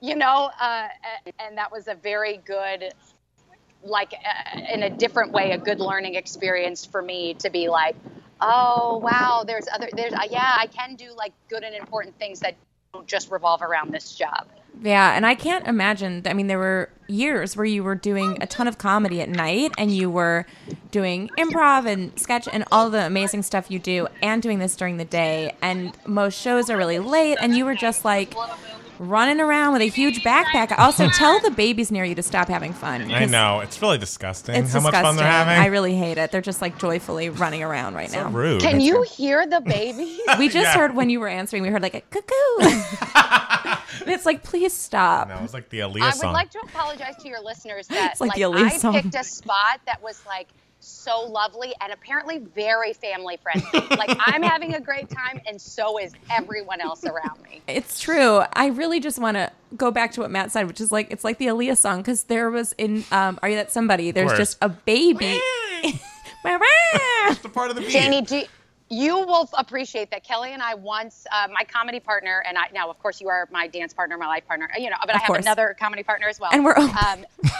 you 0.00 0.16
know, 0.16 0.50
uh, 0.60 0.88
and, 1.24 1.34
and 1.38 1.58
that 1.58 1.72
was 1.72 1.88
a 1.88 1.94
very 1.94 2.36
good, 2.36 2.92
like 3.82 4.12
uh, 4.12 4.60
in 4.72 4.82
a 4.82 4.90
different 4.90 5.32
way, 5.32 5.52
a 5.52 5.58
good 5.58 5.80
learning 5.80 6.14
experience 6.16 6.84
for 6.84 7.00
me 7.00 7.34
to 7.34 7.48
be 7.48 7.68
like, 7.68 7.96
oh 8.40 8.98
wow, 8.98 9.44
there's 9.46 9.66
other, 9.72 9.88
there's 9.92 10.12
uh, 10.12 10.26
yeah, 10.30 10.56
I 10.58 10.66
can 10.66 10.96
do 10.96 11.14
like 11.16 11.32
good 11.48 11.62
and 11.62 11.74
important 11.74 12.18
things 12.18 12.40
that 12.40 12.56
don't 12.92 13.06
just 13.06 13.30
revolve 13.30 13.62
around 13.62 13.92
this 13.92 14.14
job. 14.14 14.48
Yeah, 14.82 15.16
and 15.16 15.24
I 15.24 15.34
can't 15.34 15.66
imagine. 15.66 16.22
I 16.26 16.34
mean, 16.34 16.46
there 16.46 16.58
were 16.58 16.90
years 17.06 17.56
where 17.56 17.64
you 17.64 17.84
were 17.84 17.94
doing 17.94 18.38
a 18.42 18.46
ton 18.46 18.66
of 18.66 18.76
comedy 18.78 19.20
at 19.20 19.28
night, 19.28 19.72
and 19.78 19.90
you 19.90 20.10
were 20.10 20.46
doing 20.90 21.30
improv 21.38 21.86
and 21.86 22.18
sketch 22.18 22.48
and 22.52 22.64
all 22.70 22.90
the 22.90 23.06
amazing 23.06 23.42
stuff 23.42 23.70
you 23.70 23.78
do, 23.78 24.08
and 24.22 24.42
doing 24.42 24.58
this 24.58 24.76
during 24.76 24.96
the 24.96 25.04
day. 25.04 25.54
And 25.62 25.96
most 26.06 26.38
shows 26.40 26.68
are 26.70 26.76
really 26.76 26.98
late, 26.98 27.38
and 27.40 27.56
you 27.56 27.64
were 27.64 27.74
just 27.74 28.04
like 28.04 28.34
running 28.98 29.40
around 29.40 29.72
with 29.72 29.82
a 29.82 29.88
huge 29.88 30.22
backpack. 30.22 30.76
Also, 30.78 31.08
tell 31.14 31.40
the 31.40 31.50
babies 31.50 31.90
near 31.90 32.04
you 32.04 32.14
to 32.14 32.22
stop 32.22 32.48
having 32.48 32.72
fun. 32.72 33.10
I 33.10 33.24
know. 33.24 33.60
It's 33.60 33.80
really 33.82 33.98
disgusting 33.98 34.54
It's 34.54 34.72
how 34.72 34.78
disgusting. 34.80 34.92
much 34.92 35.02
fun 35.02 35.16
they're 35.16 35.26
having. 35.26 35.54
I 35.58 35.66
really 35.66 35.94
hate 35.96 36.18
it. 36.18 36.30
They're 36.30 36.40
just 36.40 36.62
like 36.62 36.78
joyfully 36.78 37.28
running 37.30 37.62
around 37.62 37.94
right 37.94 38.10
so 38.10 38.24
now. 38.24 38.30
rude. 38.30 38.60
Can 38.62 38.80
you 38.80 39.02
hear 39.02 39.46
the 39.46 39.60
baby? 39.64 40.18
We 40.38 40.48
just 40.48 40.64
Yeah. 40.64 40.74
heard 40.74 40.94
when 40.96 41.10
you 41.10 41.20
were 41.20 41.28
answering, 41.28 41.62
we 41.62 41.68
heard 41.68 41.82
like 41.82 41.94
a 41.94 42.00
cuckoo. 42.00 42.30
it's 44.06 44.26
like, 44.26 44.42
please 44.42 44.72
stop. 44.72 45.28
No, 45.28 45.36
it 45.36 45.42
was 45.42 45.54
like 45.54 45.68
the 45.70 45.80
Aaliyah 45.80 46.02
I 46.22 46.26
would 46.26 46.32
like 46.32 46.50
to 46.50 46.58
apologize 46.60 47.16
to 47.22 47.28
your 47.28 47.40
listeners 47.42 47.86
that 47.88 48.12
It's 48.12 48.20
like 48.20 48.30
like, 48.30 48.36
the 48.36 48.42
Aaliyah 48.42 48.64
I 48.72 48.76
song. 48.78 48.92
picked 48.94 49.14
a 49.14 49.24
spot 49.24 49.80
that 49.86 50.02
was 50.02 50.20
like 50.26 50.48
so 50.86 51.22
lovely 51.22 51.74
and 51.80 51.92
apparently 51.92 52.38
very 52.38 52.92
family 52.92 53.38
friendly. 53.42 53.96
like 53.96 54.16
I'm 54.20 54.42
having 54.54 54.74
a 54.74 54.80
great 54.80 55.08
time 55.08 55.40
and 55.46 55.60
so 55.60 55.98
is 55.98 56.12
everyone 56.30 56.80
else 56.80 57.04
around 57.04 57.42
me. 57.42 57.62
It's 57.66 58.00
true. 58.00 58.42
I 58.52 58.66
really 58.66 59.00
just 59.00 59.18
want 59.18 59.36
to 59.36 59.50
go 59.76 59.90
back 59.90 60.12
to 60.12 60.20
what 60.20 60.30
Matt 60.30 60.52
said, 60.52 60.66
which 60.66 60.80
is 60.80 60.92
like 60.92 61.10
it's 61.10 61.24
like 61.24 61.38
the 61.38 61.46
Aaliyah 61.46 61.76
song 61.76 61.98
because 61.98 62.24
there 62.24 62.50
was 62.50 62.72
in 62.78 63.04
um, 63.10 63.38
"Are 63.42 63.48
You 63.48 63.56
That 63.56 63.72
Somebody?" 63.72 64.10
There's 64.10 64.36
just 64.36 64.58
a 64.60 64.68
baby. 64.68 65.38
the 66.44 67.50
part 67.52 67.70
of 67.70 67.76
the 67.76 67.82
beat. 67.82 67.90
Janie, 67.90 68.22
do 68.22 68.42
you 68.90 69.16
will 69.18 69.48
appreciate 69.54 70.10
that 70.10 70.24
Kelly 70.24 70.52
and 70.52 70.62
I 70.62 70.74
once, 70.74 71.26
uh, 71.32 71.48
my 71.52 71.64
comedy 71.64 72.00
partner, 72.00 72.44
and 72.46 72.58
I 72.58 72.66
now, 72.72 72.90
of 72.90 72.98
course, 72.98 73.20
you 73.20 73.28
are 73.28 73.48
my 73.50 73.66
dance 73.66 73.94
partner, 73.94 74.16
my 74.18 74.26
life 74.26 74.46
partner, 74.46 74.68
you 74.78 74.90
know, 74.90 74.96
but 75.00 75.14
I 75.14 75.18
have 75.18 75.26
course. 75.26 75.44
another 75.44 75.74
comedy 75.78 76.02
partner 76.02 76.28
as 76.28 76.38
well. 76.38 76.50
And 76.52 76.64
we're 76.64 76.76
open. 76.76 76.96
Um, 77.06 77.24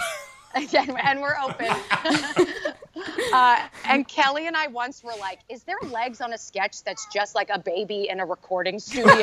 and, 0.74 0.98
and 1.02 1.20
we're 1.20 1.36
open. 1.42 1.66
uh, 3.32 3.66
and 3.86 4.06
Kelly 4.06 4.46
and 4.46 4.56
I 4.56 4.68
once 4.68 5.02
were 5.02 5.14
like, 5.18 5.40
"Is 5.48 5.62
there 5.64 5.76
legs 5.90 6.20
on 6.20 6.32
a 6.32 6.38
sketch 6.38 6.82
that's 6.84 7.06
just 7.12 7.34
like 7.34 7.50
a 7.50 7.58
baby 7.58 8.08
in 8.08 8.20
a 8.20 8.24
recording 8.26 8.78
studio 8.78 9.10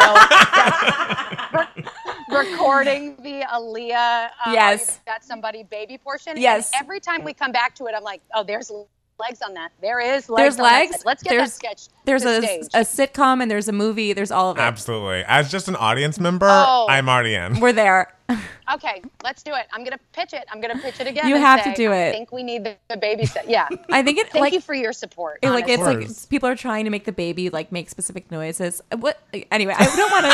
re- 1.53 1.85
recording 2.29 3.15
the 3.17 3.41
Aaliyah? 3.51 4.29
Uh, 4.45 4.51
Yes. 4.51 4.99
that's 5.05 5.25
somebody 5.27 5.63
baby 5.63 5.97
portion. 5.97 6.31
And 6.31 6.41
Yes. 6.41 6.71
every 6.79 6.99
time 6.99 7.23
we 7.23 7.33
come 7.33 7.51
back 7.51 7.75
to 7.75 7.85
it, 7.85 7.93
I'm 7.95 8.03
like, 8.03 8.21
"Oh, 8.33 8.43
there's 8.43 8.71
legs 9.19 9.39
on 9.41 9.53
that. 9.53 9.71
There 9.81 9.99
is 9.99 10.27
There's 10.27 10.57
legs. 10.57 10.59
on 10.59 10.63
legs. 10.63 10.91
sketch. 10.93 11.05
Let's 11.05 11.23
get 11.23 11.29
there's, 11.29 11.49
that 11.49 11.55
sketch. 11.55 11.81
There's 12.05 12.23
to 12.23 12.37
a, 12.39 12.41
stage. 12.41 12.63
a 12.73 12.79
sitcom 12.79 13.41
and 13.41 13.51
there's 13.51 13.67
a 13.67 13.71
movie. 13.71 14.13
There's 14.13 14.31
all 14.31 14.49
of 14.51 14.57
it. 14.57 14.61
Absolutely. 14.61 15.23
As 15.27 15.51
just 15.51 15.67
an 15.67 15.75
audience 15.75 16.19
member, 16.19 16.47
Oh. 16.49 16.87
I'm 16.89 17.07
already 17.07 17.35
in. 17.35 17.59
We're 17.59 17.73
there. 17.73 18.13
Okay, 18.73 19.01
let's 19.21 19.43
do 19.43 19.53
it. 19.53 19.67
I'm 19.73 19.83
gonna 19.83 19.99
pitch 20.13 20.31
it. 20.31 20.45
I'm 20.49 20.61
gonna 20.61 20.79
pitch 20.79 21.01
it 21.01 21.07
again. 21.07 21.27
You 21.27 21.35
and 21.35 21.43
have 21.43 21.61
to 21.65 21.71
say, 21.71 21.75
do 21.75 21.91
I 21.91 21.97
it. 21.97 22.11
think 22.13 22.31
we 22.31 22.41
need 22.41 22.63
the, 22.63 22.77
the 22.89 22.95
baby 22.95 23.25
set. 23.25 23.49
Yeah. 23.49 23.67
I 23.91 24.01
think 24.01 24.17
it 24.17 24.29
Thank 24.29 24.43
like 24.43 24.53
you 24.53 24.61
for 24.61 24.73
your 24.73 24.93
support. 24.93 25.39
it, 25.41 25.49
like 25.49 25.67
it's 25.67 25.83
like 25.83 25.97
it's- 25.97 26.25
people 26.27 26.47
are 26.47 26.55
trying 26.55 26.85
to 26.85 26.89
make 26.89 27.03
the 27.03 27.11
baby 27.11 27.49
like 27.49 27.73
make 27.73 27.89
specific 27.89 28.31
noises. 28.31 28.81
What? 28.97 29.21
Anyway, 29.51 29.73
I 29.77 29.83
don't 29.93 30.09
want 30.09 30.25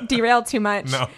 to 0.00 0.06
derail 0.14 0.42
too 0.42 0.60
much. 0.60 0.92
No. 0.92 1.08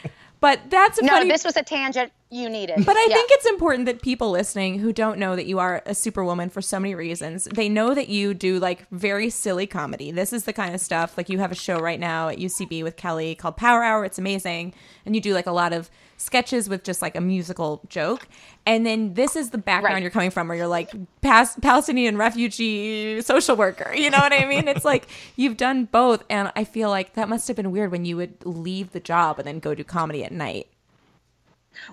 But 0.40 0.60
that's 0.70 0.98
a 0.98 1.02
no, 1.04 1.12
funny. 1.12 1.28
this 1.30 1.44
was 1.44 1.56
a 1.56 1.62
tangent 1.62 2.12
you 2.30 2.48
needed. 2.48 2.86
But 2.86 2.96
I 2.96 3.06
Yeah. 3.08 3.14
think 3.16 3.30
it's 3.32 3.46
important 3.46 3.86
that 3.86 4.00
people 4.00 4.30
listening 4.30 4.78
who 4.78 4.92
don't 4.92 5.18
know 5.18 5.36
that 5.36 5.46
you 5.46 5.58
are 5.58 5.82
a 5.84 5.94
superwoman 5.94 6.48
for 6.48 6.62
so 6.62 6.80
many 6.80 6.94
reasons, 6.94 7.44
they 7.44 7.68
know 7.68 7.92
that 7.94 8.08
you 8.08 8.32
do 8.32 8.58
like 8.58 8.86
very 8.90 9.28
silly 9.30 9.66
comedy. 9.66 10.10
This 10.12 10.32
is 10.32 10.44
the 10.44 10.52
kind 10.52 10.74
of 10.74 10.80
stuff 10.80 11.16
like 11.18 11.28
you 11.28 11.38
have 11.40 11.52
a 11.52 11.56
show 11.56 11.78
right 11.78 12.00
now 12.00 12.28
at 12.28 12.38
UCB 12.38 12.82
with 12.82 12.96
Kelly 12.96 13.34
called 13.34 13.56
Power 13.58 13.82
Hour. 13.82 14.04
It's 14.04 14.18
amazing. 14.18 14.72
And 15.04 15.14
you 15.14 15.20
do 15.20 15.34
like 15.34 15.46
a 15.46 15.52
lot 15.52 15.72
of 15.72 15.90
sketches 16.20 16.68
with 16.68 16.84
just 16.84 17.00
like 17.00 17.16
a 17.16 17.20
musical 17.20 17.80
joke. 17.88 18.28
And 18.66 18.84
then 18.84 19.14
this 19.14 19.36
is 19.36 19.50
the 19.50 19.58
background 19.58 19.94
Right. 19.94 20.02
you're 20.02 20.10
coming 20.10 20.30
from 20.30 20.48
where 20.48 20.56
you're 20.56 20.66
like 20.66 20.92
Pas- 21.22 21.56
Palestinian 21.62 22.16
refugee 22.18 23.22
social 23.22 23.56
worker. 23.56 23.92
You 23.94 24.10
know 24.10 24.18
what 24.18 24.32
I 24.32 24.44
mean? 24.44 24.68
it's 24.68 24.84
like 24.84 25.08
you've 25.36 25.56
done 25.56 25.86
both. 25.86 26.22
And 26.28 26.52
I 26.54 26.64
feel 26.64 26.90
like 26.90 27.14
that 27.14 27.28
must 27.28 27.48
have 27.48 27.56
been 27.56 27.70
weird 27.70 27.90
when 27.90 28.04
you 28.04 28.16
would 28.18 28.34
leave 28.44 28.92
the 28.92 29.00
job 29.00 29.38
and 29.38 29.48
then 29.48 29.58
go 29.60 29.74
do 29.74 29.82
comedy 29.82 30.22
at 30.22 30.30
night. 30.32 30.68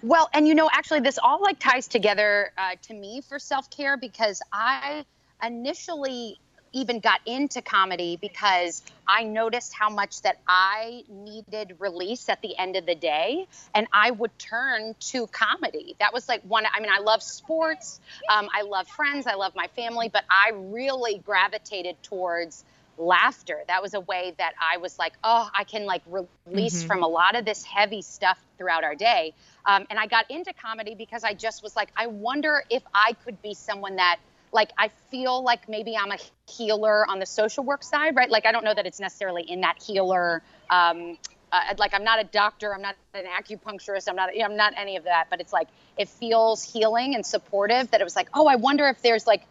Well, 0.02 0.30
and 0.34 0.48
you 0.48 0.54
know, 0.56 0.70
actually, 0.74 1.00
this 1.00 1.18
all 1.18 1.42
like 1.42 1.60
ties 1.60 1.88
together 1.88 2.52
uh, 2.58 2.72
to 2.84 2.94
me 2.94 3.22
for 3.22 3.40
self 3.40 3.70
care 3.70 3.96
because 3.96 4.42
I 4.52 5.06
initially 5.44 6.40
even 6.74 7.00
got 7.00 7.20
into 7.26 7.62
comedy 7.62 8.18
because 8.20 8.82
I 9.08 9.24
noticed 9.24 9.74
how 9.74 9.90
much 9.90 10.22
that 10.24 10.40
I 10.48 11.04
needed 11.10 11.76
release 11.80 12.30
at 12.30 12.42
the 12.42 12.58
end 12.58 12.76
of 12.76 12.86
the 12.86 12.96
day, 12.96 13.48
and 13.74 13.88
I 13.94 14.12
would 14.12 14.38
turn 14.38 14.96
to 15.12 15.28
comedy. 15.28 15.96
That 16.00 16.13
was 16.13 16.28
like 16.28 16.42
one. 16.44 16.65
I 16.72 16.80
mean, 16.80 16.92
I 16.92 17.00
love 17.00 17.24
sports, 17.24 18.00
um, 18.30 18.50
I 18.54 18.63
love 18.63 18.88
friends, 18.88 19.28
I 19.28 19.36
love 19.36 19.56
my 19.56 19.68
family, 19.76 20.10
but 20.10 20.24
I 20.30 20.52
really 20.54 21.20
gravitated 21.26 22.02
towards 22.04 22.63
laughter. 22.98 23.63
That 23.68 23.82
was 23.82 23.94
a 23.94 24.00
way 24.00 24.34
that 24.38 24.54
I 24.60 24.78
was 24.78 24.98
like, 24.98 25.13
oh, 25.24 25.50
I 25.56 25.63
can 25.63 25.86
like 25.86 26.02
release 26.46 26.84
from 26.84 27.04
a 27.04 27.08
lot 27.08 27.36
of 27.36 27.46
this 27.46 27.63
heavy 27.63 28.02
stuff 28.02 28.40
throughout 28.58 28.84
our 28.84 28.96
day. 28.96 29.34
Um, 29.65 29.86
and 29.90 30.00
I 30.00 30.08
got 30.08 30.30
into 30.32 30.54
comedy 30.54 30.96
because 30.96 31.24
I 31.24 31.34
just 31.34 31.62
was 31.62 31.76
like, 31.76 31.90
I 31.96 32.08
wonder 32.08 32.63
if 32.70 32.84
I 32.94 33.13
could 33.24 33.42
be 33.42 33.54
someone 33.54 33.98
that, 33.98 34.18
like, 34.52 34.71
I 34.77 34.89
feel 35.10 35.43
like 35.43 35.67
maybe 35.67 35.95
I'm 35.98 36.12
a 36.12 36.17
healer 36.50 37.06
on 37.10 37.19
the 37.19 37.25
social 37.25 37.63
work 37.63 37.83
side, 37.83 38.15
right? 38.15 38.29
Like, 38.29 38.45
I 38.45 38.52
don't 38.52 38.63
know 38.63 38.73
that 38.73 38.85
it's 38.85 39.00
necessarily 39.00 39.43
in 39.43 39.62
that 39.62 39.81
healer. 39.81 40.41
Um, 40.69 41.17
uh, 41.52 41.75
like, 41.77 41.93
I'm 41.93 42.04
not 42.04 42.19
a 42.19 42.23
doctor, 42.23 42.73
I'm 42.73 42.81
not 42.81 42.95
an 43.13 43.25
acupuncturist, 43.25 44.08
I'm 44.10 44.15
not, 44.15 44.29
I'm 44.41 44.58
not 44.58 44.73
any 44.77 44.98
of 44.98 45.06
that. 45.06 45.27
But 45.29 45.41
it's 45.41 45.54
like 45.54 45.67
it 45.98 46.10
feels 46.10 46.63
healing 46.63 47.15
and 47.15 47.25
supportive. 47.25 47.91
That 47.91 48.02
it 48.02 48.04
was 48.04 48.15
like, 48.15 48.29
oh, 48.33 48.48
I 48.48 48.56
wonder 48.56 48.87
if 48.87 49.02
there's 49.02 49.27
like, 49.27 49.43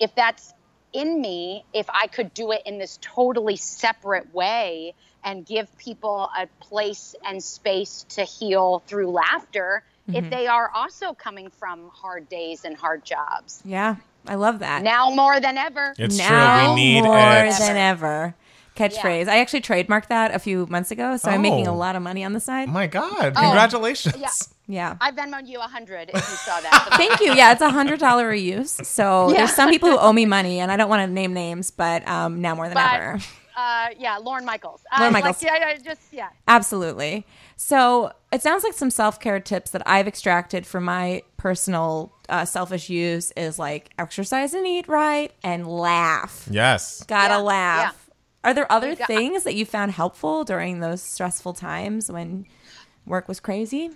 if 0.00 0.14
that's 0.14 0.52
in 0.92 1.20
me 1.20 1.64
if 1.72 1.88
I 1.88 2.06
could 2.06 2.34
do 2.34 2.52
it 2.52 2.62
in 2.66 2.78
this 2.78 2.98
totally 3.00 3.56
separate 3.56 4.34
way 4.34 4.94
and 5.24 5.46
give 5.46 5.74
people 5.78 6.28
a 6.36 6.46
place 6.60 7.14
and 7.24 7.42
space 7.42 8.04
to 8.10 8.24
heal 8.24 8.82
through 8.86 9.10
laughter 9.10 9.82
if 10.08 10.28
they 10.30 10.46
are 10.46 10.70
also 10.74 11.14
coming 11.14 11.48
from 11.48 11.88
hard 11.88 12.28
days 12.28 12.64
and 12.64 12.76
hard 12.76 13.04
jobs. 13.04 13.62
Yeah, 13.64 13.96
I 14.26 14.36
love 14.36 14.60
that. 14.60 14.82
Now 14.82 15.10
more 15.10 15.40
than 15.40 15.58
ever. 15.58 15.94
It's 15.98 16.16
now 16.18 16.64
true. 16.66 16.74
We 16.74 16.80
need 16.80 17.02
more 17.02 17.16
it. 17.18 17.58
than 17.58 17.76
ever. 17.76 18.34
Catchphrase. 18.76 19.28
I 19.28 19.40
actually 19.40 19.60
trademarked 19.60 20.06
that 20.08 20.34
a 20.34 20.38
few 20.38 20.66
months 20.66 20.90
ago, 20.90 21.18
so 21.18 21.30
I'm 21.30 21.42
making 21.42 21.66
a 21.66 21.72
Oh. 21.72 21.76
lot 21.76 21.94
of 21.94 22.00
money 22.02 22.24
on 22.24 22.32
the 22.32 22.40
side. 22.40 22.70
My 22.70 22.86
God! 22.86 23.34
Congratulations. 23.34 24.16
Yeah. 24.18 24.28
yeah. 24.66 24.96
I 24.98 25.10
Venmoed 25.10 25.46
you 25.46 25.58
a 25.58 25.64
hundred 25.64 26.08
if 26.08 26.14
you 26.14 26.20
saw 26.22 26.58
that. 26.58 26.88
Thank 26.96 27.20
you. 27.20 27.34
Yeah, 27.34 27.52
it's 27.52 27.60
a 27.60 27.68
hundred 27.70 28.00
dollar 28.00 28.30
a 28.30 28.38
use. 28.38 28.70
So 28.70 29.28
Yeah. 29.30 29.38
there's 29.38 29.52
some 29.52 29.68
people 29.68 29.90
who 29.90 29.98
owe 29.98 30.12
me 30.14 30.24
money, 30.38 30.58
and 30.60 30.72
I 30.72 30.78
don't 30.78 30.88
want 30.88 31.06
to 31.06 31.12
name 31.12 31.34
names, 31.34 31.70
but 31.70 32.06
um, 32.08 32.40
now 32.40 32.54
more 32.54 32.66
than 32.66 32.74
But- 32.74 32.94
ever. 32.94 33.18
Uh, 33.56 33.88
yeah, 33.98 34.16
Lorne 34.18 34.44
Michaels. 34.44 34.82
Lorne 34.98 35.10
Uh, 35.10 35.12
like, 35.12 35.24
Michaels. 35.24 35.42
yeah, 35.42 35.56
yeah, 35.58 35.76
just 35.78 36.00
yeah. 36.12 36.28
Absolutely. 36.48 37.26
So 37.56 38.12
it 38.32 38.42
sounds 38.42 38.64
like 38.64 38.72
some 38.72 38.90
self 38.90 39.20
care 39.20 39.40
tips 39.40 39.70
that 39.72 39.82
I've 39.86 40.08
extracted 40.08 40.66
from 40.66 40.84
my 40.84 41.22
personal 41.36 42.12
uh, 42.28 42.44
selfish 42.44 42.88
use 42.88 43.30
is 43.36 43.58
like 43.58 43.90
exercise 43.98 44.54
and 44.54 44.66
eat 44.66 44.88
right 44.88 45.32
and 45.44 45.66
laugh. 45.66 46.48
Yes. 46.50 47.02
Gotta 47.04 47.34
Yeah, 47.34 47.38
laugh. 47.38 48.10
Are 48.44 48.54
there 48.54 48.70
other 48.72 48.94
got- 48.96 49.06
things 49.06 49.44
that 49.44 49.54
you 49.54 49.64
found 49.66 49.92
helpful 49.92 50.44
during 50.44 50.80
those 50.80 51.02
stressful 51.02 51.52
times 51.54 52.10
when 52.10 52.46
work 53.06 53.28
was 53.28 53.38
crazy? 53.40 53.90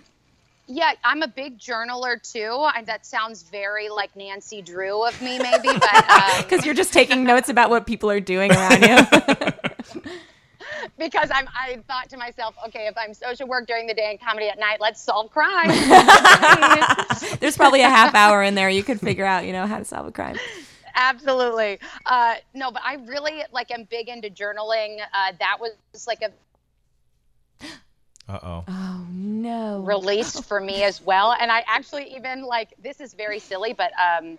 Yeah, 0.67 0.91
I'm 1.03 1.23
a 1.23 1.27
big 1.27 1.57
journaler 1.57 2.21
too. 2.21 2.67
And 2.75 2.85
that 2.87 3.05
sounds 3.05 3.43
very 3.43 3.89
like 3.89 4.15
Nancy 4.15 4.61
Drew 4.61 5.05
of 5.05 5.19
me, 5.21 5.39
maybe, 5.39 5.69
but 5.79 6.09
um, 6.09 6.43
Because 6.43 6.65
you're 6.65 6.75
just 6.75 6.93
taking 6.93 7.23
notes 7.23 7.49
about 7.49 7.69
what 7.69 7.87
people 7.87 8.11
are 8.11 8.19
doing 8.19 8.51
around 8.51 8.81
you. 8.81 8.97
because 10.97 11.29
I'm, 11.33 11.47
I 11.55 11.79
thought 11.87 12.09
to 12.09 12.17
myself, 12.17 12.55
okay, 12.67 12.87
if 12.87 12.97
I'm 12.97 13.13
social 13.13 13.47
work 13.47 13.65
during 13.67 13.87
the 13.87 13.93
day 13.93 14.09
and 14.11 14.19
comedy 14.19 14.49
at 14.49 14.59
night, 14.59 14.81
let's 14.81 15.01
solve 15.01 15.31
crime. 15.31 15.69
There's 17.39 17.55
probably 17.55 17.81
a 17.81 17.89
half 17.89 18.13
hour 18.13 18.43
in 18.43 18.55
there 18.55 18.69
you 18.69 18.83
could 18.83 18.99
figure 18.99 19.25
out, 19.25 19.45
you 19.45 19.53
know, 19.53 19.65
how 19.67 19.77
to 19.77 19.85
solve 19.85 20.07
a 20.07 20.11
crime. 20.11 20.37
Absolutely. 20.95 21.79
Uh, 22.05 22.35
no, 22.53 22.71
but 22.71 22.81
I 22.83 22.95
really 22.95 23.43
like 23.53 23.71
am 23.71 23.83
big 23.83 24.09
into 24.09 24.29
journaling. 24.29 24.99
Uh, 25.13 25.33
that 25.39 25.57
was 25.61 25.71
like 26.07 26.23
a 26.23 26.31
Uh 28.27 28.39
oh. 28.43 28.65
Oh 28.67 29.07
no. 29.11 29.97
released 29.97 30.45
for 30.45 30.59
me 30.59 30.83
as 30.83 31.01
well. 31.01 31.33
And 31.39 31.51
I 31.51 31.63
actually 31.67 32.15
even 32.15 32.43
like 32.43 32.73
this 32.81 32.99
is 32.99 33.13
very 33.13 33.39
silly, 33.39 33.73
but 33.73 33.91
um, 33.99 34.37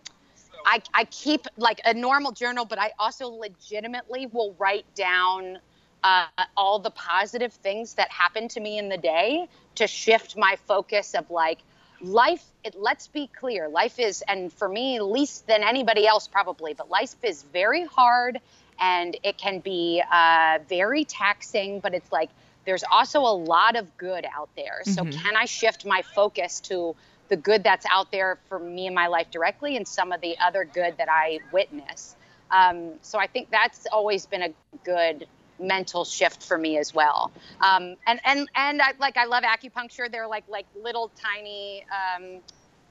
I 0.64 0.82
I 0.94 1.04
keep 1.04 1.46
like 1.56 1.80
a 1.84 1.94
normal 1.94 2.32
journal, 2.32 2.64
but 2.64 2.78
I 2.78 2.92
also 2.98 3.28
legitimately 3.28 4.26
will 4.26 4.54
write 4.58 4.86
down 4.94 5.58
uh, 6.04 6.26
all 6.56 6.78
the 6.78 6.90
positive 6.90 7.52
things 7.52 7.94
that 7.94 8.10
happen 8.10 8.48
to 8.48 8.60
me 8.60 8.78
in 8.78 8.88
the 8.88 8.98
day 8.98 9.48
to 9.76 9.86
shift 9.86 10.36
my 10.36 10.56
focus 10.56 11.14
of 11.14 11.30
like 11.30 11.58
life. 12.00 12.44
It, 12.64 12.74
let's 12.76 13.08
be 13.08 13.28
clear, 13.28 13.68
life 13.68 13.98
is, 13.98 14.22
and 14.26 14.52
for 14.52 14.68
me, 14.68 15.00
least 15.00 15.46
than 15.46 15.62
anybody 15.62 16.06
else 16.06 16.28
probably, 16.28 16.74
but 16.74 16.88
life 16.90 17.14
is 17.22 17.42
very 17.42 17.84
hard 17.84 18.40
and 18.80 19.16
it 19.22 19.38
can 19.38 19.60
be 19.60 20.02
uh, 20.10 20.58
very 20.68 21.04
taxing. 21.04 21.80
But 21.80 21.94
it's 21.94 22.12
like 22.12 22.30
there's 22.68 22.84
also 22.92 23.20
a 23.20 23.32
lot 23.32 23.76
of 23.76 23.96
good 23.96 24.26
out 24.36 24.50
there. 24.54 24.82
So 24.84 25.02
can 25.02 25.36
I 25.36 25.46
shift 25.46 25.86
my 25.86 26.02
focus 26.02 26.60
to 26.60 26.94
the 27.28 27.36
good 27.36 27.64
that's 27.64 27.86
out 27.90 28.12
there 28.12 28.38
for 28.50 28.58
me 28.58 28.86
in 28.86 28.92
my 28.92 29.06
life 29.06 29.30
directly 29.30 29.78
and 29.78 29.88
some 29.88 30.12
of 30.12 30.20
the 30.20 30.36
other 30.38 30.66
good 30.66 30.98
that 30.98 31.08
I 31.10 31.40
witness? 31.50 32.14
Um, 32.50 32.90
so 33.00 33.18
I 33.18 33.26
think 33.26 33.50
that's 33.50 33.86
always 33.90 34.26
been 34.26 34.42
a 34.42 34.50
good 34.84 35.26
mental 35.58 36.04
shift 36.04 36.42
for 36.42 36.58
me 36.58 36.76
as 36.76 36.92
well. 36.92 37.32
Um, 37.62 37.96
and 38.06 38.20
and 38.22 38.46
and 38.54 38.82
I, 38.82 38.92
like 39.00 39.16
I 39.16 39.24
love 39.24 39.44
acupuncture. 39.44 40.12
They're 40.12 40.28
like 40.28 40.44
like 40.46 40.66
little 40.78 41.10
tiny. 41.16 41.86
Um, 41.90 42.40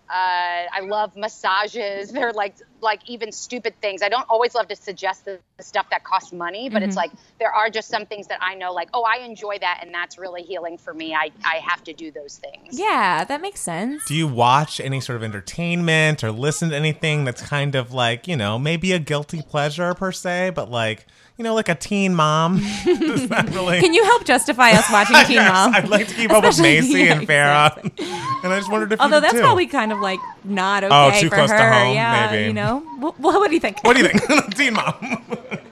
uh, 0.10 0.14
I 0.14 0.82
love 0.82 1.16
massages. 1.16 2.12
They're 2.14 2.34
like 2.34 2.56
like 2.82 3.02
even 3.10 3.32
stupid 3.32 3.74
things. 3.82 4.02
I 4.02 4.10
don't 4.10 4.26
always 4.30 4.54
love 4.54 4.68
to 4.68 4.76
suggest 4.76 5.26
the, 5.26 5.40
the 5.58 5.64
stuff 5.64 5.90
that 5.90 6.04
costs 6.04 6.32
money, 6.32 6.70
but 6.70 6.84
it's 6.84 6.96
like 6.96 7.12
there 7.40 7.52
are 7.52 7.70
just 7.72 7.90
some 7.90 8.06
things 8.06 8.28
that 8.28 8.38
I 8.42 8.54
know 8.54 8.72
like 8.72 8.90
oh 8.94 9.04
I 9.04 9.24
enjoy 9.24 9.58
that 9.60 9.80
and 9.82 9.94
that's 9.94 10.18
really 10.18 10.44
healing 10.44 10.78
for 10.78 10.94
me. 10.94 11.14
I 11.14 11.32
I 11.44 11.56
have 11.68 11.84
to 11.86 11.94
do 11.94 12.12
those 12.12 12.38
things. 12.38 12.80
Yeah, 12.80 13.24
that 13.24 13.42
makes 13.42 13.62
sense. 13.62 14.06
Do 14.06 14.16
you 14.16 14.28
watch 14.28 14.80
any 14.80 15.02
sort 15.02 15.18
of 15.18 15.24
entertainment 15.24 16.24
or 16.24 16.32
listen 16.32 16.70
to 16.70 16.76
anything 16.76 17.26
that's 17.26 17.42
kind 17.42 17.76
of 17.76 17.92
like, 17.94 18.28
you 18.28 18.38
know, 18.38 18.58
maybe 18.60 18.94
a 18.94 19.00
guilty 19.00 19.42
pleasure 19.42 19.94
per 19.94 20.12
se, 20.12 20.52
but 20.52 20.70
like, 20.70 21.06
you 21.38 21.44
know, 21.44 21.54
like 21.54 21.70
a 21.70 21.76
teen 21.76 22.16
mom? 22.16 22.58
Does 22.86 23.28
that 23.30 23.50
really? 23.54 23.80
Can 23.80 23.94
you 23.94 24.04
help 24.04 24.26
justify 24.26 24.72
us 24.72 24.92
watching 24.92 25.16
Teen 25.26 25.36
Yes, 25.36 25.52
Mom? 25.54 25.76
I'd 25.76 25.88
like 25.90 26.08
to 26.08 26.16
keep 26.16 26.32
up 26.32 26.44
with 26.44 26.52
Especially- 26.52 26.82
Macy 26.82 27.00
yeah, 27.06 27.14
and 27.20 27.28
Farrah. 27.28 27.78
exactly. 27.86 28.06
and 28.44 28.54
I 28.54 28.58
just 28.58 28.72
wondered 28.72 28.92
if 28.94 29.00
Although 29.02 29.18
you 29.18 29.22
did 29.22 29.24
that's 29.26 29.34
too. 29.36 29.42
probably 29.42 29.68
kind 29.68 29.92
of 29.92 30.00
like 30.00 30.20
not 30.44 30.84
oh, 30.84 30.88
okay 31.08 31.18
Oh, 31.18 31.22
too 31.22 31.30
for 31.30 31.36
close 31.36 31.50
to 31.52 31.58
her. 31.58 31.72
home, 31.72 31.94
yeah, 31.96 32.30
maybe. 32.32 32.48
you 32.48 32.54
know. 32.54 32.84
Well, 33.00 33.14
what 33.40 33.48
do 33.50 33.54
you 33.54 33.60
think? 33.60 33.84
What 33.84 33.96
do 33.96 34.02
you 34.04 34.10
think? 34.10 34.56
teen 34.56 34.74
mom. 34.74 34.96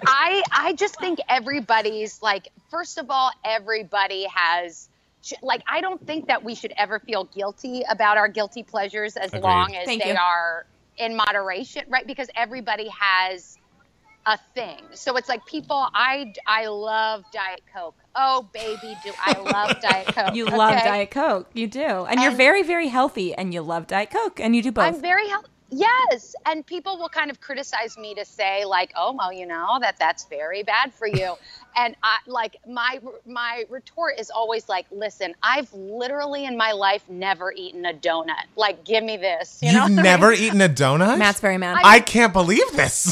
I 0.07 0.43
I 0.51 0.73
just 0.73 0.99
think 0.99 1.19
everybody's 1.29 2.21
like 2.21 2.49
first 2.69 2.99
of 2.99 3.09
all 3.09 3.31
everybody 3.43 4.27
has 4.31 4.87
sh- 5.23 5.33
like 5.41 5.61
I 5.67 5.81
don't 5.81 6.05
think 6.05 6.27
that 6.27 6.43
we 6.43 6.53
should 6.53 6.73
ever 6.77 6.99
feel 6.99 7.23
guilty 7.25 7.81
about 7.89 8.17
our 8.17 8.27
guilty 8.27 8.61
pleasures 8.61 9.17
as 9.17 9.29
Agreed. 9.29 9.41
long 9.41 9.75
as 9.75 9.85
Thank 9.85 10.03
they 10.03 10.11
you. 10.11 10.17
are 10.17 10.67
in 10.97 11.15
moderation, 11.15 11.83
right? 11.89 12.05
Because 12.05 12.29
everybody 12.35 12.87
has 12.89 13.57
a 14.25 14.37
thing. 14.53 14.81
So 14.93 15.15
it's 15.17 15.29
like 15.29 15.45
people 15.45 15.87
I 15.93 16.33
I 16.47 16.67
love 16.67 17.23
Diet 17.31 17.61
Coke. 17.73 17.95
Oh 18.15 18.47
baby, 18.53 18.97
do 19.03 19.11
I 19.19 19.37
love 19.39 19.81
Diet 19.81 20.07
Coke. 20.15 20.35
You 20.35 20.45
love? 20.45 20.83
Diet 20.83 21.11
Coke. 21.11 21.49
You 21.53 21.67
do. 21.67 22.05
And, 22.05 22.21
you're 22.21 22.31
very, 22.31 22.63
very 22.63 22.87
healthy 22.87 23.33
and 23.33 23.53
you 23.53 23.61
love 23.61 23.87
Diet 23.87 24.09
Coke 24.09 24.39
and 24.39 24.55
you 24.55 24.61
do 24.63 24.71
both. 24.71 24.85
I'm 24.85 25.01
very 25.01 25.27
healthy. 25.27 25.49
Yes, 25.71 26.35
and 26.45 26.65
people 26.65 26.97
will 26.97 27.09
kind 27.09 27.31
of 27.31 27.41
criticize 27.41 27.97
me 27.97 28.13
to 28.15 28.23
say 28.23 28.65
like, 28.65 28.93
"Oh, 28.95 29.13
well, 29.17 29.33
you 29.33 29.47
know 29.47 29.79
that 29.81 29.97
that's 29.97 30.25
very 30.25 30.61
bad 30.61 30.93
for 30.93 31.07
you," 31.07 31.35
and 31.75 31.95
I 32.03 32.19
like 32.27 32.57
my 32.67 32.99
my 33.25 33.65
retort 33.69 34.19
is 34.19 34.29
always 34.29 34.69
like, 34.69 34.85
"Listen, 34.91 35.33
I've 35.41 35.73
literally 35.73 36.45
in 36.45 36.55
my 36.55 36.71
life 36.71 37.03
never 37.09 37.51
eaten 37.51 37.83
a 37.85 37.93
donut. 37.93 38.45
Like, 38.55 38.85
give 38.85 39.03
me 39.03 39.17
this." 39.17 39.59
You 39.63 39.71
You've 39.71 39.89
never 40.11 40.31
eaten 40.31 40.61
a 40.61 40.69
donut? 40.69 41.17
Matt's 41.17 41.39
very 41.39 41.57
mad. 41.57 41.79
I 41.83 41.99
can't 41.99 42.31
believe 42.31 42.71
this. 42.73 43.11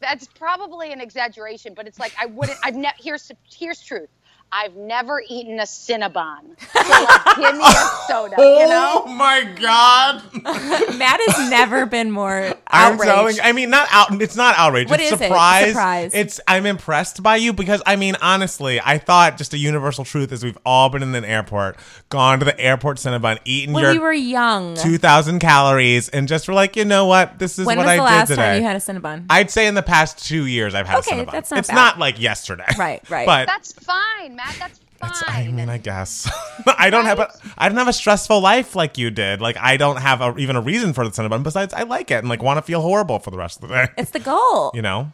That's 0.00 0.28
probably 0.28 0.92
an 0.92 1.02
exaggeration, 1.02 1.74
but 1.76 1.88
it's 1.88 2.00
like 2.00 2.14
I 2.20 2.26
wouldn't. 2.26 2.58
I've 2.64 2.76
never. 2.76 2.96
Here's 3.00 3.30
here's 3.58 3.80
truth. 3.82 4.10
I've 4.52 4.74
never 4.74 5.22
eaten 5.28 5.60
a 5.60 5.64
Cinnabon. 5.64 6.38
So 6.80 7.04
like, 7.04 7.36
give 7.36 7.54
me 7.56 7.64
a 7.64 7.88
soda. 8.08 8.34
You 8.38 8.44
oh 8.44 8.68
know. 8.68 9.02
Oh 9.06 9.08
my 9.14 9.44
god. 9.60 10.22
Matt 10.98 11.20
has 11.26 11.50
never 11.50 11.86
been 11.86 12.10
more 12.10 12.54
I'm 12.66 12.94
outraged. 12.94 13.02
telling 13.04 13.36
I 13.42 13.52
mean 13.52 13.70
not 13.70 13.88
out 13.92 14.20
it's 14.20 14.34
not 14.36 14.56
outrage. 14.58 14.88
What 14.90 15.00
it's 15.00 15.12
is 15.12 15.20
it? 15.20 15.24
surprise. 15.24 15.68
Surprise. 15.68 16.14
It's 16.14 16.40
I'm 16.48 16.66
impressed 16.66 17.22
by 17.22 17.36
you 17.36 17.52
because 17.52 17.80
I 17.86 17.96
mean 17.96 18.16
honestly, 18.20 18.80
I 18.84 18.98
thought 18.98 19.36
just 19.38 19.54
a 19.54 19.58
universal 19.58 20.04
truth 20.04 20.32
is 20.32 20.42
we've 20.42 20.58
all 20.66 20.88
been 20.88 21.02
in 21.02 21.14
an 21.14 21.24
airport, 21.24 21.76
gone 22.08 22.38
to 22.40 22.44
the 22.44 22.58
airport 22.60 22.96
Cinnabon, 22.98 23.38
eaten 23.44 23.72
when 23.74 23.84
your 23.84 23.92
we 23.92 23.98
were 23.98 24.12
young. 24.12 24.74
2000 24.76 25.38
calories 25.38 26.08
and 26.08 26.26
just 26.28 26.48
were 26.48 26.54
like, 26.54 26.76
"You 26.76 26.84
know 26.84 27.06
what? 27.06 27.38
This 27.38 27.58
is 27.58 27.66
when 27.66 27.76
what 27.78 27.84
was 27.86 27.90
I 27.92 27.96
the 27.96 28.02
did 28.02 28.04
last 28.06 28.28
today." 28.28 28.42
time 28.42 28.56
you 28.62 28.66
had 28.66 28.76
a 28.76 28.80
Cinnabon? 28.80 29.26
I'd 29.30 29.50
say 29.50 29.66
in 29.66 29.74
the 29.74 29.82
past 29.82 30.26
2 30.26 30.46
years 30.46 30.74
I've 30.74 30.86
had 30.88 30.98
Okay, 31.00 31.20
a 31.20 31.24
Cinnabon. 31.24 31.32
that's 31.32 31.50
not 31.50 31.58
it's 31.60 31.68
bad. 31.68 31.74
not 31.74 31.98
like 31.98 32.20
yesterday. 32.20 32.64
Right, 32.78 33.08
right. 33.10 33.26
But 33.26 33.46
That's 33.46 33.72
fine, 33.72 34.36
Matt. 34.40 34.56
That's 34.58 34.78
fine. 35.22 35.40
It's- 35.40 35.48
I 35.48 35.50
mean, 35.50 35.68
I 35.68 35.78
guess 35.78 36.30
I 36.66 36.90
don't 36.90 37.06
have 37.06 37.18
a 37.18 37.32
I 37.56 37.68
don't 37.68 37.78
have 37.78 37.88
a 37.88 37.92
stressful 37.92 38.40
life 38.40 38.74
like 38.76 38.98
you 38.98 39.10
did. 39.10 39.40
Like 39.40 39.56
I 39.58 39.76
don't 39.76 39.96
have 39.96 40.20
a, 40.20 40.36
even 40.38 40.56
a 40.56 40.60
reason 40.60 40.92
for 40.92 41.08
the 41.08 41.10
Cinnabon. 41.10 41.42
Besides, 41.42 41.72
I 41.74 41.82
like 41.82 42.10
it 42.10 42.16
and 42.16 42.28
like 42.28 42.42
want 42.42 42.58
to 42.58 42.62
feel 42.62 42.80
horrible 42.82 43.18
for 43.18 43.30
the 43.30 43.38
rest 43.38 43.62
of 43.62 43.68
the 43.68 43.74
day. 43.74 43.86
it's 43.98 44.10
the 44.10 44.18
goal. 44.20 44.70
You 44.74 44.82
know? 44.82 45.12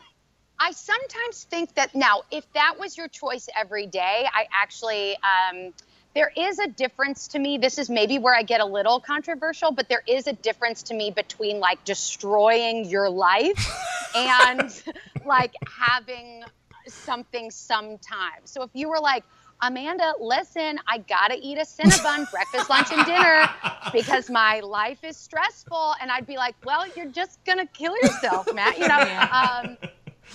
I 0.59 0.70
sometimes 0.72 1.45
think 1.45 1.74
that 1.74 1.95
now, 1.95 2.22
if 2.31 2.51
that 2.55 2.77
was 2.79 2.97
your 2.97 3.09
choice 3.09 3.47
every 3.55 3.87
day, 3.87 4.27
I 4.33 4.47
actually, 4.53 5.14
um, 5.16 5.74
there 6.14 6.33
is 6.35 6.59
a 6.59 6.66
difference 6.66 7.29
to 7.29 7.39
me. 7.39 7.59
This 7.59 7.77
is 7.77 7.91
maybe 7.91 8.18
where 8.18 8.35
I 8.35 8.43
get 8.43 8.62
a 8.62 8.64
little 8.64 8.99
controversial, 8.99 9.70
but 9.70 9.91
there 9.91 10.03
is 10.09 10.27
a 10.27 10.33
difference 10.33 10.83
to 10.85 10.95
me 10.95 11.11
between 11.11 11.61
like 11.61 11.85
destroying 11.85 12.87
your 12.87 13.11
life 13.11 13.70
and 14.16 14.83
like 15.27 15.53
having 15.79 16.43
something 16.89 17.51
sometimes. 17.51 18.51
So 18.51 18.62
if 18.62 18.70
you 18.74 18.89
were 18.89 19.01
like, 19.01 19.24
Amanda, 19.61 20.12
listen, 20.20 20.78
I 20.87 20.99
gotta 20.99 21.39
eat 21.41 21.59
a 21.59 21.62
Cinnabon 21.62 22.30
breakfast, 22.30 22.68
lunch, 22.68 22.89
and 22.93 23.07
dinner 23.07 23.49
because 23.93 24.28
my 24.28 24.61
life 24.61 25.03
is 25.03 25.16
stressful. 25.16 25.95
And 26.01 26.11
I'd 26.11 26.26
be 26.26 26.37
like, 26.37 26.55
well, 26.64 26.84
you're 26.95 27.11
just 27.11 27.43
gonna 27.45 27.66
kill 27.66 27.97
yourself, 27.97 28.53
Matt. 28.55 28.78
You 28.78 28.89
know, 28.89 28.99
um, 29.32 29.78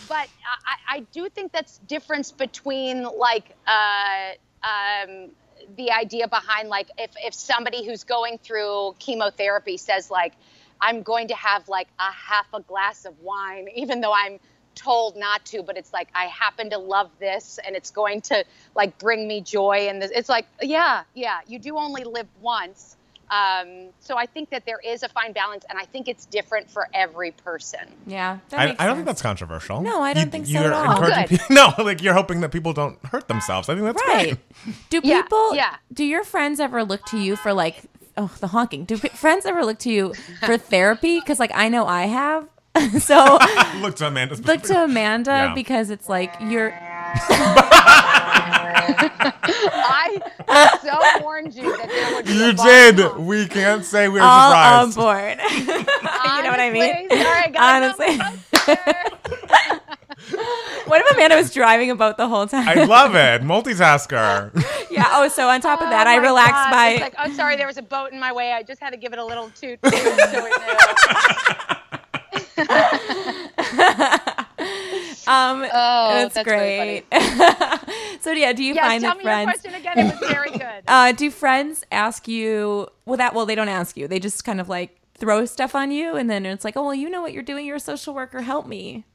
but 0.07 0.27
I, 0.65 0.97
I 0.97 0.99
do 1.11 1.29
think 1.29 1.51
that's 1.51 1.77
difference 1.79 2.31
between 2.31 3.03
like 3.03 3.55
uh, 3.67 4.31
um, 4.63 5.29
the 5.77 5.91
idea 5.91 6.27
behind 6.27 6.69
like 6.69 6.89
if 6.97 7.11
if 7.17 7.33
somebody 7.33 7.85
who's 7.85 8.03
going 8.03 8.37
through 8.39 8.95
chemotherapy 8.99 9.77
says 9.77 10.09
like 10.09 10.33
I'm 10.79 11.03
going 11.03 11.27
to 11.27 11.35
have 11.35 11.69
like 11.69 11.87
a 11.99 12.11
half 12.11 12.47
a 12.53 12.61
glass 12.61 13.05
of 13.05 13.19
wine 13.19 13.67
even 13.75 14.01
though 14.01 14.13
I'm 14.13 14.39
told 14.75 15.15
not 15.17 15.45
to, 15.47 15.63
but 15.63 15.77
it's 15.77 15.91
like 15.93 16.09
I 16.15 16.25
happen 16.25 16.69
to 16.71 16.77
love 16.77 17.09
this 17.19 17.59
and 17.65 17.75
it's 17.75 17.91
going 17.91 18.21
to 18.21 18.43
like 18.75 18.97
bring 18.97 19.27
me 19.27 19.41
joy 19.41 19.87
and 19.89 20.01
it's 20.03 20.29
like 20.29 20.45
yeah, 20.61 21.03
yeah, 21.13 21.39
you 21.47 21.59
do 21.59 21.77
only 21.77 22.03
live 22.03 22.27
once. 22.41 22.97
Um, 23.29 23.91
so 24.01 24.17
I 24.17 24.25
think 24.25 24.49
that 24.49 24.65
there 24.65 24.79
is 24.83 25.03
a 25.03 25.07
fine 25.09 25.31
balance 25.31 25.63
and 25.69 25.79
I 25.79 25.85
think 25.85 26.09
it's 26.09 26.25
different 26.25 26.69
for 26.69 26.89
every 26.93 27.31
person. 27.31 27.79
Yeah, 28.05 28.39
that 28.49 28.59
I, 28.59 28.75
I 28.77 28.85
don't 28.85 28.95
think 28.97 29.05
that's 29.07 29.21
controversial. 29.21 29.79
No, 29.81 30.01
I 30.01 30.13
don't 30.13 30.29
think 30.29 30.47
so 30.47 30.51
you're 30.51 30.65
at 30.65 30.73
all. 30.73 30.97
Oh, 31.01 31.05
good. 31.27 31.39
pe- 31.39 31.45
no, 31.53 31.73
like 31.77 32.01
you're 32.01 32.13
hoping 32.13 32.41
that 32.41 32.51
people 32.51 32.73
don't 32.73 32.97
hurt 33.05 33.29
themselves. 33.29 33.69
I 33.69 33.75
think 33.75 33.85
that's 33.85 34.01
Right. 34.05 34.37
great. 34.65 34.79
Do 34.89 34.99
Yeah, 35.01 35.21
people? 35.21 35.55
yeah. 35.55 35.77
Do 35.93 36.03
your 36.03 36.25
friends 36.25 36.59
ever 36.59 36.83
look 36.83 37.05
to 37.05 37.17
you 37.17 37.37
for 37.37 37.53
like? 37.53 37.83
Oh, 38.17 38.29
the 38.41 38.47
honking. 38.47 38.83
Do 38.83 38.97
p- 38.97 39.07
friends 39.07 39.45
ever 39.45 39.63
look 39.63 39.79
to 39.79 39.89
you 39.89 40.13
for 40.45 40.57
therapy? 40.57 41.21
Because 41.21 41.39
like 41.39 41.51
I 41.55 41.69
know 41.69 41.85
I 41.85 42.07
have. 42.07 42.49
so 42.99 43.37
Look 43.81 43.95
to 43.97 44.07
Amanda. 44.07 44.35
look 44.35 44.61
to 44.63 44.83
Amanda 44.85 45.31
Yeah. 45.31 45.53
because 45.53 45.89
it's 45.89 46.07
like 46.09 46.33
you're. 46.41 46.73
I 49.73 50.19
so 50.81 50.99
warned 51.23 51.53
you 51.53 51.75
that 51.77 51.89
there 51.89 52.15
would 52.15 52.25
be 52.25 52.31
You 52.33 52.49
a 52.49 52.53
did. 52.53 52.97
talk. 52.97 53.17
We 53.19 53.45
can't 53.47 53.83
say 53.85 54.07
we 54.07 54.19
were 54.19 54.25
all 54.25 54.53
on 54.53 54.91
surprised. 54.91 55.39
board. 55.39 55.51
you 55.57 55.65
know 56.43 56.49
what 56.51 56.59
I 56.59 56.69
mean? 56.71 57.07
Honestly, 57.11 58.17
Sorry, 58.17 58.17
Honestly. 58.17 58.17
what 60.87 61.01
if 61.05 61.11
Amanda 61.15 61.35
was 61.35 61.51
driving 61.53 61.91
a 61.91 61.95
boat 61.95 62.17
the 62.17 62.27
whole 62.27 62.47
time? 62.47 62.67
I 62.67 62.83
love 62.85 63.15
it. 63.15 63.41
Multitasker. 63.41 64.51
yeah. 64.89 65.07
Oh, 65.11 65.27
so 65.27 65.49
on 65.49 65.61
top 65.61 65.81
of 65.81 65.89
that, 65.89 66.07
Oh 66.07 66.09
I 66.09 66.17
my 66.19 66.23
relaxed 66.27 66.53
God. 66.53 66.71
by. 66.71 66.87
It's 66.89 67.01
like, 67.01 67.15
oh, 67.19 67.31
sorry, 67.33 67.55
there 67.57 67.67
was 67.67 67.77
a 67.77 67.81
boat 67.83 68.11
in 68.13 68.19
my 68.19 68.31
way. 68.31 68.53
I 68.53 68.63
just 68.63 68.79
had 68.81 68.91
to 68.91 68.97
give 68.97 69.13
it 69.13 69.19
a 69.19 69.25
little 69.25 69.49
toot. 69.59 69.79
Toot 72.31 72.47
so 72.55 72.61
it 72.77 72.95
knew. 72.97 73.31
um, 75.27 75.65
Oh, 75.73 76.13
that's, 76.13 76.33
that's 76.35 76.47
great. 76.47 77.03
so 78.21 78.31
yeah, 78.31 78.53
do 78.53 78.63
you 78.63 78.73
Yes, 78.73 78.83
find 78.85 79.01
tell 79.01 79.11
that 79.11 79.17
me 79.17 79.23
friends? 79.23 79.45
your 79.45 79.53
question 79.53 79.73
again. 79.75 79.99
It 79.99 80.19
was 80.19 80.29
very 80.29 80.51
good. 80.51 80.61
Uh, 80.87 81.11
do 81.11 81.29
friends 81.31 81.83
ask 81.91 82.27
you? 82.27 82.87
Well, 83.05 83.17
that 83.17 83.33
well, 83.33 83.45
they 83.45 83.55
don't 83.55 83.69
ask 83.69 83.95
you. 83.97 84.07
They 84.07 84.19
just 84.19 84.43
kind 84.43 84.59
of 84.59 84.67
like 84.69 84.97
throw 85.15 85.45
stuff 85.45 85.75
on 85.75 85.91
you, 85.91 86.15
and 86.15 86.29
then 86.29 86.45
it's 86.45 86.65
like, 86.65 86.75
oh 86.75 86.83
well, 86.83 86.95
you 86.95 87.09
know 87.09 87.21
what 87.21 87.33
you're 87.33 87.43
doing. 87.43 87.65
You're 87.65 87.75
a 87.77 87.79
social 87.79 88.13
worker. 88.13 88.41
Help 88.41 88.67
me. 88.67 89.05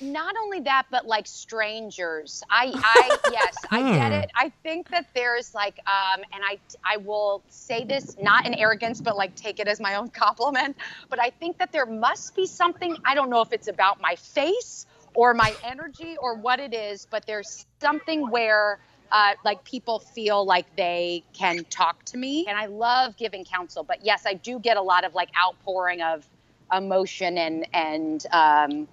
Not 0.00 0.34
only 0.42 0.60
that 0.60 0.84
but 0.90 1.06
like 1.06 1.26
strangers. 1.26 2.42
I 2.50 2.72
i 2.84 3.18
yes 3.32 3.56
i 3.70 3.82
get 3.82 4.12
it. 4.12 4.30
I 4.34 4.52
think 4.62 4.90
that 4.90 5.06
there's 5.14 5.54
like 5.54 5.78
um 5.86 6.22
and 6.32 6.42
i 6.44 6.58
i 6.84 6.96
will 6.98 7.42
say 7.48 7.84
this 7.84 8.16
not 8.20 8.46
in 8.46 8.54
arrogance 8.54 9.00
but 9.00 9.16
like 9.16 9.34
take 9.34 9.58
it 9.60 9.68
as 9.68 9.80
my 9.80 9.94
own 9.96 10.08
compliment 10.24 10.76
but 11.08 11.20
i 11.20 11.30
think 11.30 11.58
that 11.58 11.72
there 11.72 11.86
must 11.86 12.34
be 12.36 12.46
something 12.46 12.96
i 13.04 13.14
don't 13.14 13.30
know 13.30 13.40
if 13.40 13.52
it's 13.52 13.68
about 13.68 14.00
my 14.00 14.14
face 14.16 14.86
or 15.14 15.34
my 15.34 15.56
energy 15.64 16.16
or 16.20 16.34
what 16.36 16.60
it 16.60 16.74
is 16.74 17.06
but 17.10 17.26
there's 17.26 17.66
something 17.80 18.30
where 18.30 18.78
uh, 19.12 19.34
like 19.44 19.64
people 19.64 20.00
feel 20.00 20.44
like 20.44 20.66
they 20.76 21.22
can 21.32 21.64
talk 21.70 22.04
to 22.04 22.18
me 22.18 22.44
and 22.48 22.58
i 22.58 22.66
love 22.66 23.16
giving 23.16 23.44
counsel 23.44 23.84
but 23.84 24.04
yes 24.04 24.24
i 24.26 24.34
do 24.34 24.58
get 24.58 24.76
a 24.76 24.82
lot 24.82 25.04
of 25.04 25.14
like 25.14 25.28
outpouring 25.40 26.02
of 26.02 26.28
emotion 26.72 27.38
and 27.38 27.66
and 27.72 28.26
um, 28.32 28.88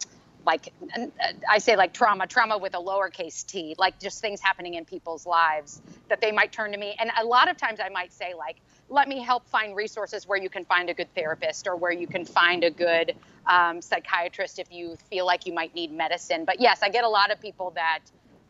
like 0.46 0.74
uh, 0.98 1.08
I 1.50 1.60
say 1.60 1.76
like 1.76 1.94
trauma, 1.94 2.28
trauma 2.28 2.58
with 2.58 2.74
a 2.76 2.80
lowercase 2.80 3.46
t, 3.46 3.76
like 3.78 4.00
just 4.00 4.22
things 4.22 4.42
happening 4.42 4.74
in 4.74 4.86
people's 4.86 5.26
lives 5.26 5.82
that 6.10 6.22
they 6.22 6.32
might 6.32 6.52
turn 6.52 6.72
to 6.72 6.78
me. 6.78 6.96
And 7.00 7.12
a 7.20 7.26
lot 7.26 7.50
of 7.50 7.58
times 7.58 7.80
I 7.80 7.90
might 7.90 8.12
say 8.12 8.34
like, 8.34 8.58
let 8.90 9.08
me 9.08 9.22
help 9.22 9.48
find 9.48 9.76
resources 9.76 10.28
where 10.28 10.42
you 10.42 10.50
can 10.50 10.66
find 10.66 10.90
a 10.90 10.94
good 10.94 11.14
therapist 11.16 11.68
or 11.68 11.76
where 11.76 11.92
you 11.92 12.08
can 12.08 12.26
find 12.26 12.64
a 12.64 12.72
good 12.72 13.16
um, 13.48 13.82
psychiatrist 13.82 14.60
if 14.60 14.72
you 14.72 14.98
feel 15.10 15.26
like 15.26 15.46
you 15.46 15.54
might 15.54 15.74
need 15.74 15.92
medicine. 15.92 16.46
But 16.46 16.60
yes, 16.60 16.80
I 16.84 16.90
get 16.90 17.04
a 17.04 17.10
lot 17.10 17.32
of 17.32 17.40
people 17.40 17.72
that 17.76 18.00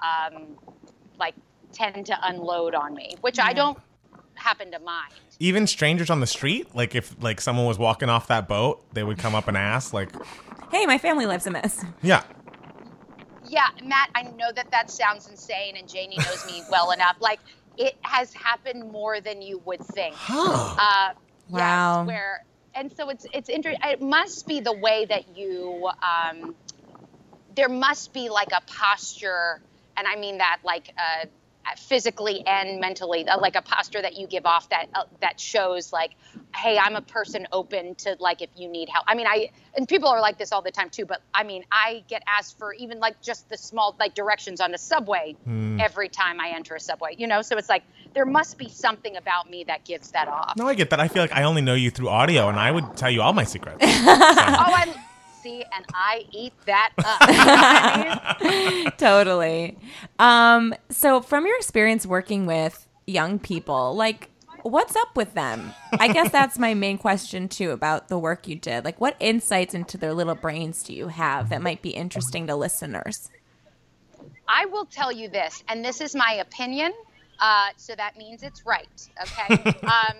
um, 0.02 0.58
like 1.20 1.36
tend 1.72 2.08
to 2.08 2.18
unload 2.28 2.76
on 2.76 2.94
me, 2.94 3.16
which 3.22 3.39
I 3.39 3.54
don't 3.54 3.78
happen 4.36 4.72
to 4.72 4.80
mind. 4.80 5.14
Even 5.39 5.68
strangers 5.68 6.10
on 6.10 6.20
the 6.20 6.28
street, 6.28 6.76
like 6.76 6.96
if 6.96 7.16
like 7.22 7.41
someone 7.41 7.66
was 7.66 7.78
walking 7.78 8.10
off 8.10 8.28
that 8.28 8.48
boat, 8.48 8.84
they 8.94 9.04
would 9.04 9.18
come 9.18 9.36
up 9.36 9.48
and 9.48 9.58
ask, 9.58 9.94
like, 9.94 10.10
Hey, 10.74 10.88
my 10.88 10.97
family 10.97 11.28
lives 11.28 11.45
in 11.45 11.53
this. 11.53 11.86
yeah, 12.01 12.24
Yeah, 13.45 13.67
Matt, 13.84 14.09
I 14.15 14.24
know 14.24 14.51
that 14.55 14.71
that 14.71 14.89
sounds 14.89 15.30
insane, 15.30 15.76
and 15.78 15.88
Janie 15.88 16.17
knows 16.17 16.43
me 16.47 16.63
well 16.71 16.89
enough. 16.89 17.17
Like, 17.19 17.39
it 17.78 17.95
has 18.01 18.34
happened 18.34 18.91
more 18.91 19.21
than 19.21 19.43
you 19.43 19.61
would 19.65 19.86
think. 19.86 20.15
Uh, 20.30 21.09
Wow. 21.49 21.99
Yes, 21.99 22.07
where, 22.07 22.39
and 22.74 22.91
so 22.97 23.09
it's 23.09 23.28
it's 23.34 23.49
interesting. 23.49 23.88
It 23.88 24.01
must 24.01 24.47
be 24.47 24.61
the 24.61 24.74
way 24.74 25.05
that 25.05 25.38
you. 25.38 25.91
Um, 26.01 26.55
there 27.55 27.69
must 27.69 28.11
be 28.13 28.30
like 28.30 28.51
a 28.51 28.61
posture, 28.65 29.61
and 29.95 30.07
I 30.07 30.15
mean 30.15 30.39
that 30.39 30.61
like 30.63 30.91
uh, 30.97 31.26
physically 31.78 32.45
and 32.45 32.80
mentally, 32.80 33.28
uh, 33.28 33.39
like 33.39 33.55
a 33.55 33.61
posture 33.61 34.01
that 34.01 34.16
you 34.18 34.28
give 34.28 34.45
off 34.45 34.70
that 34.70 34.88
uh, 34.93 35.03
that 35.22 35.39
shows 35.39 35.91
like, 35.93 36.11
hey, 36.55 36.78
I'm 36.78 36.95
a 36.95 37.01
person 37.01 37.47
open 37.51 37.95
to 37.95 38.16
like 38.20 38.41
if 38.41 38.49
you 38.55 38.68
need 38.68 38.89
help. 38.89 39.05
I 39.07 39.16
mean, 39.16 39.28
I 39.28 39.49
and 39.76 39.88
people 39.88 40.09
are 40.09 40.22
like 40.22 40.38
this 40.38 40.51
all 40.51 40.61
the 40.61 40.72
time 40.72 40.89
too. 40.89 41.05
But 41.05 41.22
I 41.34 41.43
mean, 41.43 41.64
I 41.72 42.03
get 42.07 42.24
asked 42.28 42.57
for 42.57 42.74
even 42.74 42.99
like 42.99 43.22
just 43.22 43.49
the 43.49 43.57
small 43.57 43.95
like 43.99 44.14
directions 44.14 44.61
on 44.61 44.72
the 44.72 44.78
subway 44.78 45.36
every 45.80 46.09
time 46.09 46.39
I 46.39 46.49
enter 46.55 46.76
a 46.76 46.80
subway. 46.80 47.16
You 47.18 47.28
know, 47.28 47.41
so 47.41 47.57
it's 47.57 47.70
like 47.70 47.84
there 48.14 48.26
must 48.26 48.57
be 48.57 48.70
something 48.70 49.16
about 49.18 49.49
me 49.49 49.64
that 49.66 49.86
gives 49.86 50.11
that 50.11 50.28
off. 50.28 50.55
no, 50.57 50.68
I 50.68 50.76
get 50.76 50.89
that. 50.91 50.99
I 50.99 51.07
feel 51.07 51.24
like 51.24 51.34
I 51.34 51.43
only 51.43 51.61
know 51.61 51.74
you 51.74 51.89
through 51.89 52.09
audio, 52.09 52.49
and 52.49 52.59
I 52.59 52.72
would 52.72 52.95
tell 52.95 53.09
you 53.09 53.22
all 53.22 53.34
my 53.34 53.43
secrets. 53.45 53.78
Oh, 54.05 54.74
I 54.76 54.93
and 55.46 55.86
I 55.94 56.26
eat 56.32 56.54
that 56.66 56.91
up. 57.06 57.22
You 57.30 57.36
know 57.36 57.46
what 57.46 58.41
I 58.41 58.70
mean? 58.84 58.91
totally. 58.98 59.78
Um, 60.20 60.74
so 60.89 61.22
from 61.22 61.46
your 61.46 61.58
experience 61.58 62.06
working 62.06 62.46
with 62.46 62.88
young 63.06 63.39
people, 63.39 63.96
like 63.96 64.30
what's 64.64 64.96
up 64.96 65.16
with 65.16 65.34
them? 65.34 65.74
I 65.91 66.08
guess 66.08 66.32
that's 66.32 66.58
my 66.58 66.74
main 66.74 66.98
question 66.98 67.48
too 67.48 67.72
about 67.72 68.08
the 68.08 68.18
work 68.18 68.48
you 68.48 68.56
did. 68.56 68.86
Like 68.86 69.00
what 69.00 69.16
insights 69.20 69.74
into 69.74 69.98
their 69.98 70.14
little 70.14 70.36
brains 70.36 70.84
do 70.84 70.94
you 70.94 71.10
have 71.10 71.50
that 71.50 71.62
might 71.62 71.82
be 71.82 71.91
interesting 71.91 72.48
to 72.48 72.56
listeners? 72.56 73.30
I 74.48 74.66
will 74.66 74.86
tell 74.86 75.12
you 75.12 75.30
this, 75.30 75.64
and 75.68 75.84
this 75.84 76.02
is 76.02 76.16
my 76.16 76.34
opinion, 76.34 76.94
uh, 77.39 77.70
so 77.78 77.96
that 77.96 78.18
means 78.18 78.44
it's 78.44 78.66
right. 78.66 79.10
Okay. 79.22 79.80
um, 79.84 80.18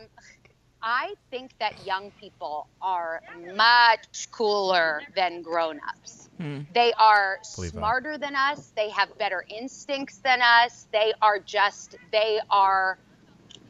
I 0.84 1.14
think 1.32 1.52
that 1.60 1.86
young 1.86 2.12
people 2.20 2.68
are 2.82 3.22
much 3.56 4.30
cooler 4.32 5.02
than 5.16 5.42
grown-ups. 5.42 6.30
They 6.74 6.92
are 7.00 7.40
Believe 7.56 7.72
that. 7.72 7.78
smarter 7.78 8.18
than 8.18 8.36
us. 8.36 8.74
They 8.76 8.90
have 8.90 9.18
better 9.18 9.46
instincts 9.48 10.18
than 10.18 10.42
us. 10.42 10.88
They 10.92 11.14
are 11.22 11.40
just. 11.40 11.96
They 12.12 12.42
are 12.50 12.98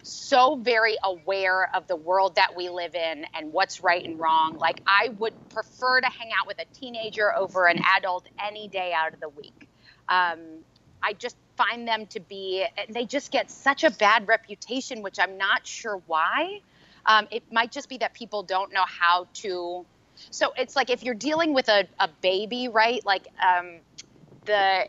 so 0.02 0.56
very 0.56 0.98
aware 1.04 1.70
of 1.76 1.88
the 1.88 1.96
world 1.96 2.36
that 2.36 2.56
we 2.56 2.70
live 2.70 2.96
in 2.96 3.26
and 3.36 3.54
what's 3.54 3.82
right 3.82 4.04
and 4.04 4.20
wrong. 4.20 4.58
Like 4.58 4.82
I 4.88 5.10
would 5.20 5.34
prefer 5.50 6.02
to 6.02 6.08
hang 6.08 6.32
out 6.40 6.48
with 6.48 6.60
a 6.60 6.66
teenager 6.74 7.34
over 7.36 7.68
an 7.68 7.80
adult 7.98 8.26
any 8.44 8.68
day 8.68 8.92
out 8.96 9.14
of 9.14 9.20
the 9.20 9.30
week. 9.30 9.68
Um, 10.10 10.40
I 11.02 11.14
just 11.14 11.38
find 11.58 11.88
them 11.88 12.08
to 12.08 12.20
be, 12.20 12.66
they 12.90 13.06
just 13.06 13.32
get 13.32 13.52
such 13.52 13.84
a 13.84 13.92
bad 13.92 14.28
reputation, 14.28 15.02
which 15.04 15.20
I'm 15.20 15.38
not 15.38 15.68
sure 15.68 16.02
why. 16.08 16.60
Um, 17.06 17.28
it 17.32 17.44
might 17.52 17.72
just 17.72 17.90
be 17.90 17.98
that 17.98 18.14
people 18.14 18.44
don't 18.44 18.74
know 18.74 18.86
how 18.86 19.28
to. 19.36 19.86
So 20.30 20.54
it's 20.58 20.76
like 20.76 20.90
if 20.90 21.04
you're 21.04 21.16
dealing 21.16 21.54
with 21.54 21.70
a, 21.70 21.88
a 22.00 22.08
baby, 22.22 22.68
right? 22.70 23.06
Like 23.06 23.28
um, 23.46 23.80
the 24.46 24.86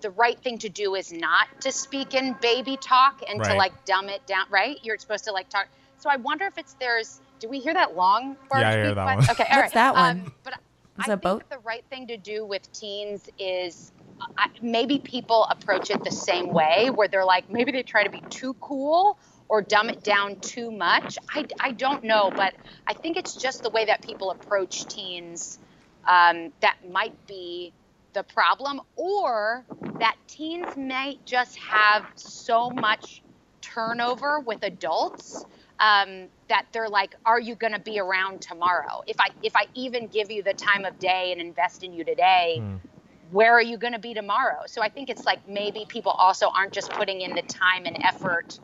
the 0.00 0.10
right 0.10 0.38
thing 0.40 0.58
to 0.58 0.68
do 0.68 0.94
is 0.94 1.12
not 1.12 1.46
to 1.60 1.72
speak 1.72 2.14
in 2.14 2.36
baby 2.42 2.76
talk 2.76 3.20
and 3.28 3.42
to 3.44 3.54
like 3.54 3.84
dumb 3.84 4.08
it 4.08 4.26
down, 4.26 4.46
right? 4.50 4.76
You're 4.82 4.98
supposed 4.98 5.24
to 5.24 5.32
like 5.32 5.48
talk. 5.48 5.68
So 5.98 6.10
I 6.10 6.16
wonder 6.16 6.44
if 6.46 6.58
it's 6.58 6.74
there's. 6.74 7.20
Do 7.38 7.48
we 7.48 7.58
hear 7.58 7.74
that 7.74 7.96
long? 7.96 8.36
barge 8.48 8.60
Yeah, 8.62 8.68
I 8.68 8.72
hear 8.74 8.94
that 8.94 9.04
one? 9.04 9.16
one. 9.16 9.30
Okay, 9.30 9.46
all 9.50 9.60
What's 9.60 9.72
that 9.72 9.94
one? 9.94 10.20
Um, 10.20 10.32
but 10.44 10.54
Is 10.54 10.58
I 11.00 11.06
think 11.06 11.22
boat? 11.22 11.48
that 11.48 11.50
the 11.50 11.62
right 11.64 11.84
thing 11.90 12.06
to 12.08 12.16
do 12.16 12.44
with 12.44 12.70
teens 12.72 13.28
is 13.38 13.92
uh, 14.20 14.46
maybe 14.60 15.00
people 15.00 15.46
approach 15.50 15.90
it 15.90 16.04
the 16.04 16.12
same 16.12 16.52
way, 16.52 16.90
where 16.90 17.08
they're 17.08 17.24
like 17.24 17.50
maybe 17.50 17.72
they 17.72 17.82
try 17.82 18.04
to 18.04 18.10
be 18.10 18.22
too 18.30 18.54
cool 18.60 19.18
or 19.48 19.62
dumb 19.62 19.88
it 19.90 20.02
down 20.02 20.40
too 20.40 20.70
much. 20.70 21.18
I, 21.30 21.46
I 21.60 21.72
don't 21.72 22.04
know, 22.04 22.30
but 22.34 22.54
I 22.86 22.94
think 22.94 23.16
it's 23.16 23.36
just 23.36 23.62
the 23.62 23.70
way 23.70 23.84
that 23.86 24.02
people 24.02 24.30
approach 24.30 24.86
teens 24.86 25.58
um, 26.08 26.52
that 26.60 26.76
might 26.90 27.26
be 27.26 27.72
the 28.12 28.22
problem, 28.22 28.80
or 28.96 29.64
that 30.00 30.16
teens 30.28 30.76
might 30.76 31.24
just 31.24 31.56
have 31.58 32.04
so 32.16 32.70
much 32.70 33.22
turnover 33.60 34.40
with 34.40 34.62
adults 34.64 35.44
um, 35.80 36.28
that 36.48 36.66
they're 36.72 36.88
like, 36.88 37.14
"Are 37.24 37.40
you 37.40 37.54
going 37.54 37.72
to 37.72 37.78
be 37.78 37.98
around 37.98 38.42
tomorrow? 38.42 39.02
If 39.06 39.18
I 39.20 39.28
if 39.42 39.56
I 39.56 39.66
even 39.74 40.08
give 40.08 40.30
you 40.30 40.42
the 40.42 40.54
time 40.54 40.84
of 40.84 40.98
day 40.98 41.32
and 41.32 41.40
invest 41.40 41.82
in 41.82 41.92
you 41.92 42.04
today." 42.04 42.62
Where 43.30 43.54
are 43.54 43.62
you 43.62 43.78
going 43.78 43.94
to 43.94 43.98
be 43.98 44.12
tomorrow? 44.12 44.64
So 44.66 44.82
I 44.82 44.90
think 44.90 45.08
it's 45.08 45.24
like 45.24 45.48
maybe 45.48 45.86
people 45.88 46.12
also 46.12 46.50
aren't 46.54 46.74
just 46.74 46.90
putting 46.90 47.22
in 47.22 47.34
the 47.34 47.40
time 47.40 47.86
and 47.86 47.96
effort 48.04 48.58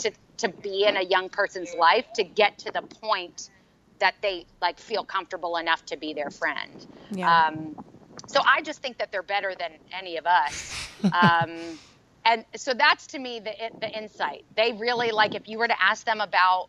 to 0.00 0.10
to 0.38 0.48
be 0.48 0.84
in 0.84 0.96
a 0.96 1.02
young 1.02 1.28
person's 1.28 1.74
life 1.74 2.06
to 2.14 2.24
get 2.24 2.58
to 2.58 2.70
the 2.72 2.82
point 2.82 3.50
that 3.98 4.14
they 4.22 4.46
like 4.60 4.78
feel 4.78 5.04
comfortable 5.04 5.56
enough 5.58 5.84
to 5.86 5.96
be 5.96 6.14
their 6.14 6.30
friend. 6.30 6.86
Yeah. 7.10 7.48
Um, 7.48 7.76
So 8.26 8.40
I 8.44 8.62
just 8.62 8.80
think 8.82 8.98
that 8.98 9.10
they're 9.12 9.22
better 9.22 9.54
than 9.58 9.72
any 9.92 10.16
of 10.16 10.26
us. 10.26 10.76
Um, 11.22 11.78
and 12.26 12.44
so 12.54 12.74
that's 12.74 13.06
to 13.08 13.18
me 13.18 13.40
the 13.40 13.54
the 13.80 13.90
insight. 13.90 14.44
They 14.54 14.72
really 14.72 15.12
like 15.12 15.34
if 15.34 15.48
you 15.48 15.58
were 15.58 15.68
to 15.68 15.82
ask 15.82 16.04
them 16.04 16.20
about 16.20 16.68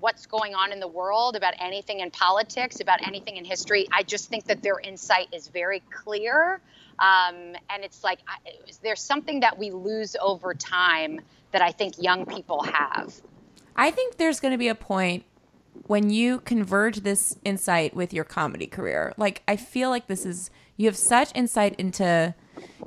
what's 0.00 0.26
going 0.26 0.54
on 0.54 0.72
in 0.72 0.80
the 0.80 0.88
world, 0.88 1.36
about 1.36 1.54
anything 1.58 2.00
in 2.00 2.10
politics, 2.10 2.80
about 2.80 3.06
anything 3.06 3.36
in 3.38 3.44
history, 3.46 3.86
I 3.90 4.02
just 4.02 4.28
think 4.28 4.44
that 4.46 4.62
their 4.62 4.78
insight 4.78 5.28
is 5.32 5.48
very 5.48 5.80
clear. 5.90 6.60
Um, 6.98 7.56
and 7.70 7.82
it's 7.82 8.04
like 8.04 8.20
I, 8.28 8.38
there's 8.82 9.00
something 9.00 9.40
that 9.40 9.58
we 9.58 9.70
lose 9.70 10.16
over 10.20 10.54
time 10.54 11.20
that 11.52 11.62
I 11.62 11.72
think 11.72 12.00
young 12.00 12.26
people 12.26 12.62
have. 12.62 13.14
I 13.76 13.90
think 13.90 14.16
there's 14.16 14.40
going 14.40 14.52
to 14.52 14.58
be 14.58 14.68
a 14.68 14.74
point 14.74 15.24
when 15.86 16.10
you 16.10 16.40
converge 16.40 17.00
this 17.00 17.36
insight 17.44 17.94
with 17.94 18.12
your 18.12 18.24
comedy 18.24 18.66
career. 18.66 19.14
Like, 19.16 19.42
I 19.48 19.56
feel 19.56 19.90
like 19.90 20.06
this 20.06 20.26
is, 20.26 20.50
you 20.76 20.86
have 20.86 20.96
such 20.96 21.30
insight 21.34 21.74
into 21.78 22.34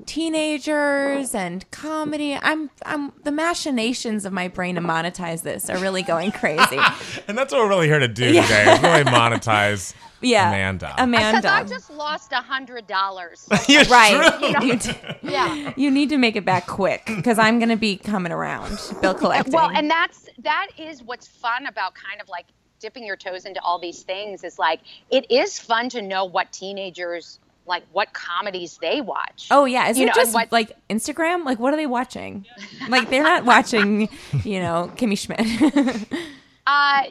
teenagers 0.06 1.34
and 1.34 1.70
comedy. 1.72 2.36
I'm 2.36 2.70
I'm 2.86 3.12
the 3.24 3.32
machinations 3.32 4.26
of 4.26 4.34
my 4.34 4.48
brain 4.48 4.76
to 4.76 4.82
monetize 4.82 5.42
this 5.42 5.70
are 5.70 5.78
really 5.78 6.04
going 6.04 6.32
crazy. 6.32 6.80
and 7.28 7.38
that's 7.38 7.52
what 7.52 7.62
we're 7.62 7.70
really 7.70 7.88
here 7.88 8.00
to 8.00 8.08
do 8.08 8.28
today. 8.28 8.74
Is 8.74 8.82
really 8.82 9.04
monetize 9.04 9.94
yeah. 10.22 10.50
Amanda. 10.50 10.94
Amanda. 10.98 11.42
Because 11.42 11.46
I 11.52 11.64
just 11.64 11.90
lost 11.90 12.32
a 12.32 12.38
hundred 12.38 12.88
dollars. 12.88 13.48
right. 13.90 14.40
You 14.42 14.52
know? 14.52 14.60
You 14.62 14.76
d- 14.78 14.92
yeah. 15.24 15.74
you 15.76 15.92
need 15.92 16.10
to 16.10 16.18
make 16.18 16.36
it 16.36 16.46
back 16.46 16.68
quick 16.68 17.04
because 17.06 17.38
I'm 17.40 17.60
going 17.60 17.70
to 17.70 17.76
be 17.76 17.98
coming 17.98 18.32
around, 18.32 18.80
bill 19.02 19.14
collecting. 19.14 19.54
Well, 19.54 19.70
and 19.74 19.90
that's 19.90 20.30
that 20.40 20.68
is 20.78 21.04
what's 21.04 21.28
fun 21.28 21.68
about 21.68 21.94
kind 21.96 22.22
of 22.22 22.30
like 22.30 22.46
dipping 22.80 23.06
your 23.06 23.16
toes 23.16 23.46
into 23.46 23.62
all 23.62 23.80
these 23.80 24.04
things 24.04 24.44
is 24.44 24.60
like 24.60 24.82
it 25.10 25.30
is 25.32 25.60
fun 25.60 25.90
to 25.90 26.02
know 26.02 26.26
what 26.26 26.52
teenagers 26.52 27.40
like 27.68 27.84
what 27.94 28.14
comedies 28.14 28.78
they 28.80 29.02
watch. 29.02 29.48
Oh 29.50 29.66
yeah, 29.66 29.90
is 29.90 29.98
You 29.98 30.04
it 30.04 30.08
know, 30.08 30.14
just 30.16 30.34
what- 30.34 30.52
like 30.52 30.72
Instagram? 30.90 31.46
Like 31.46 31.58
what 31.60 31.74
are 31.74 31.78
they 31.78 31.88
watching? 31.88 32.46
like 32.90 33.10
they're 33.10 33.24
not 33.24 33.44
watching, 33.54 34.08
you 34.44 34.60
know, 34.60 34.92
Kimmy 34.96 35.18
Schmidt. 35.18 36.08
Uh, 36.68 37.04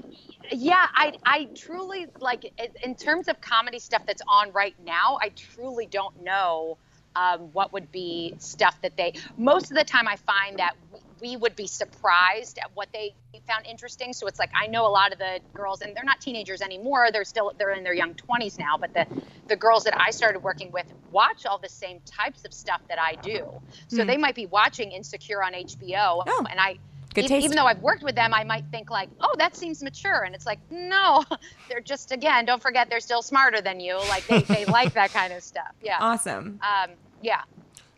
yeah, 0.53 0.87
I 0.95 1.15
I 1.25 1.45
truly 1.55 2.07
like 2.21 2.53
in- 2.83 2.95
terms 2.95 3.29
of 3.29 3.41
comedy 3.41 3.79
stuff 3.79 4.03
that's 4.07 4.23
on 4.29 4.53
right 4.53 4.75
now. 4.85 5.19
I 5.21 5.31
truly 5.31 5.87
don't 5.87 6.23
know 6.23 6.79
um, 7.17 7.53
what 7.53 7.73
would 7.73 7.91
be 7.93 8.35
stuff 8.39 8.81
that 8.83 8.97
they. 8.97 9.15
Most 9.37 9.71
of 9.71 9.77
the 9.77 9.85
time, 9.85 10.09
I 10.09 10.17
find 10.17 10.59
that 10.59 10.75
we 11.21 11.37
would 11.37 11.57
be 11.57 11.67
surprised 11.67 12.59
at 12.59 12.71
what 12.75 12.89
they 12.93 13.15
found 13.47 13.67
interesting. 13.67 14.13
So 14.13 14.27
it's 14.27 14.39
like 14.39 14.51
I 14.55 14.67
know 14.67 14.87
a 14.87 14.91
lot 14.91 15.13
of 15.13 15.19
the 15.19 15.41
girls, 15.55 15.81
and 15.81 15.95
they're 15.97 16.05
not 16.05 16.21
teenagers 16.21 16.61
anymore. 16.61 17.09
They're 17.13 17.25
still 17.25 17.53
they're 17.59 17.73
in 17.73 17.85
their 17.85 17.95
young 17.95 18.15
20s 18.15 18.59
now. 18.59 18.77
But 18.79 18.93
the 18.95 19.07
the 19.49 19.57
girls 19.57 19.85
that 19.85 19.99
I 19.99 20.11
started 20.11 20.41
working 20.43 20.73
with 20.73 20.87
watch 21.13 21.47
all 21.47 21.59
the 21.59 21.69
same 21.69 22.01
types 22.07 22.45
of 22.45 22.53
stuff 22.53 22.81
that 22.89 22.99
I 23.01 23.15
do. 23.17 23.47
So 23.89 24.05
they 24.05 24.17
might 24.17 24.35
be 24.35 24.47
watching 24.47 24.91
Insecure 24.93 25.43
on 25.43 25.53
HBO, 25.53 26.23
Oh. 26.27 26.47
and 26.51 26.59
I 26.61 26.77
Good 27.15 27.29
taste. 27.29 27.45
even 27.45 27.57
though 27.57 27.67
I've 27.67 27.81
worked 27.81 28.03
with 28.03 28.15
them, 28.15 28.35
I 28.35 28.45
might 28.45 28.65
think 28.71 28.91
like, 28.91 29.09
oh, 29.21 29.35
that 29.39 29.57
seems 29.57 29.83
mature, 29.83 30.23
and 30.25 30.35
it's 30.35 30.47
like, 30.47 30.59
no, 30.71 31.25
they're 31.69 31.81
just 31.81 32.13
again, 32.13 32.45
don't 32.45 32.61
forget 32.63 32.91
they're 32.91 33.01
still 33.01 33.23
smarter 33.23 33.61
than 33.61 33.81
you. 33.81 33.97
Like 34.09 34.27
they, 34.27 34.41
they 34.43 34.65
like 34.67 34.95
that 34.95 35.13
kind 35.13 35.33
of 35.33 35.43
stuff. 35.43 35.73
Yeah. 35.83 35.99
awesome. 36.01 36.59
Um, 36.63 36.91
yeah. 37.23 37.43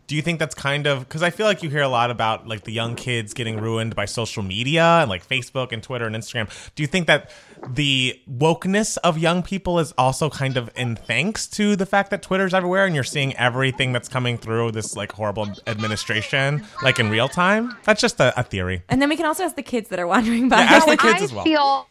Do 0.07 0.15
you 0.15 0.21
think 0.21 0.39
that's 0.39 0.55
kind 0.55 0.87
of 0.87 0.99
because 0.99 1.21
I 1.21 1.29
feel 1.31 1.45
like 1.45 1.61
you 1.61 1.69
hear 1.69 1.81
a 1.81 1.89
lot 1.89 2.09
about 2.11 2.47
like 2.47 2.63
the 2.63 2.71
young 2.71 2.95
kids 2.95 3.33
getting 3.33 3.59
ruined 3.59 3.93
by 3.93 4.05
social 4.05 4.41
media 4.41 4.99
and 5.01 5.09
like 5.09 5.27
Facebook 5.27 5.73
and 5.73 5.83
Twitter 5.83 6.05
and 6.05 6.15
Instagram. 6.15 6.49
Do 6.75 6.83
you 6.83 6.87
think 6.87 7.07
that 7.07 7.29
the 7.67 8.17
wokeness 8.29 8.97
of 9.03 9.17
young 9.17 9.43
people 9.43 9.79
is 9.79 9.91
also 9.97 10.29
kind 10.29 10.55
of 10.55 10.69
in 10.77 10.95
thanks 10.95 11.45
to 11.47 11.75
the 11.75 11.85
fact 11.85 12.09
that 12.11 12.21
Twitter's 12.21 12.53
everywhere 12.53 12.85
and 12.85 12.95
you're 12.95 13.03
seeing 13.03 13.35
everything 13.35 13.91
that's 13.91 14.07
coming 14.07 14.37
through 14.37 14.71
this 14.71 14.95
like 14.95 15.11
horrible 15.11 15.49
administration 15.67 16.63
like 16.81 16.99
in 16.99 17.09
real 17.09 17.27
time? 17.27 17.75
That's 17.83 17.99
just 17.99 18.19
a, 18.21 18.37
a 18.39 18.43
theory. 18.43 18.83
And 18.87 19.01
then 19.01 19.09
we 19.09 19.17
can 19.17 19.25
also 19.25 19.43
ask 19.43 19.57
the 19.57 19.61
kids 19.63 19.89
that 19.89 19.99
are 19.99 20.07
wandering 20.07 20.47
by. 20.47 20.59
Yeah, 20.59 20.63
ask 20.71 20.85
the 20.85 20.93
I 20.93 20.95
kids 20.95 21.21
as 21.23 21.33
well. 21.33 21.43
feel. 21.43 21.87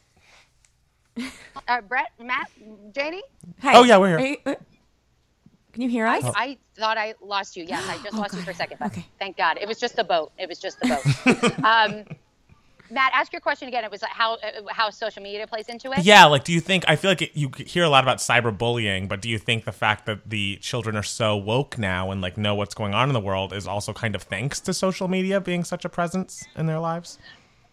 Uh, 1.68 1.80
Brett, 1.82 2.12
Matt, 2.18 2.50
Janie, 2.92 3.22
Hi. 3.60 3.74
Oh, 3.76 3.82
yeah, 3.82 3.96
we're 3.98 4.18
here. 4.18 4.28
You- 4.28 4.52
uh, 4.52 4.54
can 5.72 5.82
you 5.82 5.88
hear 5.88 6.06
us? 6.06 6.24
I 6.24 6.58
thought 6.76 6.98
I 6.98 7.14
lost 7.20 7.56
you. 7.56 7.64
Yes, 7.64 7.84
I 7.88 7.98
just 8.04 8.16
lost 8.16 8.34
you 8.34 8.42
for 8.42 8.50
a 8.50 8.54
second. 8.54 8.78
But 8.78 8.92
Okay. 8.92 9.04
Thank 9.18 9.36
God. 9.36 9.58
It 9.60 9.68
was 9.68 9.78
just 9.78 9.96
the 9.96 10.04
boat. 10.04 10.32
It 10.38 10.48
was 10.48 10.58
just 10.58 10.80
the 10.80 10.88
boat. 10.88 11.58
um, 11.64 12.04
Matt, 12.90 13.12
ask 13.14 13.32
your 13.32 13.40
question 13.40 13.68
again. 13.68 13.84
It 13.84 13.90
was 13.90 14.02
like 14.02 14.12
how 14.12 14.34
uh, 14.34 14.62
how 14.68 14.90
social 14.90 15.22
media 15.22 15.46
plays 15.46 15.68
into 15.68 15.90
it. 15.92 16.04
Yeah, 16.04 16.26
like 16.26 16.44
do 16.44 16.52
you 16.52 16.60
think 16.60 16.84
I 16.86 16.96
feel 16.96 17.10
like 17.10 17.22
it, 17.22 17.30
you 17.34 17.50
hear 17.58 17.84
a 17.84 17.88
lot 17.88 18.04
about 18.04 18.18
cyberbullying, 18.18 19.08
but 19.08 19.20
do 19.20 19.28
you 19.28 19.38
think 19.38 19.64
the 19.64 19.72
fact 19.72 20.06
that 20.06 20.28
the 20.30 20.56
children 20.56 20.96
are 20.96 21.02
so 21.02 21.36
woke 21.36 21.78
now 21.78 22.10
and 22.10 22.20
like 22.20 22.36
know 22.38 22.54
what's 22.54 22.74
going 22.74 22.94
on 22.94 23.08
in 23.08 23.12
the 23.12 23.20
world 23.20 23.52
is 23.52 23.66
also 23.66 23.92
kind 23.92 24.14
of 24.14 24.22
thanks 24.22 24.60
to 24.60 24.72
social 24.74 25.08
media 25.08 25.40
being 25.40 25.64
such 25.64 25.84
a 25.84 25.88
presence 25.88 26.46
in 26.54 26.66
their 26.66 26.78
lives? 26.78 27.18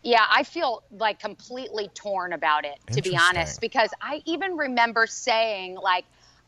Yeah, 0.03 0.25
I 0.29 0.43
feel 0.43 0.83
like 0.91 1.19
completely 1.19 1.89
torn 1.93 2.33
about 2.33 2.65
it, 2.65 2.77
to 2.91 3.01
be 3.01 3.15
honest, 3.15 3.61
because 3.61 3.89
I 4.01 4.21
even 4.25 4.57
remember 4.57 5.07
saying, 5.07 5.75
like, 5.75 6.03
a- 6.03 6.07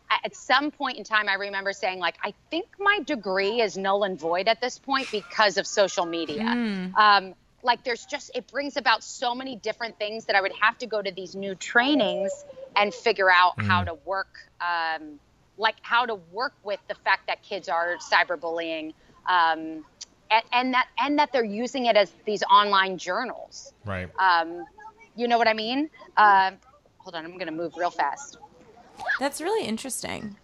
at 0.10 0.36
some 0.36 0.72
point 0.72 0.98
in 0.98 1.04
time, 1.04 1.28
I 1.30 1.36
remember 1.36 1.74
saying, 1.74 2.00
like, 2.00 2.16
I 2.24 2.34
think 2.50 2.68
my 2.80 3.00
degree 3.00 3.62
is 3.62 3.78
null 3.78 4.04
and 4.04 4.20
void 4.20 4.48
at 4.48 4.62
this 4.62 4.78
point 4.78 5.10
because 5.12 5.58
of 5.58 5.68
social 5.68 6.06
media. 6.06 6.44
Um, 6.96 7.34
like, 7.64 7.84
there's 7.84 8.06
just, 8.06 8.32
it 8.36 8.48
brings 8.48 8.78
about 8.78 9.04
so 9.04 9.34
many 9.34 9.56
different 9.56 9.98
things 9.98 10.26
that 10.26 10.36
I 10.36 10.42
would 10.42 10.54
have 10.62 10.78
to 10.80 10.88
go 10.88 11.02
to 11.02 11.12
these 11.12 11.36
new 11.36 11.56
trainings 11.56 12.32
and 12.76 12.94
figure 12.94 13.32
out 13.32 13.62
how 13.62 13.84
to 13.84 13.96
work, 14.06 14.38
um, 14.62 15.20
like, 15.58 15.76
how 15.82 16.06
to 16.06 16.16
work 16.32 16.54
with 16.64 16.80
the 16.88 16.96
fact 16.96 17.28
that 17.28 17.42
kids 17.42 17.68
are 17.68 17.96
cyberbullying. 17.98 18.94
Um, 19.26 19.84
and, 20.30 20.44
and 20.52 20.74
that 20.74 20.88
and 21.00 21.20
that 21.20 21.32
they're 21.32 21.44
using 21.44 21.86
it 21.86 21.96
as 21.96 22.12
these 22.26 22.44
online 22.44 22.98
journals. 22.98 23.74
Right. 23.86 24.10
Um, 24.20 24.66
you 25.16 25.28
know 25.28 25.38
what 25.38 25.48
I 25.48 25.54
mean? 25.54 25.90
Uh, 26.18 26.52
hold 26.98 27.16
on, 27.16 27.26
I'm 27.26 27.34
going 27.34 27.46
to 27.48 27.52
move 27.52 27.74
real 27.78 27.92
fast. 27.92 28.38
That's 29.20 29.42
really 29.42 29.68
interesting. 29.68 30.38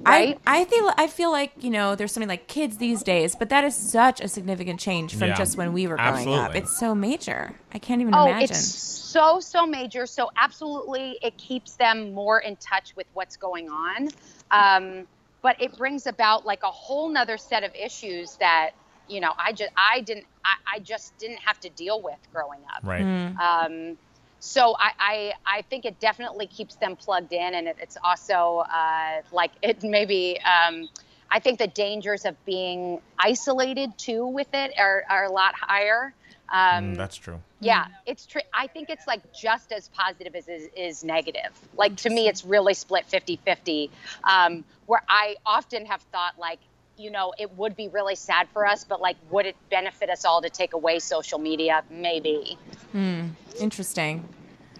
Right? 0.00 0.38
I, 0.46 0.60
I 0.60 0.64
feel 0.64 0.90
I 0.98 1.06
feel 1.06 1.30
like 1.30 1.52
you 1.62 1.70
know 1.70 1.94
there's 1.94 2.12
something 2.12 2.28
like 2.28 2.48
kids 2.48 2.78
these 2.78 3.02
days, 3.02 3.36
but 3.36 3.48
that 3.50 3.64
is 3.64 3.74
such 3.76 4.20
a 4.20 4.28
significant 4.28 4.80
change 4.80 5.14
from 5.14 5.28
Yeah. 5.28 5.34
just 5.34 5.56
when 5.56 5.72
we 5.72 5.86
were 5.86 5.96
growing 5.96 6.28
up. 6.34 6.54
It's 6.56 6.76
so 6.76 6.94
major. 6.94 7.54
I 7.72 7.78
can't 7.78 8.00
even 8.00 8.14
Oh, 8.14 8.26
imagine. 8.26 8.44
it's 8.50 8.58
so 8.58 9.38
so 9.40 9.66
major. 9.66 10.04
So 10.06 10.30
absolutely, 10.36 11.18
it 11.22 11.38
keeps 11.38 11.76
them 11.76 12.12
more 12.12 12.40
in 12.40 12.56
touch 12.56 12.92
with 12.96 13.06
what's 13.14 13.36
going 13.36 13.68
on. 13.70 14.08
Um, 14.50 15.06
but 15.42 15.60
it 15.60 15.76
brings 15.78 16.06
about 16.06 16.44
like 16.44 16.62
a 16.64 16.70
whole 16.70 17.08
nother 17.08 17.36
set 17.38 17.62
of 17.62 17.72
issues 17.74 18.36
that 18.40 18.70
you 19.08 19.20
know 19.20 19.32
I 19.38 19.52
just 19.52 19.70
I 19.76 20.00
didn't 20.00 20.26
I, 20.44 20.76
I 20.76 20.78
just 20.80 21.16
didn't 21.18 21.38
have 21.38 21.60
to 21.60 21.70
deal 21.70 22.02
with 22.02 22.18
growing 22.32 22.60
up. 22.74 22.82
Right. 22.84 23.06
Um, 23.40 23.96
so 24.44 24.76
I, 24.78 24.92
I, 24.98 25.32
I 25.58 25.62
think 25.62 25.86
it 25.86 25.98
definitely 26.00 26.46
keeps 26.46 26.74
them 26.74 26.96
plugged 26.96 27.32
in, 27.32 27.54
and 27.54 27.66
it, 27.66 27.76
it's 27.80 27.96
also 28.04 28.64
uh, 28.70 29.22
like 29.32 29.52
it 29.62 29.82
maybe. 29.82 30.38
Um, 30.42 30.90
I 31.30 31.38
think 31.40 31.58
the 31.58 31.66
dangers 31.66 32.26
of 32.26 32.36
being 32.44 33.00
isolated 33.18 33.96
too 33.96 34.26
with 34.26 34.48
it 34.52 34.72
are, 34.78 35.02
are 35.08 35.24
a 35.24 35.32
lot 35.32 35.54
higher. 35.58 36.12
Um, 36.52 36.92
Mm, 36.92 36.96
that's 36.96 37.16
true. 37.16 37.40
yeah, 37.60 37.86
it's 38.04 38.26
true. 38.26 38.42
I 38.52 38.66
think 38.66 38.90
it's 38.90 39.06
like 39.06 39.22
just 39.32 39.72
as 39.72 39.88
positive 39.88 40.34
as 40.36 40.46
is, 40.46 40.68
is 40.76 41.02
negative. 41.02 41.50
Like 41.74 41.96
to 41.96 42.10
me, 42.10 42.28
it's 42.28 42.44
really 42.44 42.74
split 42.74 43.06
50 43.06 43.36
50. 43.36 43.90
Um, 44.24 44.62
where 44.84 45.02
I 45.08 45.36
often 45.46 45.86
have 45.86 46.02
thought, 46.12 46.38
like, 46.38 46.60
you 46.96 47.10
know, 47.10 47.32
it 47.38 47.56
would 47.56 47.76
be 47.76 47.88
really 47.88 48.14
sad 48.14 48.48
for 48.52 48.66
us, 48.66 48.84
but 48.84 49.00
like, 49.00 49.16
would 49.30 49.46
it 49.46 49.56
benefit 49.70 50.10
us 50.10 50.24
all 50.24 50.42
to 50.42 50.50
take 50.50 50.72
away 50.72 50.98
social 50.98 51.38
media? 51.38 51.82
Maybe. 51.90 52.58
Hmm. 52.92 53.28
Interesting. 53.58 54.28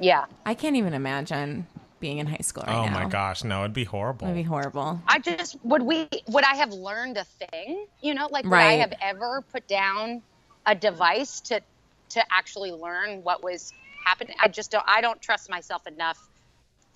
Yeah. 0.01 0.27
I 0.45 0.55
can't 0.55 0.77
even 0.77 0.95
imagine 0.95 1.67
being 2.01 2.19
in 2.19 2.27
high 2.27 2.37
school 2.43 2.65
right 2.67 2.77
oh 2.77 2.85
now. 2.87 3.05
my 3.05 3.09
gosh, 3.09 3.45
no, 3.45 3.61
it'd 3.61 3.73
be 3.73 3.85
horrible. 3.85 4.27
It'd 4.27 4.37
be 4.37 4.43
horrible. 4.43 5.01
I 5.09 5.19
just 5.21 5.57
would 5.65 5.83
we 5.83 6.09
would 6.29 6.45
I 6.45 6.57
have 6.57 6.71
learned 6.71 7.17
a 7.17 7.25
thing? 7.25 7.87
You 8.03 8.15
know, 8.15 8.29
like 8.31 8.45
would 8.45 8.53
I 8.53 8.75
have 8.75 8.93
ever 9.01 9.43
put 9.53 9.67
down 9.67 10.23
a 10.67 10.75
device 10.75 11.41
to 11.41 11.63
to 12.11 12.23
actually 12.31 12.73
learn 12.73 13.23
what 13.23 13.43
was 13.43 13.73
happening? 14.05 14.37
I 14.39 14.49
just 14.49 14.71
don't. 14.71 14.85
I 14.87 15.01
don't 15.01 15.21
trust 15.23 15.49
myself 15.49 15.87
enough. 15.87 16.19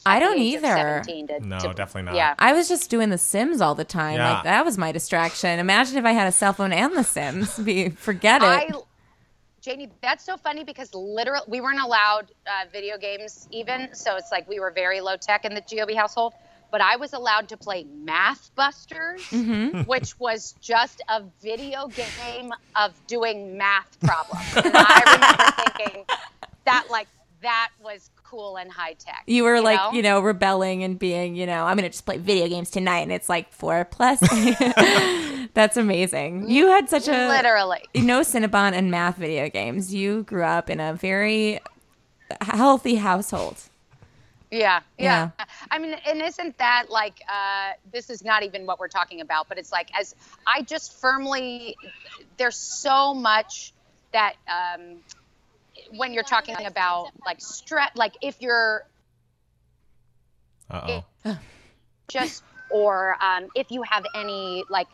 At 0.07 0.11
I 0.16 0.18
don't 0.18 0.38
either. 0.38 1.03
to- 1.07 1.40
No, 1.46 1.59
to- 1.59 1.74
definitely 1.74 2.03
not. 2.03 2.14
Yeah. 2.14 2.34
I 2.38 2.53
was 2.53 2.68
just 2.68 2.90
doing 2.90 3.11
The 3.11 3.18
Sims 3.18 3.61
all 3.61 3.74
the 3.74 3.84
time. 3.84 4.16
Yeah. 4.16 4.34
Like 4.34 4.44
that 4.44 4.64
was 4.64 4.78
my 4.78 4.92
distraction. 4.92 5.59
Imagine 5.59 5.96
if 5.99 6.05
I 6.05 6.12
had 6.12 6.26
a 6.26 6.32
cell 6.32 6.53
phone 6.53 6.72
and 6.72 6.94
The 6.96 7.05
Sims. 7.05 7.59
Be 7.59 7.90
forget 7.90 8.42
it. 8.42 8.46
I, 8.46 8.70
Janie, 9.61 9.88
that's 10.01 10.24
so 10.24 10.36
funny 10.36 10.64
because 10.64 10.94
literally 10.94 11.44
we 11.49 11.61
weren't 11.61 11.80
allowed 11.80 12.30
uh, 12.46 12.66
video 12.72 12.96
games 12.96 13.49
even, 13.51 13.94
so 13.94 14.16
it's 14.16 14.30
like 14.30 14.49
we 14.49 14.61
were 14.61 14.70
very 14.70 15.01
low 15.01 15.16
tech 15.16 15.44
in 15.44 15.55
the 15.55 15.61
GOB 15.62 15.94
household. 15.96 16.32
But 16.70 16.80
I 16.82 16.96
was 16.96 17.14
allowed 17.14 17.49
to 17.49 17.57
play 17.57 17.84
Math 17.84 18.51
Busters, 18.55 19.22
Mm-hmm. 19.30 19.80
which 19.86 20.18
was 20.20 20.55
just 20.61 21.03
a 21.09 21.22
video 21.42 21.88
game 21.88 22.53
of 22.76 22.92
doing 23.07 23.57
math 23.57 23.99
problems. 24.01 24.44
And 24.57 24.74
I 24.76 25.03
remember 25.07 25.72
thinking 25.84 26.05
that 26.66 26.84
like 26.90 27.09
that 27.42 27.70
was 27.82 28.11
cool 28.29 28.57
and 28.57 28.70
high 28.70 28.95
tech. 28.95 29.22
You 29.26 29.45
were 29.45 29.61
like, 29.61 29.79
know? 29.79 29.93
you 29.93 30.03
know, 30.03 30.20
rebelling 30.20 30.83
and 30.83 30.99
being, 30.99 31.35
you 31.35 31.47
know, 31.47 31.64
I'm 31.64 31.76
going 31.76 31.85
to 31.85 31.91
just 31.91 32.05
play 32.05 32.18
video 32.18 32.49
games 32.49 32.70
tonight. 32.70 33.01
And 33.01 33.12
it's 33.12 33.29
like 33.29 33.53
four 33.53 33.85
plus. 33.85 34.20
That's 35.55 35.76
amazing. 35.76 36.51
You 36.51 36.66
had 36.68 36.89
such 36.89 37.09
a. 37.09 37.29
literally. 37.29 37.83
No 37.95 38.20
Cinnabon 38.20 38.72
and 38.72 38.91
math 38.91 39.16
video 39.16 39.49
games. 39.49 39.95
You 39.95 40.24
grew 40.24 40.45
up 40.45 40.68
in 40.68 40.81
a 40.81 40.95
very 40.95 41.61
healthy 42.41 42.97
household. 42.97 43.57
Yeah, 44.51 44.81
Yeah. 44.97 45.31
yeah, 45.39 45.45
I 45.70 45.79
mean, 45.79 45.95
and 46.07 46.22
isn't 46.22 46.57
that 46.57 46.87
like 46.89 47.20
uh, 47.29 47.72
this 47.93 48.09
is 48.09 48.24
not 48.24 48.43
even 48.43 48.64
what 48.64 48.79
we're 48.79 48.89
talking 48.89 49.20
about, 49.20 49.47
but 49.47 49.59
it's 49.59 49.70
like 49.70 49.91
as 49.99 50.14
I 50.47 50.62
just 50.62 50.95
firmly 50.95 51.76
there's 52.39 52.57
so 52.57 53.12
much 53.12 53.74
that 54.12 54.37
um, 54.49 55.01
when 55.97 56.12
you're 56.12 56.22
talking 56.24 56.57
about 56.66 57.11
like 57.24 57.41
stress, 57.41 57.91
like 57.97 58.14
if 58.22 58.41
you're 58.41 58.82
Uh 60.70 61.03
oh. 61.24 61.39
just 62.09 62.43
or 62.70 63.16
um, 63.22 63.49
if 63.55 63.70
you 63.70 63.82
have 63.82 64.05
any 64.14 64.64
like 64.68 64.86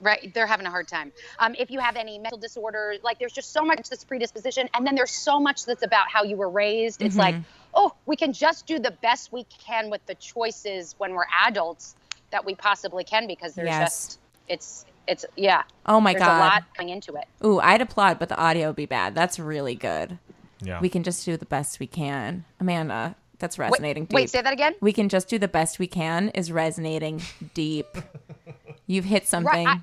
right 0.00 0.32
they're 0.34 0.46
having 0.46 0.66
a 0.66 0.70
hard 0.70 0.86
time 0.86 1.10
um, 1.38 1.54
if 1.58 1.70
you 1.70 1.80
have 1.80 1.96
any 1.96 2.18
mental 2.18 2.38
disorder 2.38 2.94
like 3.02 3.18
there's 3.18 3.32
just 3.32 3.52
so 3.52 3.62
much 3.64 3.88
that's 3.88 4.04
predisposition 4.04 4.68
and 4.74 4.86
then 4.86 4.94
there's 4.94 5.10
so 5.10 5.40
much 5.40 5.64
that's 5.64 5.82
about 5.82 6.06
how 6.12 6.22
you 6.22 6.36
were 6.36 6.50
raised 6.50 7.00
it's 7.00 7.16
like 7.16 7.34
oh 7.74 7.90
we 8.04 8.14
can 8.14 8.32
just 8.32 8.66
do 8.66 8.78
the 8.78 8.90
best 9.02 9.32
we 9.32 9.44
can 9.66 9.88
with 9.88 10.04
the 10.06 10.14
choices 10.16 10.94
when 10.98 11.14
we're 11.14 11.24
adults 11.46 11.96
that 12.30 12.44
we 12.44 12.54
possibly 12.54 13.02
can 13.02 13.26
because 13.26 13.54
there's 13.54 13.66
Yes. 13.68 14.06
just 14.06 14.18
it's 14.48 14.84
it's 15.06 15.24
yeah 15.36 15.62
Oh 15.86 16.00
my 16.00 16.12
there's 16.12 16.20
God. 16.22 16.36
a 16.36 16.38
lot 16.38 16.64
coming 16.76 16.92
into 16.92 17.14
it 17.14 17.24
Ooh, 17.44 17.58
I'd 17.60 17.80
applaud, 17.80 18.18
but 18.18 18.28
the 18.28 18.36
audio 18.36 18.66
would 18.66 18.76
be 18.76 18.84
bad. 18.86 19.14
That's 19.14 19.38
really 19.38 19.74
good. 19.76 20.18
Yeah. 20.62 20.80
We 20.80 20.88
can 20.88 21.02
just 21.02 21.24
do 21.24 21.36
the 21.36 21.46
best 21.46 21.78
we 21.80 21.86
can. 21.86 22.44
Amanda, 22.60 23.16
that's 23.38 23.58
wait, 23.58 23.70
resonating 23.70 24.04
deep. 24.06 24.14
wait 24.14 24.30
say 24.30 24.42
that 24.42 24.52
again 24.52 24.74
we 24.80 24.92
can 24.92 25.08
just 25.08 25.28
do 25.28 25.38
the 25.38 25.48
best 25.48 25.78
we 25.78 25.86
can 25.86 26.30
is 26.30 26.50
resonating 26.50 27.22
deep. 27.54 27.86
You've 28.86 29.04
hit 29.04 29.26
something. 29.26 29.66
I- 29.66 29.80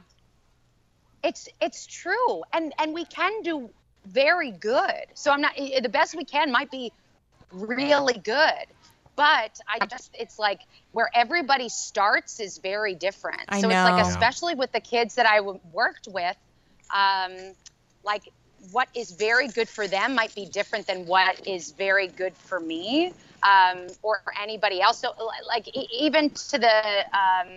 it's 1.23 1.49
it's 1.59 1.87
true 1.87 2.43
and 2.53 2.71
and 2.77 2.93
we 2.93 3.03
can 3.05 3.41
do 3.41 3.67
very 4.05 4.51
good 4.51 5.05
so 5.15 5.31
i'm 5.31 5.41
not 5.41 5.55
the 5.55 5.89
best 5.89 6.15
we 6.15 6.23
can 6.23 6.51
might 6.51 6.69
be 6.69 6.91
really 7.51 8.13
good 8.19 8.65
but 9.15 9.59
i 9.67 9.83
just 9.87 10.11
it's 10.19 10.37
like 10.37 10.59
where 10.91 11.09
everybody 11.15 11.67
starts 11.67 12.39
is 12.39 12.59
very 12.59 12.93
different 12.93 13.41
I 13.49 13.59
so 13.59 13.69
it's 13.69 13.75
like 13.75 14.05
especially 14.05 14.53
with 14.53 14.71
the 14.71 14.79
kids 14.79 15.15
that 15.15 15.25
I 15.25 15.41
worked 15.41 16.07
with 16.07 16.37
um 16.93 17.31
like 18.03 18.31
what 18.71 18.87
is 18.95 19.11
very 19.11 19.47
good 19.47 19.69
for 19.69 19.87
them 19.87 20.15
might 20.15 20.33
be 20.35 20.45
different 20.45 20.87
than 20.87 21.05
what 21.05 21.47
is 21.47 21.71
very 21.71 22.07
good 22.07 22.35
for 22.35 22.59
me 22.59 23.13
um, 23.43 23.87
or 24.01 24.21
anybody 24.41 24.81
else. 24.81 24.99
So, 24.99 25.13
like, 25.47 25.67
even 25.93 26.29
to 26.29 26.57
the 26.57 27.05
um, 27.13 27.47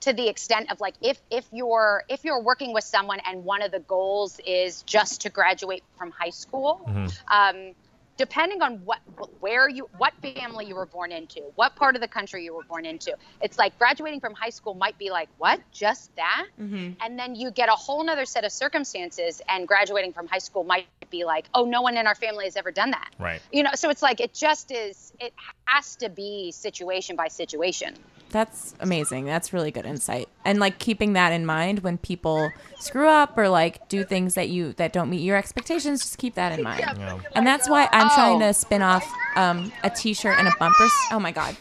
to 0.00 0.12
the 0.12 0.28
extent 0.28 0.70
of 0.70 0.80
like, 0.80 0.94
if 1.02 1.20
if 1.30 1.46
you're 1.52 2.04
if 2.08 2.24
you're 2.24 2.40
working 2.40 2.72
with 2.72 2.84
someone 2.84 3.20
and 3.26 3.44
one 3.44 3.62
of 3.62 3.70
the 3.70 3.80
goals 3.80 4.40
is 4.46 4.82
just 4.82 5.22
to 5.22 5.28
graduate 5.30 5.82
from 5.98 6.10
high 6.12 6.30
school, 6.30 6.80
um, 7.28 7.74
depending 8.18 8.60
on 8.60 8.84
what 8.84 8.98
where 9.40 9.68
you 9.68 9.88
what 9.96 10.12
family 10.20 10.66
you 10.66 10.74
were 10.74 10.86
born 10.86 11.12
into, 11.12 11.40
what 11.54 11.74
part 11.76 11.94
of 11.94 12.02
the 12.02 12.08
country 12.08 12.44
you 12.44 12.54
were 12.54 12.64
born 12.64 12.84
into, 12.84 13.16
it's 13.40 13.56
like 13.56 13.78
graduating 13.78 14.20
from 14.20 14.34
high 14.34 14.50
school 14.50 14.74
might 14.74 14.98
be 14.98 15.10
like, 15.10 15.28
what, 15.38 15.60
just 15.72 16.14
that, 16.16 16.46
mm-hmm. 16.60 16.92
and 17.00 17.18
then 17.18 17.34
you 17.34 17.50
get 17.50 17.68
a 17.68 17.72
whole 17.72 18.04
nother 18.04 18.26
set 18.26 18.44
of 18.44 18.52
circumstances, 18.52 19.40
and 19.48 19.66
graduating 19.66 20.12
from 20.12 20.26
high 20.26 20.38
school 20.38 20.64
might 20.64 20.86
be 21.10 21.24
like, 21.24 21.46
oh, 21.54 21.64
no 21.64 21.80
one 21.80 21.96
in 21.96 22.06
our 22.06 22.14
family 22.14 22.44
has 22.44 22.56
ever 22.56 22.70
done 22.70 22.90
that, 22.90 23.10
Right. 23.18 23.40
you 23.50 23.62
know. 23.62 23.70
So 23.74 23.88
it's 23.88 24.02
like 24.02 24.20
it 24.20 24.34
just 24.34 24.70
is. 24.70 25.12
It 25.20 25.32
has 25.64 25.96
to 25.96 26.08
be 26.08 26.50
situation 26.52 27.16
by 27.16 27.28
situation. 27.28 27.94
That's 28.30 28.74
amazing. 28.80 29.24
That's 29.24 29.52
really 29.52 29.70
good 29.70 29.86
insight. 29.86 30.28
And 30.44 30.58
like 30.60 30.78
keeping 30.78 31.14
that 31.14 31.32
in 31.32 31.46
mind 31.46 31.80
when 31.80 31.96
people 31.98 32.50
screw 32.78 33.08
up 33.08 33.38
or 33.38 33.48
like 33.48 33.88
do 33.88 34.04
things 34.04 34.34
that 34.34 34.48
you 34.50 34.74
that 34.74 34.92
don't 34.92 35.08
meet 35.08 35.22
your 35.22 35.36
expectations, 35.36 36.00
just 36.00 36.18
keep 36.18 36.34
that 36.34 36.56
in 36.58 36.62
mind. 36.62 36.80
Yeah. 36.80 37.18
And 37.34 37.46
that's 37.46 37.68
why 37.68 37.88
I'm 37.92 38.08
trying 38.10 38.36
Oh. 38.42 38.46
to 38.48 38.52
spin 38.54 38.82
off 38.82 39.10
um, 39.36 39.72
a 39.82 39.90
T-shirt 39.90 40.38
and 40.38 40.46
a 40.48 40.52
bumper. 40.58 40.84
s- 40.84 41.06
Oh 41.10 41.18
my 41.18 41.32
god, 41.32 41.56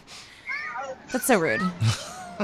that's 1.11 1.26
so 1.26 1.39
rude. 1.39 1.61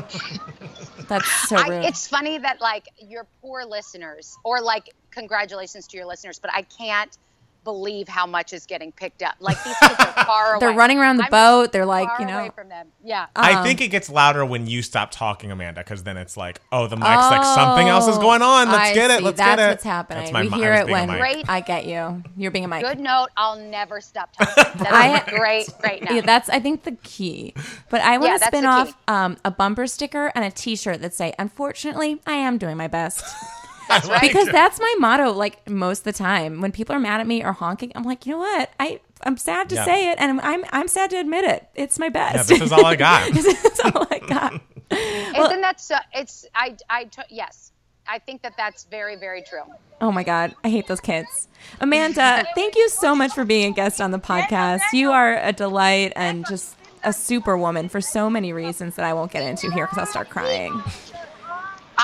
that's 1.08 1.30
so 1.50 1.58
I, 1.58 1.68
rude. 1.68 1.86
it's 1.86 2.08
funny 2.08 2.38
that 2.40 2.62
like 2.62 2.88
your 3.00 3.26
poor 3.42 3.66
listeners, 3.66 4.38
or 4.44 4.62
like 4.62 4.90
congratulations 5.12 5.88
to 5.88 5.98
your 5.98 6.06
listeners, 6.06 6.40
but 6.40 6.52
I 6.54 6.64
can't 6.64 7.18
believe 7.64 8.08
how 8.08 8.26
much 8.26 8.54
is 8.54 8.66
getting 8.66 8.92
picked 8.92 9.22
up. 9.24 9.36
Like 9.40 9.62
these 9.64 9.78
kids 9.78 9.96
are 10.00 10.14
far 10.26 10.56
away. 10.56 10.60
They're 10.60 10.76
running 10.76 11.00
around 11.00 11.18
the 11.18 11.26
I'm 11.26 11.32
boat. 11.32 11.72
They're 11.72 11.86
like, 11.86 12.10
you 12.20 12.26
know, 12.26 12.40
away 12.40 12.52
from 12.54 12.70
them. 12.70 12.88
Yeah. 13.04 13.28
I 13.36 13.64
think 13.64 13.82
it 13.82 13.90
gets 13.90 14.10
louder 14.10 14.46
when 14.46 14.68
you 14.68 14.82
stop 14.82 15.12
talking, 15.12 15.52
Amanda, 15.52 15.82
because 15.82 16.04
then 16.04 16.18
it's 16.18 16.36
like, 16.38 16.60
oh, 16.72 16.88
the 16.88 16.96
mic's 16.96 17.08
like 17.08 17.44
something 17.44 17.88
else 17.88 18.08
is 18.08 18.18
going 18.18 18.42
on. 18.42 18.68
Let's 18.70 18.90
I 18.90 18.94
get 18.94 19.12
it. 19.12 19.20
see. 19.20 19.24
Let's 19.26 19.38
That's 19.38 19.50
get 19.50 19.54
it. 19.54 19.58
That's 19.58 19.74
what's 19.76 19.84
happening. 19.84 20.20
That's 20.24 20.34
my 20.34 20.42
we 20.44 20.50
mi- 20.50 20.58
hear 20.58 20.74
it 20.74 20.88
when 20.88 21.08
mic. 21.10 21.20
Great. 21.20 21.50
I 21.50 21.62
get 21.62 21.86
you. 21.86 22.24
You're 22.38 22.52
being 22.52 22.66
a 22.66 22.68
mic. 22.68 22.84
Good 22.84 23.00
note. 23.00 23.28
I'll 23.38 23.58
never 23.58 24.02
stop 24.02 24.34
talking. 24.38 24.54
That's 24.84 24.92
I- 24.92 25.24
great. 25.30 25.70
Great 25.80 26.04
Yeah, 26.04 26.22
that's 26.22 26.50
I 26.50 26.60
think 26.60 26.84
the 26.84 26.94
key. 27.04 27.54
But 27.90 28.02
I 28.02 28.18
want 28.18 28.34
to 28.36 28.40
that's 28.40 28.48
spin 28.48 28.66
off 28.66 28.96
um, 29.08 29.38
a 29.46 29.52
bumper 29.52 29.88
sticker 29.88 30.32
and 30.36 30.44
a 30.46 30.52
T-shirt 30.52 31.02
that 31.02 31.14
say, 31.14 31.34
"Unfortunately, 31.40 32.22
I 32.26 32.34
am 32.34 32.58
doing 32.58 32.78
my 32.78 32.88
best." 32.88 33.24
That's 33.88 34.08
right. 34.10 34.22
because 34.22 34.48
that's 34.50 34.80
my 34.80 34.96
motto. 35.00 35.32
Like 35.32 35.70
most 35.70 36.00
of 36.00 36.04
the 36.06 36.14
time, 36.14 36.62
when 36.62 36.72
people 36.72 36.96
are 36.96 37.00
mad 37.00 37.20
at 37.22 37.28
me 37.28 37.44
or 37.44 37.52
honking, 37.54 37.92
I'm 37.96 38.04
like, 38.04 38.26
you 38.26 38.34
know 38.34 38.40
what? 38.40 38.72
I 38.80 39.00
I'm 39.24 39.38
sad 39.38 39.70
to 39.70 39.76
Yeah. 39.76 39.86
say 39.86 40.12
it, 40.12 40.18
and 40.20 40.32
I'm, 40.32 40.40
I'm 40.42 40.66
I'm 40.72 40.88
sad 40.88 41.10
to 41.12 41.18
admit 41.18 41.46
it. 41.46 41.68
It's 41.76 41.98
my 42.00 42.10
best. 42.10 42.50
Yeah, 42.50 42.58
this 42.58 42.66
is 42.66 42.72
all 42.72 42.86
I 42.86 42.96
got. 42.96 43.32
this 43.34 43.46
is 43.46 43.80
all 43.82 44.08
I 44.12 44.20
got. 44.20 44.54
Isn't 44.92 45.62
that 45.62 45.80
so? 45.80 45.96
It's 46.14 46.46
I 46.54 46.76
I 46.90 47.06
t- 47.06 47.22
yes. 47.30 47.72
I 48.06 48.20
think 48.20 48.42
that 48.42 48.58
that's 48.58 48.84
very 48.84 49.16
very 49.16 49.42
true. 49.44 49.62
Oh 50.02 50.12
my 50.12 50.24
God, 50.24 50.54
I 50.66 50.70
hate 50.70 50.88
those 50.88 51.00
kids. 51.00 51.48
Amanda, 51.80 52.46
thank 52.54 52.76
you 52.76 52.90
so 52.90 53.16
much 53.16 53.32
for 53.32 53.46
being 53.46 53.72
a 53.72 53.76
guest 53.76 54.02
on 54.02 54.12
the 54.12 54.20
podcast. 54.20 54.82
You 54.92 55.12
are 55.12 55.38
a 55.42 55.54
delight 55.54 56.12
and 56.18 56.46
just 56.46 56.76
a 57.06 57.14
superwoman 57.14 57.88
for 57.88 58.02
so 58.02 58.30
many 58.30 58.52
reasons 58.52 58.96
that 58.96 59.06
I 59.06 59.14
won't 59.14 59.32
get 59.32 59.44
into 59.44 59.72
here 59.72 59.86
because 59.86 59.98
I'll 60.00 60.06
start 60.06 60.30
crying. 60.30 60.84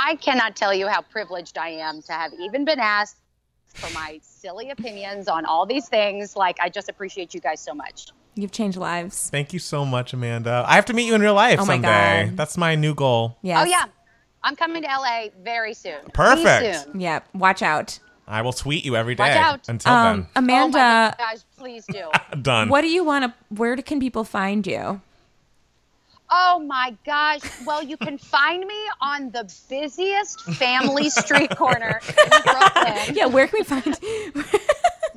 I 0.01 0.15
cannot 0.15 0.55
tell 0.55 0.73
you 0.73 0.87
how 0.87 1.01
privileged 1.01 1.57
I 1.57 1.69
am 1.69 2.01
to 2.03 2.13
have 2.13 2.31
even 2.39 2.63
been 2.63 2.79
asked 2.79 3.17
for 3.73 3.91
my 3.93 4.19
silly 4.23 4.69
opinions 4.69 5.27
on 5.27 5.45
all 5.45 5.65
these 5.65 5.87
things. 5.89 6.35
Like 6.35 6.57
I 6.61 6.69
just 6.69 6.87
appreciate 6.89 7.33
you 7.33 7.41
guys 7.41 7.59
so 7.59 7.73
much. 7.73 8.07
You've 8.35 8.51
changed 8.51 8.77
lives. 8.77 9.29
Thank 9.29 9.51
you 9.51 9.59
so 9.59 9.83
much, 9.85 10.13
Amanda. 10.13 10.63
I 10.65 10.75
have 10.75 10.85
to 10.85 10.93
meet 10.93 11.05
you 11.07 11.15
in 11.15 11.21
real 11.21 11.33
life 11.33 11.59
Oh 11.59 11.65
my 11.65 11.73
someday. 11.75 12.27
God. 12.27 12.37
That's 12.37 12.57
my 12.57 12.75
new 12.75 12.95
goal. 12.95 13.37
Yes. 13.41 13.59
Oh 13.61 13.69
yeah. 13.69 13.85
I'm 14.41 14.55
coming 14.55 14.81
to 14.83 14.87
LA 14.87 15.25
very 15.43 15.73
soon. 15.73 15.99
Perfect. 16.13 16.45
Pretty 16.63 16.73
soon. 16.77 16.99
Yeah. 17.01 17.19
Watch 17.33 17.61
out. 17.61 17.99
I 18.25 18.41
will 18.43 18.53
tweet 18.53 18.85
you 18.85 18.95
every 18.95 19.15
day. 19.15 19.23
Watch 19.23 19.35
out. 19.37 19.67
Until 19.69 19.91
Um, 19.91 20.27
Oh 20.35 20.39
Amanda, 20.39 20.77
my 20.77 21.13
gosh, 21.17 21.39
please 21.57 21.85
do. 21.91 22.09
done. 22.41 22.69
what 22.69 22.81
do 22.81 22.87
you 22.87 23.03
want 23.03 23.25
to? 23.25 23.33
Where 23.55 23.75
can 23.77 23.99
people 23.99 24.23
find 24.23 24.65
you? 24.65 25.01
Oh 26.32 26.59
my 26.59 26.95
gosh. 27.05 27.41
Well, 27.65 27.82
you 27.84 27.97
can 27.97 28.17
find 28.17 28.65
me 28.65 28.75
on 29.01 29.32
the 29.32 29.51
busiest 29.69 30.41
family 30.41 31.09
street 31.09 31.55
corner 31.57 31.99
in 32.07 32.30
Brooklyn. 32.43 33.15
Yeah. 33.15 33.25
Where 33.25 33.47
can 33.47 33.59
we 33.59 33.63
find? 33.63 33.99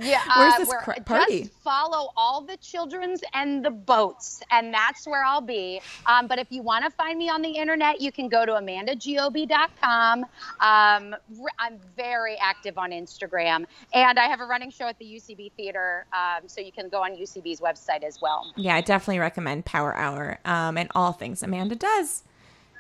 Yeah, 0.03 0.21
Where's 0.37 0.55
uh, 0.55 0.59
this 0.59 0.69
where- 0.69 0.81
cr- 0.81 1.01
party? 1.05 1.41
Just 1.43 1.53
follow 1.63 2.13
all 2.17 2.43
the 2.43 2.57
children's 2.59 3.21
and 3.35 3.65
the 3.65 3.71
boats, 3.71 4.43
and 4.51 4.73
that's 4.73 5.07
where 5.07 5.25
I'll 5.25 5.41
be. 5.41 5.81
Um, 6.07 6.27
but 6.27 6.39
if 6.39 6.49
you 6.51 6.63
want 6.63 6.85
to 6.85 6.91
find 6.91 7.19
me 7.19 7.29
on 7.29 7.43
the 7.43 7.51
internet, 7.51 8.01
you 8.01 8.13
can 8.13 8.29
go 8.29 8.45
to 8.45 8.53
amandagob.com. 8.53 10.21
Um, 10.23 10.27
r- 10.61 11.17
I'm 11.59 11.79
very 11.97 12.37
active 12.41 12.79
on 12.79 12.91
Instagram, 12.91 13.65
and 13.95 14.19
I 14.19 14.25
have 14.25 14.41
a 14.41 14.45
running 14.47 14.71
show 14.71 14.87
at 14.87 14.99
the 14.99 15.05
UCB 15.05 15.53
Theater, 15.53 16.07
um, 16.13 16.49
so 16.49 16.61
you 16.61 16.73
can 16.73 16.89
go 16.89 17.03
on 17.03 17.13
UCB's 17.17 17.61
website 17.61 18.03
as 18.03 18.21
well. 18.21 18.53
Yeah, 18.57 18.75
I 18.77 18.81
definitely 18.81 19.21
recommend 19.21 19.65
Power 19.65 19.95
Hour 19.97 20.39
um, 20.45 20.77
and 20.77 20.91
all 20.95 21.13
things 21.13 21.43
Amanda 21.43 21.77
does. 21.77 22.23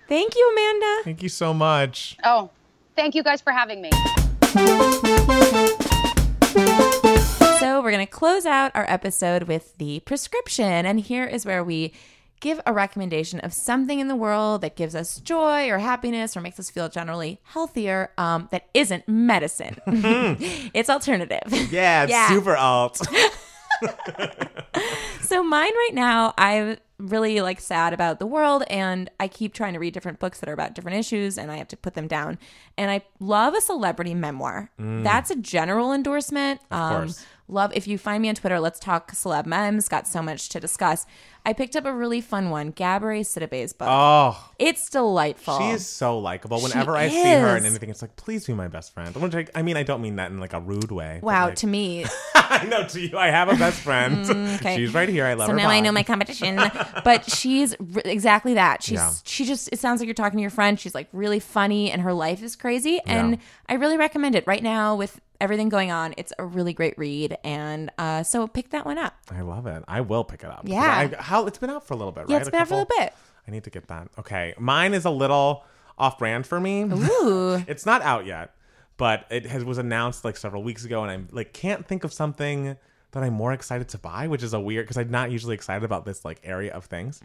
Thank 0.09 0.35
you, 0.35 0.51
Amanda. 0.53 1.05
Thank 1.05 1.23
you 1.23 1.29
so 1.29 1.55
much. 1.55 2.16
Oh, 2.25 2.51
thank 2.97 3.14
you 3.14 3.23
guys 3.23 3.41
for 3.41 3.53
having 3.53 3.81
me. 3.81 3.91
We're 7.83 7.91
going 7.91 8.07
to 8.07 8.11
close 8.12 8.47
out 8.47 8.70
our 8.74 8.85
episode 8.89 9.45
with 9.45 9.76
the 9.78 10.01
prescription. 10.01 10.87
And 10.87 11.01
here 11.01 11.24
is 11.24 11.45
where 11.45 11.64
we 11.64 11.93
give 12.41 12.61
a 12.66 12.72
recommendation 12.72 13.41
of 13.41 13.53
something 13.53 13.99
in 14.01 14.09
the 14.09 14.16
world 14.16 14.61
that 14.62 14.76
gives 14.76 14.95
us 14.95 15.18
joy 15.18 15.68
or 15.68 15.78
happiness 15.78 16.37
or 16.37 16.41
makes 16.41 16.59
us 16.61 16.70
feel 16.70 16.89
generally 16.89 17.41
healthier 17.45 18.11
um, 18.18 18.49
that 18.53 18.68
isn't 18.74 19.09
medicine. 19.09 19.78
it's 19.87 20.91
alternative. 20.91 21.43
Yeah, 21.72 22.05
it's 22.05 22.11
Yeah. 22.11 22.28
super 22.28 22.57
alt. 22.57 23.01
So 25.22 25.43
mine 25.43 25.72
right 25.72 25.95
now, 25.95 26.35
I'm 26.37 26.76
really 26.99 27.41
like 27.41 27.59
sad 27.59 27.95
about 27.95 28.18
the 28.18 28.26
world, 28.26 28.64
and 28.68 29.11
I 29.18 29.28
keep 29.28 29.55
trying 29.55 29.72
to 29.72 29.78
read 29.78 29.95
different 29.95 30.18
books 30.18 30.41
that 30.41 30.49
are 30.49 30.53
about 30.53 30.74
different 30.74 30.99
issues, 30.99 31.39
and 31.39 31.51
I 31.51 31.57
have 31.57 31.68
to 31.68 31.76
put 31.76 31.95
them 31.95 32.07
down. 32.07 32.39
And 32.76 32.91
I 32.91 33.01
love 33.18 33.55
a 33.55 33.62
celebrity 33.62 34.12
memoir. 34.14 34.70
That's 34.78 35.30
a 35.30 35.37
general 35.37 35.91
endorsement. 35.95 36.61
Um, 36.70 36.97
course. 37.07 37.24
Love 37.49 37.72
if 37.74 37.86
you 37.86 37.99
find 37.99 38.22
me 38.22 38.28
on 38.28 38.34
Twitter, 38.34 38.59
let's 38.61 38.78
talk 38.80 39.12
celeb 39.12 39.47
memes. 39.47 39.88
Got 39.88 40.07
so 40.07 40.22
much 40.22 40.49
to 40.51 40.61
discuss. 40.61 41.05
I 41.45 41.53
picked 41.53 41.74
up 41.74 41.84
a 41.84 41.93
really 41.93 42.20
fun 42.20 42.51
one, 42.51 42.72
Gabourey 42.72 43.22
Sidibe's 43.22 43.72
book. 43.72 43.88
Oh, 43.90 44.51
it's 44.61 44.88
delightful. 44.88 45.59
she 45.59 45.70
is 45.70 45.84
so 45.86 46.18
likable. 46.20 46.61
Whenever 46.61 46.97
I 46.97 47.09
see 47.09 47.20
her 47.20 47.57
in 47.57 47.66
anything, 47.66 47.90
it's 47.90 48.01
like, 48.01 48.14
please 48.14 48.47
be 48.47 48.55
my 48.55 48.68
best 48.68 48.95
friend. 48.95 49.14
Which 49.16 49.34
I, 49.34 49.47
I 49.55 49.62
mean, 49.62 49.76
I 49.76 49.82
don't 49.82 50.01
mean 50.01 50.16
that 50.16 50.30
in 50.30 50.38
like 50.38 50.53
a 50.53 50.61
rude 50.61 50.93
way. 50.93 51.18
Wow, 51.20 51.47
like- 51.47 51.57
to 51.57 51.66
me, 51.66 52.07
I 52.36 52.64
know 52.66 52.86
to 52.86 53.01
you, 53.01 53.18
I 53.18 53.28
have 53.30 53.49
a 53.49 53.57
best 53.57 53.80
friend. 53.80 54.24
Mm, 54.24 54.55
okay. 54.61 54.76
She's 54.76 54.95
right 54.95 55.09
here. 55.09 55.26
I 55.26 55.34
love 55.34 55.47
so 55.47 55.53
her. 55.53 55.59
now 55.59 55.68
I 55.68 55.80
know 55.80 55.90
my 55.90 56.05
competition. 56.05 56.57
but 57.05 57.28
she's 57.28 57.74
r- 57.74 58.03
exactly 58.05 58.55
that. 58.55 58.82
She's 58.84 58.95
Yeah. 58.99 59.12
she 59.24 59.45
just 59.45 59.68
it 59.72 59.78
sounds 59.80 60.01
like 60.01 60.07
you're 60.07 60.14
talking 60.14 60.36
to 60.38 60.43
your 60.43 60.51
friend. 60.51 60.78
She's 60.78 60.95
like 60.95 61.09
really 61.12 61.40
funny 61.40 61.90
and 61.90 62.03
her 62.03 62.12
life 62.12 62.40
is 62.43 62.55
crazy. 62.55 63.01
And 63.05 63.32
Yeah. 63.32 63.38
I 63.68 63.74
really 63.74 63.97
recommend 63.97 64.36
it 64.36 64.47
right 64.47 64.62
now 64.62 64.95
with 64.95 65.20
everything 65.43 65.68
going 65.68 65.90
on. 65.90 66.14
It's 66.16 66.32
a 66.38 66.45
really 66.45 66.72
great 66.72 66.97
read. 66.97 67.36
And 67.45 67.90
uh, 67.99 68.22
so 68.22 68.47
pick 68.47 68.70
that 68.70 68.86
one 68.86 68.97
up. 68.97 69.14
I 69.30 69.43
love 69.43 69.66
it. 69.66 69.82
I 69.88 70.01
will 70.01 70.24
pick 70.24 70.45
it 70.45 70.49
up. 70.51 70.62
Yeah. 70.64 71.11
I, 71.18 71.22
how 71.22 71.47
it's 71.47 71.59
been 71.59 71.68
out 71.68 71.86
for 71.86 71.95
a 71.95 71.97
little 71.97 72.12
bit, 72.12 72.26
Yeah, 72.28 72.36
right? 72.36 72.43
it's 72.43 72.51
been 72.51 72.61
out 72.61 72.68
for 72.68 72.74
a 72.74 72.78
little 72.78 72.95
bit. 72.99 73.12
I 73.47 73.51
need 73.51 73.64
to 73.64 73.70
get 73.70 73.88
that. 73.88 74.09
Okay, 74.18 74.55
mine 74.57 74.95
is 74.95 75.05
a 75.05 75.11
little 75.11 75.64
off 75.99 76.16
brand 76.16 76.47
for 76.47 76.61
me. 76.61 76.82
Ooh. 76.84 77.55
it's 77.66 77.84
not 77.84 78.01
out 78.03 78.24
yet, 78.24 78.55
but 78.97 79.26
it 79.30 79.47
has, 79.47 79.64
was 79.64 79.78
announced 79.78 80.24
like 80.24 80.36
several 80.36 80.62
weeks 80.62 80.84
ago, 80.84 81.03
and 81.03 81.11
I 81.11 81.34
like 81.34 81.53
can't 81.53 81.86
think 81.86 82.05
of 82.05 82.12
something 82.12 82.76
that 83.11 83.22
I'm 83.22 83.34
more 83.34 83.53
excited 83.53 83.88
to 83.90 83.99
buy, 83.99 84.28
which 84.28 84.45
is 84.45 84.55
a 84.55 84.61
weird 84.61 84.86
because 84.86 84.97
I'm 84.97 85.11
not 85.11 85.30
usually 85.32 85.55
excited 85.55 85.84
about 85.84 86.05
this 86.05 86.24
like 86.24 86.40
area 86.45 86.72
of 86.72 86.84
things. 86.84 87.20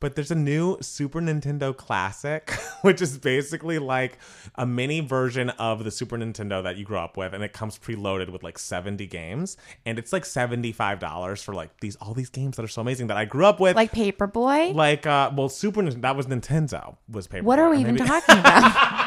But 0.00 0.14
there's 0.14 0.30
a 0.30 0.36
new 0.36 0.78
Super 0.80 1.20
Nintendo 1.20 1.76
Classic, 1.76 2.50
which 2.82 3.02
is 3.02 3.18
basically 3.18 3.78
like 3.78 4.18
a 4.54 4.64
mini 4.64 5.00
version 5.00 5.50
of 5.50 5.82
the 5.84 5.90
Super 5.90 6.16
Nintendo 6.16 6.62
that 6.62 6.76
you 6.76 6.84
grew 6.84 6.98
up 6.98 7.16
with, 7.16 7.34
and 7.34 7.42
it 7.42 7.52
comes 7.52 7.78
preloaded 7.78 8.30
with 8.30 8.42
like 8.42 8.58
70 8.58 9.06
games, 9.08 9.56
and 9.84 9.98
it's 9.98 10.12
like 10.12 10.22
$75 10.22 11.42
for 11.42 11.54
like 11.54 11.80
these 11.80 11.96
all 11.96 12.14
these 12.14 12.30
games 12.30 12.56
that 12.56 12.64
are 12.64 12.68
so 12.68 12.80
amazing 12.80 13.08
that 13.08 13.16
I 13.16 13.24
grew 13.24 13.44
up 13.44 13.58
with. 13.60 13.74
Like 13.76 13.92
Paperboy. 13.92 14.74
like 14.74 15.06
uh 15.06 15.32
well 15.34 15.48
Super 15.48 15.82
that 15.82 16.16
was 16.16 16.26
Nintendo 16.26 16.96
was 17.08 17.26
paper. 17.26 17.44
what 17.44 17.58
are 17.58 17.70
we 17.70 17.78
even 17.78 17.96
talking 18.06 18.38
about? 18.38 18.98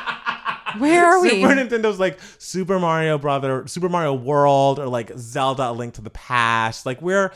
Where 0.77 1.05
are 1.05 1.21
we? 1.21 1.29
Super 1.41 1.53
Nintendo's 1.53 1.99
like 1.99 2.19
Super 2.37 2.79
Mario 2.79 3.17
Brother, 3.17 3.67
Super 3.67 3.89
Mario 3.89 4.13
World, 4.13 4.79
or 4.79 4.87
like 4.87 5.11
Zelda: 5.17 5.69
A 5.69 5.73
Link 5.73 5.95
to 5.95 6.01
the 6.01 6.09
Past. 6.09 6.85
Like 6.85 7.01
we're 7.01 7.33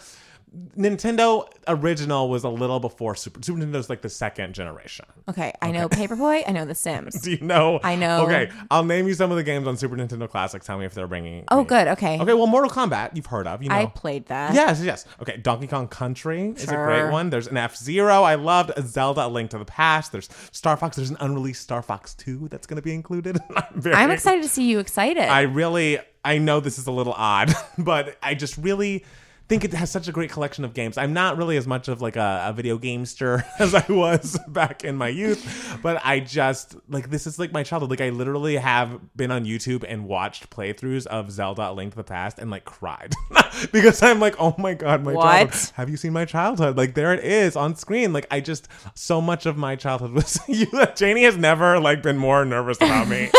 Nintendo 0.77 1.47
original 1.67 2.29
was 2.29 2.43
a 2.43 2.49
little 2.49 2.79
before 2.79 3.15
Super 3.15 3.41
Super 3.43 3.59
Nintendo's 3.59 3.89
like 3.89 4.01
the 4.01 4.09
second 4.09 4.53
generation. 4.53 5.05
Okay, 5.27 5.51
I 5.61 5.71
know 5.71 5.89
Paperboy. 5.89 6.43
I 6.47 6.51
know 6.51 6.65
The 6.65 6.75
Sims. 6.75 7.19
Do 7.21 7.31
you 7.31 7.39
know? 7.41 7.79
I 7.83 7.95
know. 7.95 8.23
Okay, 8.25 8.49
I'll 8.71 8.83
name 8.83 9.07
you 9.07 9.13
some 9.13 9.31
of 9.31 9.37
the 9.37 9.43
games 9.43 9.67
on 9.67 9.77
Super 9.77 9.95
Nintendo 9.95 10.29
Classics. 10.29 10.65
Tell 10.65 10.77
me 10.77 10.85
if 10.85 10.93
they're 10.93 11.07
bringing. 11.07 11.43
Oh, 11.49 11.59
me- 11.59 11.65
good. 11.65 11.87
Okay. 11.89 12.19
Okay, 12.19 12.33
well, 12.33 12.47
Mortal 12.47 12.69
Kombat 12.69 13.15
you've 13.15 13.25
heard 13.25 13.47
of. 13.47 13.63
You 13.63 13.69
know. 13.69 13.75
I 13.75 13.85
played 13.87 14.27
that. 14.27 14.53
Yes, 14.53 14.81
yes. 14.81 15.05
Okay, 15.21 15.37
Donkey 15.37 15.67
Kong 15.67 15.87
Country 15.87 16.49
is 16.55 16.63
a 16.63 16.67
Sure. 16.67 16.85
great 16.85 17.11
one. 17.11 17.29
There's 17.29 17.47
an 17.47 17.57
F 17.57 17.75
Zero. 17.75 18.23
I 18.23 18.35
loved 18.35 18.71
a 18.77 18.81
Zelda: 18.81 19.25
A 19.25 19.27
Link 19.27 19.49
to 19.51 19.57
the 19.57 19.65
Past. 19.65 20.11
There's 20.11 20.29
Star 20.51 20.77
Fox. 20.77 20.95
There's 20.95 21.09
an 21.09 21.17
unreleased 21.19 21.61
Star 21.61 21.81
Fox 21.81 22.13
Two 22.13 22.47
that's 22.49 22.67
going 22.67 22.77
to 22.77 22.81
be 22.81 22.93
included. 22.93 23.39
I'm, 23.55 23.63
very 23.81 23.95
I'm 23.95 24.11
excited 24.11 24.43
to 24.43 24.49
see 24.49 24.69
you 24.69 24.79
excited. 24.79 25.23
I 25.23 25.41
really, 25.41 25.99
I 26.23 26.37
know 26.37 26.59
this 26.59 26.77
is 26.79 26.87
a 26.87 26.91
little 26.91 27.13
odd, 27.13 27.53
but 27.77 28.17
I 28.23 28.35
just 28.35 28.57
really 28.57 29.03
think 29.47 29.63
it 29.63 29.73
has 29.73 29.91
such 29.91 30.07
a 30.07 30.11
great 30.11 30.31
collection 30.31 30.65
of 30.65 30.73
games. 30.73 30.97
I'm 30.97 31.13
not 31.13 31.37
really 31.37 31.57
as 31.57 31.67
much 31.67 31.87
of 31.87 32.01
like 32.01 32.15
a, 32.15 32.45
a 32.47 32.53
video 32.53 32.77
gamester 32.77 33.43
as 33.59 33.75
I 33.75 33.85
was 33.89 34.39
back 34.47 34.83
in 34.83 34.95
my 34.95 35.07
youth, 35.09 35.77
but 35.83 36.01
I 36.03 36.19
just 36.19 36.75
like 36.89 37.09
this 37.09 37.27
is 37.27 37.37
like 37.37 37.51
my 37.51 37.63
childhood. 37.63 37.89
Like 37.91 38.01
I 38.01 38.09
literally 38.09 38.55
have 38.57 38.99
been 39.15 39.31
on 39.31 39.45
YouTube 39.45 39.85
and 39.87 40.05
watched 40.07 40.49
playthroughs 40.49 41.05
of 41.07 41.31
Zelda: 41.31 41.71
Link 41.71 41.91
to 41.91 41.97
the 41.97 42.03
Past 42.03 42.39
and 42.39 42.49
like 42.49 42.65
cried 42.65 43.13
because 43.71 44.01
I'm 44.01 44.19
like, 44.19 44.35
oh 44.39 44.55
my 44.57 44.73
god, 44.73 45.03
my 45.03 45.13
What? 45.13 45.23
childhood. 45.23 45.71
Have 45.75 45.89
you 45.89 45.97
seen 45.97 46.13
my 46.13 46.25
childhood? 46.25 46.77
Like 46.77 46.95
there 46.95 47.13
it 47.13 47.23
is 47.23 47.55
on 47.55 47.75
screen. 47.75 48.13
Like 48.13 48.27
I 48.31 48.39
just 48.39 48.67
so 48.95 49.21
much 49.21 49.45
of 49.45 49.57
my 49.57 49.75
childhood 49.75 50.11
was 50.11 50.39
you. 50.47 50.67
Janie 50.95 51.23
has 51.23 51.37
never 51.37 51.79
like 51.79 52.01
been 52.01 52.17
more 52.17 52.45
nervous 52.45 52.77
about 52.77 53.07
me 53.07 53.29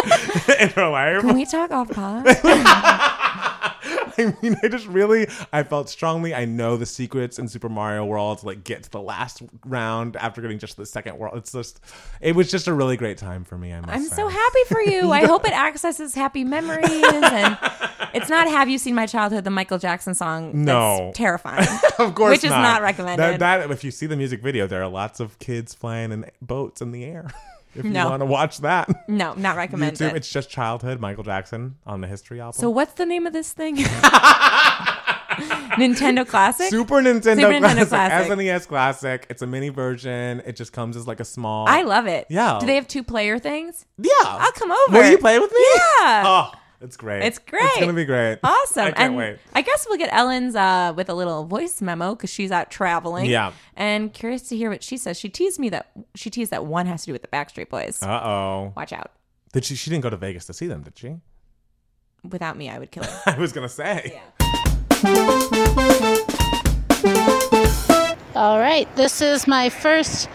in 0.60 0.68
her 0.70 0.88
life. 0.88 1.20
Can 1.22 1.34
we 1.34 1.44
talk 1.44 1.70
off 1.70 1.90
pod? 1.90 2.26
I 4.18 4.34
mean, 4.42 4.56
I 4.62 4.68
just 4.68 4.86
really, 4.86 5.28
I 5.52 5.62
felt 5.62 5.88
strongly. 5.88 6.34
I 6.34 6.44
know 6.44 6.76
the 6.76 6.86
secrets 6.86 7.38
in 7.38 7.48
Super 7.48 7.68
Mario 7.68 8.04
World 8.04 8.38
to 8.38 8.46
like 8.46 8.64
get 8.64 8.82
to 8.84 8.90
the 8.90 9.00
last 9.00 9.42
round 9.64 10.16
after 10.16 10.40
getting 10.40 10.58
just 10.58 10.76
the 10.76 10.86
second 10.86 11.18
world. 11.18 11.36
It's 11.36 11.52
just, 11.52 11.80
it 12.20 12.34
was 12.34 12.50
just 12.50 12.66
a 12.68 12.74
really 12.74 12.96
great 12.96 13.18
time 13.18 13.44
for 13.44 13.56
me. 13.58 13.72
I 13.72 13.80
must 13.80 13.92
I'm 13.92 14.04
say. 14.04 14.16
so 14.16 14.28
happy 14.28 14.64
for 14.68 14.80
you. 14.82 15.12
I 15.12 15.24
hope 15.26 15.46
it 15.46 15.52
accesses 15.52 16.14
happy 16.14 16.44
memories 16.44 16.84
and 16.90 17.58
it's 18.14 18.28
not 18.30 18.48
"Have 18.48 18.68
You 18.68 18.78
Seen 18.78 18.94
My 18.94 19.06
Childhood?" 19.06 19.44
the 19.44 19.50
Michael 19.50 19.78
Jackson 19.78 20.14
song. 20.14 20.46
That's 20.46 20.66
No. 20.66 21.12
terrifying. 21.14 21.66
Of 21.98 22.14
course, 22.14 22.32
which 22.32 22.44
is 22.44 22.50
not 22.50 22.82
recommended. 22.82 23.40
That, 23.40 23.60
that 23.60 23.70
if 23.70 23.82
you 23.82 23.90
see 23.90 24.04
the 24.04 24.16
music 24.16 24.42
video, 24.42 24.66
there 24.66 24.82
are 24.82 24.88
lots 24.88 25.18
of 25.18 25.38
kids 25.38 25.72
flying 25.74 26.12
in 26.12 26.26
boats 26.42 26.82
in 26.82 26.90
the 26.92 27.04
air. 27.06 27.30
If 27.78 27.84
you 27.84 27.92
want 27.92 28.20
to 28.20 28.26
watch 28.26 28.58
that, 28.58 29.08
no, 29.08 29.34
not 29.34 29.36
YouTube, 29.54 29.56
recommended. 29.56 30.16
it's 30.16 30.28
just 30.30 30.50
childhood. 30.50 31.00
Michael 31.00 31.24
Jackson 31.24 31.76
on 31.86 32.00
the 32.00 32.06
History 32.06 32.40
album. 32.40 32.58
So 32.60 32.70
what's 32.70 32.94
the 32.94 33.06
name 33.06 33.26
of 33.26 33.32
this 33.32 33.52
thing? 33.52 33.76
Nintendo 35.36 36.26
Classic. 36.26 36.70
Super 36.70 36.96
Nintendo, 36.96 37.36
Super 37.36 37.52
Nintendo 37.52 37.60
Classic, 37.60 37.88
Classic. 37.88 38.32
SNES 38.32 38.68
Classic. 38.68 39.26
It's 39.28 39.42
a 39.42 39.46
mini 39.46 39.68
version. 39.68 40.42
It 40.46 40.56
just 40.56 40.72
comes 40.72 40.96
as 40.96 41.06
like 41.06 41.20
a 41.20 41.24
small. 41.24 41.68
I 41.68 41.82
love 41.82 42.06
it. 42.06 42.26
Yeah. 42.30 42.58
Do 42.60 42.66
they 42.66 42.76
have 42.76 42.88
two 42.88 43.02
player 43.02 43.38
things? 43.38 43.84
Yeah. 43.98 44.10
I'll 44.24 44.52
come 44.52 44.70
over. 44.70 44.98
Will 44.98 45.10
you 45.10 45.18
play 45.18 45.38
with 45.38 45.52
me? 45.52 45.64
Yeah. 45.74 46.22
Oh, 46.26 46.52
it's 46.80 46.96
great. 46.96 47.22
It's 47.22 47.38
great. 47.38 47.62
It's 47.62 47.80
gonna 47.80 47.92
be 47.92 48.04
great. 48.04 48.38
Awesome. 48.42 48.86
I 48.86 48.90
can't 48.90 48.98
and 48.98 49.16
wait. 49.16 49.38
I 49.54 49.62
guess 49.62 49.86
we'll 49.88 49.98
get 49.98 50.12
Ellen's 50.12 50.54
uh, 50.54 50.92
with 50.96 51.08
a 51.08 51.14
little 51.14 51.44
voice 51.44 51.80
memo 51.80 52.14
because 52.14 52.30
she's 52.30 52.52
out 52.52 52.70
traveling. 52.70 53.26
Yeah. 53.26 53.52
And 53.76 54.12
curious 54.12 54.42
to 54.48 54.56
hear 54.56 54.70
what 54.70 54.82
she 54.82 54.96
says. 54.96 55.18
She 55.18 55.28
teased 55.28 55.58
me 55.58 55.68
that 55.70 55.90
she 56.14 56.30
teased 56.30 56.50
that 56.50 56.66
one 56.66 56.86
has 56.86 57.02
to 57.02 57.06
do 57.06 57.12
with 57.12 57.22
the 57.22 57.28
Backstreet 57.28 57.68
Boys. 57.70 58.02
Uh 58.02 58.20
oh. 58.24 58.72
Watch 58.76 58.92
out. 58.92 59.12
Did 59.52 59.64
she? 59.64 59.74
She 59.74 59.90
didn't 59.90 60.02
go 60.02 60.10
to 60.10 60.16
Vegas 60.16 60.44
to 60.46 60.52
see 60.52 60.66
them, 60.66 60.82
did 60.82 60.98
she? 60.98 61.16
Without 62.28 62.56
me, 62.56 62.68
I 62.68 62.78
would 62.78 62.90
kill 62.90 63.04
her. 63.04 63.22
I 63.26 63.38
was 63.38 63.52
gonna 63.52 63.68
say. 63.68 64.20
All 68.34 68.58
right, 68.58 68.86
this 68.96 69.22
is 69.22 69.46
my 69.46 69.70
first 69.70 70.28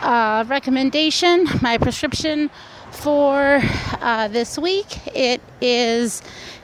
uh, 0.00 0.44
recommendation, 0.46 1.46
my 1.60 1.76
prescription 1.76 2.50
for 2.98 3.60
uh, 4.00 4.28
this 4.28 4.58
week. 4.58 5.06
It 5.14 5.40
is 5.60 6.22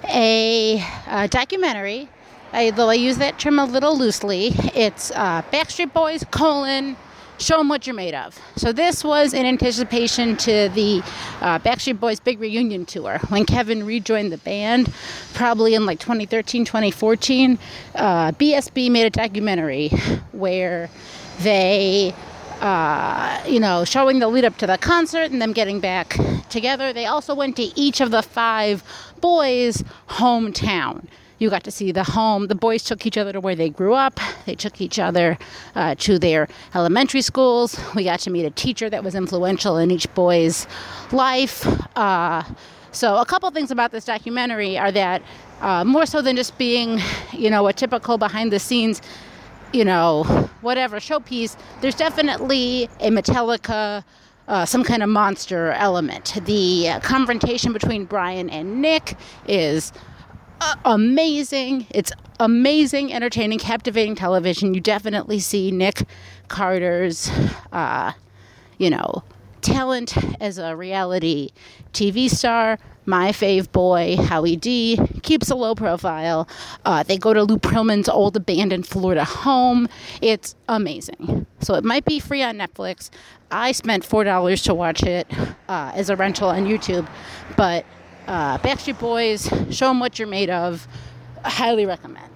a, 0.09 0.85
uh 1.07 1.27
documentary, 1.29 2.09
I, 2.53 2.71
though 2.73 2.91
I 2.91 2.95
use 2.95 3.19
that 3.19 3.39
term 3.39 3.59
a 3.59 3.65
little 3.65 3.97
loosely. 3.97 4.49
It's 4.75 5.11
uh, 5.13 5.43
Backstreet 5.53 5.93
Boys, 5.93 6.25
colon, 6.31 6.97
show 7.39 7.59
them 7.59 7.69
what 7.69 7.87
you're 7.87 7.95
made 7.95 8.15
of. 8.15 8.39
So 8.57 8.73
this 8.73 9.05
was 9.05 9.33
in 9.33 9.47
anticipation 9.47 10.37
to 10.39 10.69
the 10.71 11.03
uh, 11.41 11.59
Backstreet 11.61 12.01
Boys 12.01 12.19
big 12.21 12.41
reunion 12.41 12.85
tour 12.85 13.19
when 13.29 13.45
Kevin 13.45 13.87
rejoined 13.87 14.33
the 14.33 14.39
band, 14.39 14.93
probably 15.35 15.75
in 15.75 15.87
like 15.87 16.01
2013, 16.01 16.65
2014. 16.65 17.59
Uh, 17.95 18.33
BSB 18.33 18.91
made 18.91 19.07
a 19.07 19.11
documentary 19.11 19.89
where 20.33 20.91
they, 21.41 22.15
uh, 22.65 23.43
you 23.47 23.61
know, 23.61 23.85
showing 23.85 24.21
the 24.21 24.29
lead 24.29 24.45
up 24.45 24.57
to 24.57 24.67
the 24.67 24.79
concert 24.79 25.31
and 25.31 25.41
them 25.41 25.53
getting 25.53 25.81
back 25.81 26.17
together. 26.49 26.95
They 26.95 27.05
also 27.05 27.35
went 27.35 27.57
to 27.57 27.65
each 27.79 28.01
of 28.01 28.11
the 28.11 28.23
five 28.23 28.83
boys' 29.21 29.85
hometown. 30.09 31.07
You 31.39 31.51
got 31.51 31.63
to 31.65 31.71
see 31.71 31.93
the 31.93 32.05
home. 32.05 32.47
The 32.47 32.55
boys 32.55 32.83
took 32.83 33.05
each 33.05 33.19
other 33.19 33.35
to 33.35 33.41
where 33.41 33.55
they 33.55 33.69
grew 33.69 33.93
up. 33.93 34.19
They 34.47 34.55
took 34.55 34.81
each 34.81 34.99
other 34.99 35.37
uh, 35.75 35.95
to 35.97 36.19
their 36.19 36.49
elementary 36.75 37.21
schools. 37.21 37.79
We 37.95 38.05
got 38.05 38.21
to 38.21 38.31
meet 38.31 38.47
a 38.47 38.51
teacher 38.51 38.89
that 38.89 39.05
was 39.05 39.15
influential 39.15 39.77
in 39.77 39.91
each 39.91 40.13
boy's 40.15 40.67
life. 41.13 41.67
Uh, 41.99 42.45
so, 42.93 43.17
a 43.17 43.27
couple 43.27 43.51
things 43.51 43.73
about 43.73 43.93
this 43.93 44.07
documentary 44.07 44.79
are 44.79 44.93
that 44.93 45.21
uh, 45.61 45.85
more 45.85 46.07
so 46.07 46.23
than 46.23 46.37
just 46.37 46.57
being, 46.57 47.01
you 47.33 47.51
know, 47.51 47.67
a 47.67 47.75
typical 47.75 48.17
behind 48.17 48.53
the 48.53 48.59
scenes 48.59 49.03
you 49.75 49.85
know, 49.85 50.23
whatever 50.61 50.99
showpiece, 50.99 51.57
there's 51.81 51.97
definitely 51.97 52.85
a 53.01 53.11
Metallica, 53.11 54.05
uh, 54.47 54.65
some 54.65 54.85
kind 54.85 55.03
of 55.03 55.09
monster 55.09 55.73
element. 55.73 56.39
The 56.45 56.91
uh, 56.91 57.01
confrontation 57.01 57.73
between 57.73 58.05
Brian 58.05 58.49
and 58.49 58.81
Nick 58.81 59.17
is 59.49 59.93
uh, 60.61 60.77
amazing. 60.85 61.89
It's 61.91 62.13
amazing, 62.39 63.13
entertaining, 63.13 63.59
captivating 63.59 64.15
television. 64.15 64.75
You 64.75 64.81
definitely 64.81 65.41
see 65.41 65.73
Nick 65.73 66.05
Carter's, 66.47 67.29
uh, 67.73 68.13
you 68.79 68.91
know, 68.91 69.25
talent 69.61 70.17
as 70.41 70.59
a 70.59 70.77
reality 70.77 71.51
TV 71.93 72.31
star. 72.31 72.79
My 73.07 73.31
fave 73.33 73.71
boy, 73.73 74.17
Howie 74.17 74.57
D, 74.57 74.99
keeps 75.23 75.51
a 75.51 75.55
low 75.55 75.75
profile. 75.75 76.49
Uh, 76.85 77.03
they 77.03 77.19
go 77.19 77.35
to 77.35 77.43
Lou 77.43 77.59
Pearlman's 77.59 78.09
old 78.09 78.37
abandoned 78.37 78.87
Florida 78.87 79.25
home. 79.25 79.89
It's 80.23 80.55
amazing. 80.69 81.47
So 81.61 81.75
it 81.75 81.85
might 81.85 82.05
be 82.05 82.19
free 82.21 82.43
on 82.43 82.57
Netflix. 82.57 83.11
I 83.51 83.73
spent 83.73 84.05
$4 84.05 84.65
to 84.65 84.75
watch 84.75 85.03
it 85.03 85.27
uh, 85.69 85.93
as 85.95 86.11
a 86.11 86.17
rental 86.17 86.49
on 86.49 86.65
YouTube. 86.65 87.09
But 87.57 87.85
uh, 88.27 88.59
Backstreet 88.59 88.99
Boys, 88.99 89.49
show 89.75 89.89
them 89.89 90.01
what 90.01 90.19
you're 90.19 90.29
made 90.29 90.51
of. 90.51 90.89
I 91.45 91.51
highly 91.51 91.87
recommend. 91.87 92.31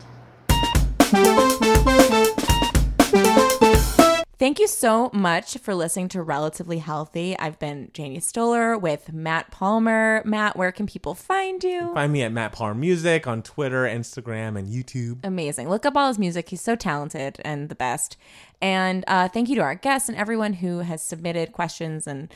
Thank 4.39 4.61
you 4.61 4.69
so 4.69 5.11
much 5.13 5.59
for 5.59 5.75
listening 5.75 6.07
to 6.11 6.23
Relatively 6.23 6.79
Healthy. 6.79 7.37
I've 7.41 7.59
been 7.59 7.91
Janie 7.93 8.21
Stolar 8.21 8.81
with 8.81 9.13
Matt 9.13 9.51
Palmer. 9.51 10.23
Matt, 10.25 10.57
where 10.57 10.71
can 10.71 10.87
people 10.87 11.17
find 11.17 11.65
you? 11.65 11.93
Find 11.93 12.13
me 12.13 12.23
at 12.23 12.31
Matt 12.31 12.53
Palmer 12.53 12.77
Music 12.77 13.27
on 13.27 13.43
Twitter, 13.43 13.83
Instagram, 13.83 14.57
and 14.57 14.69
YouTube. 14.69 15.19
Amazing. 15.25 15.69
Look 15.69 15.85
up 15.85 15.97
all 15.97 16.07
his 16.07 16.21
music. 16.21 16.51
He's 16.51 16.61
so 16.61 16.77
talented 16.77 17.41
and 17.45 17.69
the 17.69 17.75
best. 17.75 18.17
And 18.63 19.03
uh, 19.09 19.27
thank 19.27 19.49
you 19.49 19.57
to 19.57 19.61
our 19.63 19.75
guests 19.75 20.09
and 20.09 20.17
everyone 20.17 20.53
who 20.53 20.79
has 20.79 21.03
submitted 21.03 21.51
questions 21.51 22.07
and 22.07 22.33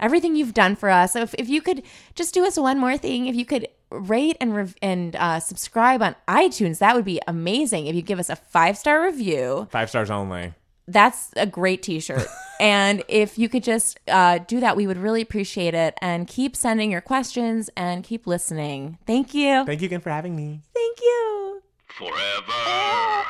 everything 0.00 0.34
you've 0.34 0.54
done 0.54 0.74
for 0.74 0.88
us. 0.88 1.12
So 1.12 1.20
if, 1.20 1.34
if 1.34 1.50
you 1.50 1.60
could 1.60 1.82
just 2.14 2.32
do 2.32 2.46
us 2.46 2.56
one 2.56 2.78
more 2.78 2.96
thing, 2.96 3.26
if 3.26 3.34
you 3.34 3.44
could 3.44 3.68
rate 3.90 4.38
and 4.40 4.56
rev- 4.56 4.76
and 4.80 5.14
uh, 5.16 5.38
subscribe 5.38 6.00
on 6.00 6.16
iTunes, 6.26 6.78
that 6.78 6.96
would 6.96 7.04
be 7.04 7.20
amazing. 7.26 7.88
If 7.88 7.94
you 7.94 8.00
give 8.00 8.18
us 8.18 8.30
a 8.30 8.36
five 8.36 8.78
star 8.78 9.04
review, 9.04 9.68
Five 9.70 9.90
stars 9.90 10.10
only. 10.10 10.54
That's 10.88 11.30
a 11.36 11.46
great 11.46 11.82
t-shirt 11.82 12.26
and 12.60 13.02
if 13.08 13.38
you 13.38 13.48
could 13.48 13.62
just 13.62 13.98
uh, 14.08 14.38
do 14.46 14.60
that 14.60 14.76
we 14.76 14.86
would 14.86 14.98
really 14.98 15.22
appreciate 15.22 15.74
it 15.74 15.94
and 16.02 16.26
keep 16.26 16.56
sending 16.56 16.90
your 16.90 17.00
questions 17.00 17.70
and 17.76 18.02
keep 18.04 18.26
listening 18.26 18.98
thank 19.06 19.32
you 19.34 19.64
Thank 19.64 19.80
you 19.80 19.86
again 19.86 20.00
for 20.00 20.10
having 20.10 20.34
me. 20.36 20.60
thank 20.74 21.00
you 21.00 21.62
Forever 21.86 23.24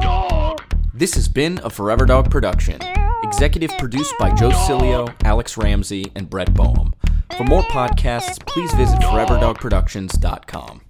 Dog. 0.00 0.62
This 0.94 1.14
has 1.14 1.28
been 1.28 1.60
a 1.64 1.70
Forever 1.70 2.04
Dog 2.06 2.30
production. 2.30 2.78
Executive 3.22 3.70
produced 3.78 4.12
by 4.18 4.30
Joe 4.34 4.50
Cilio, 4.50 5.14
Alex 5.24 5.56
Ramsey, 5.56 6.10
and 6.14 6.28
Brett 6.28 6.52
Boehm. 6.54 6.92
For 7.36 7.44
more 7.44 7.62
podcasts, 7.64 8.44
please 8.46 8.72
visit 8.74 8.98
foreverdogproductions.com. 9.00 10.82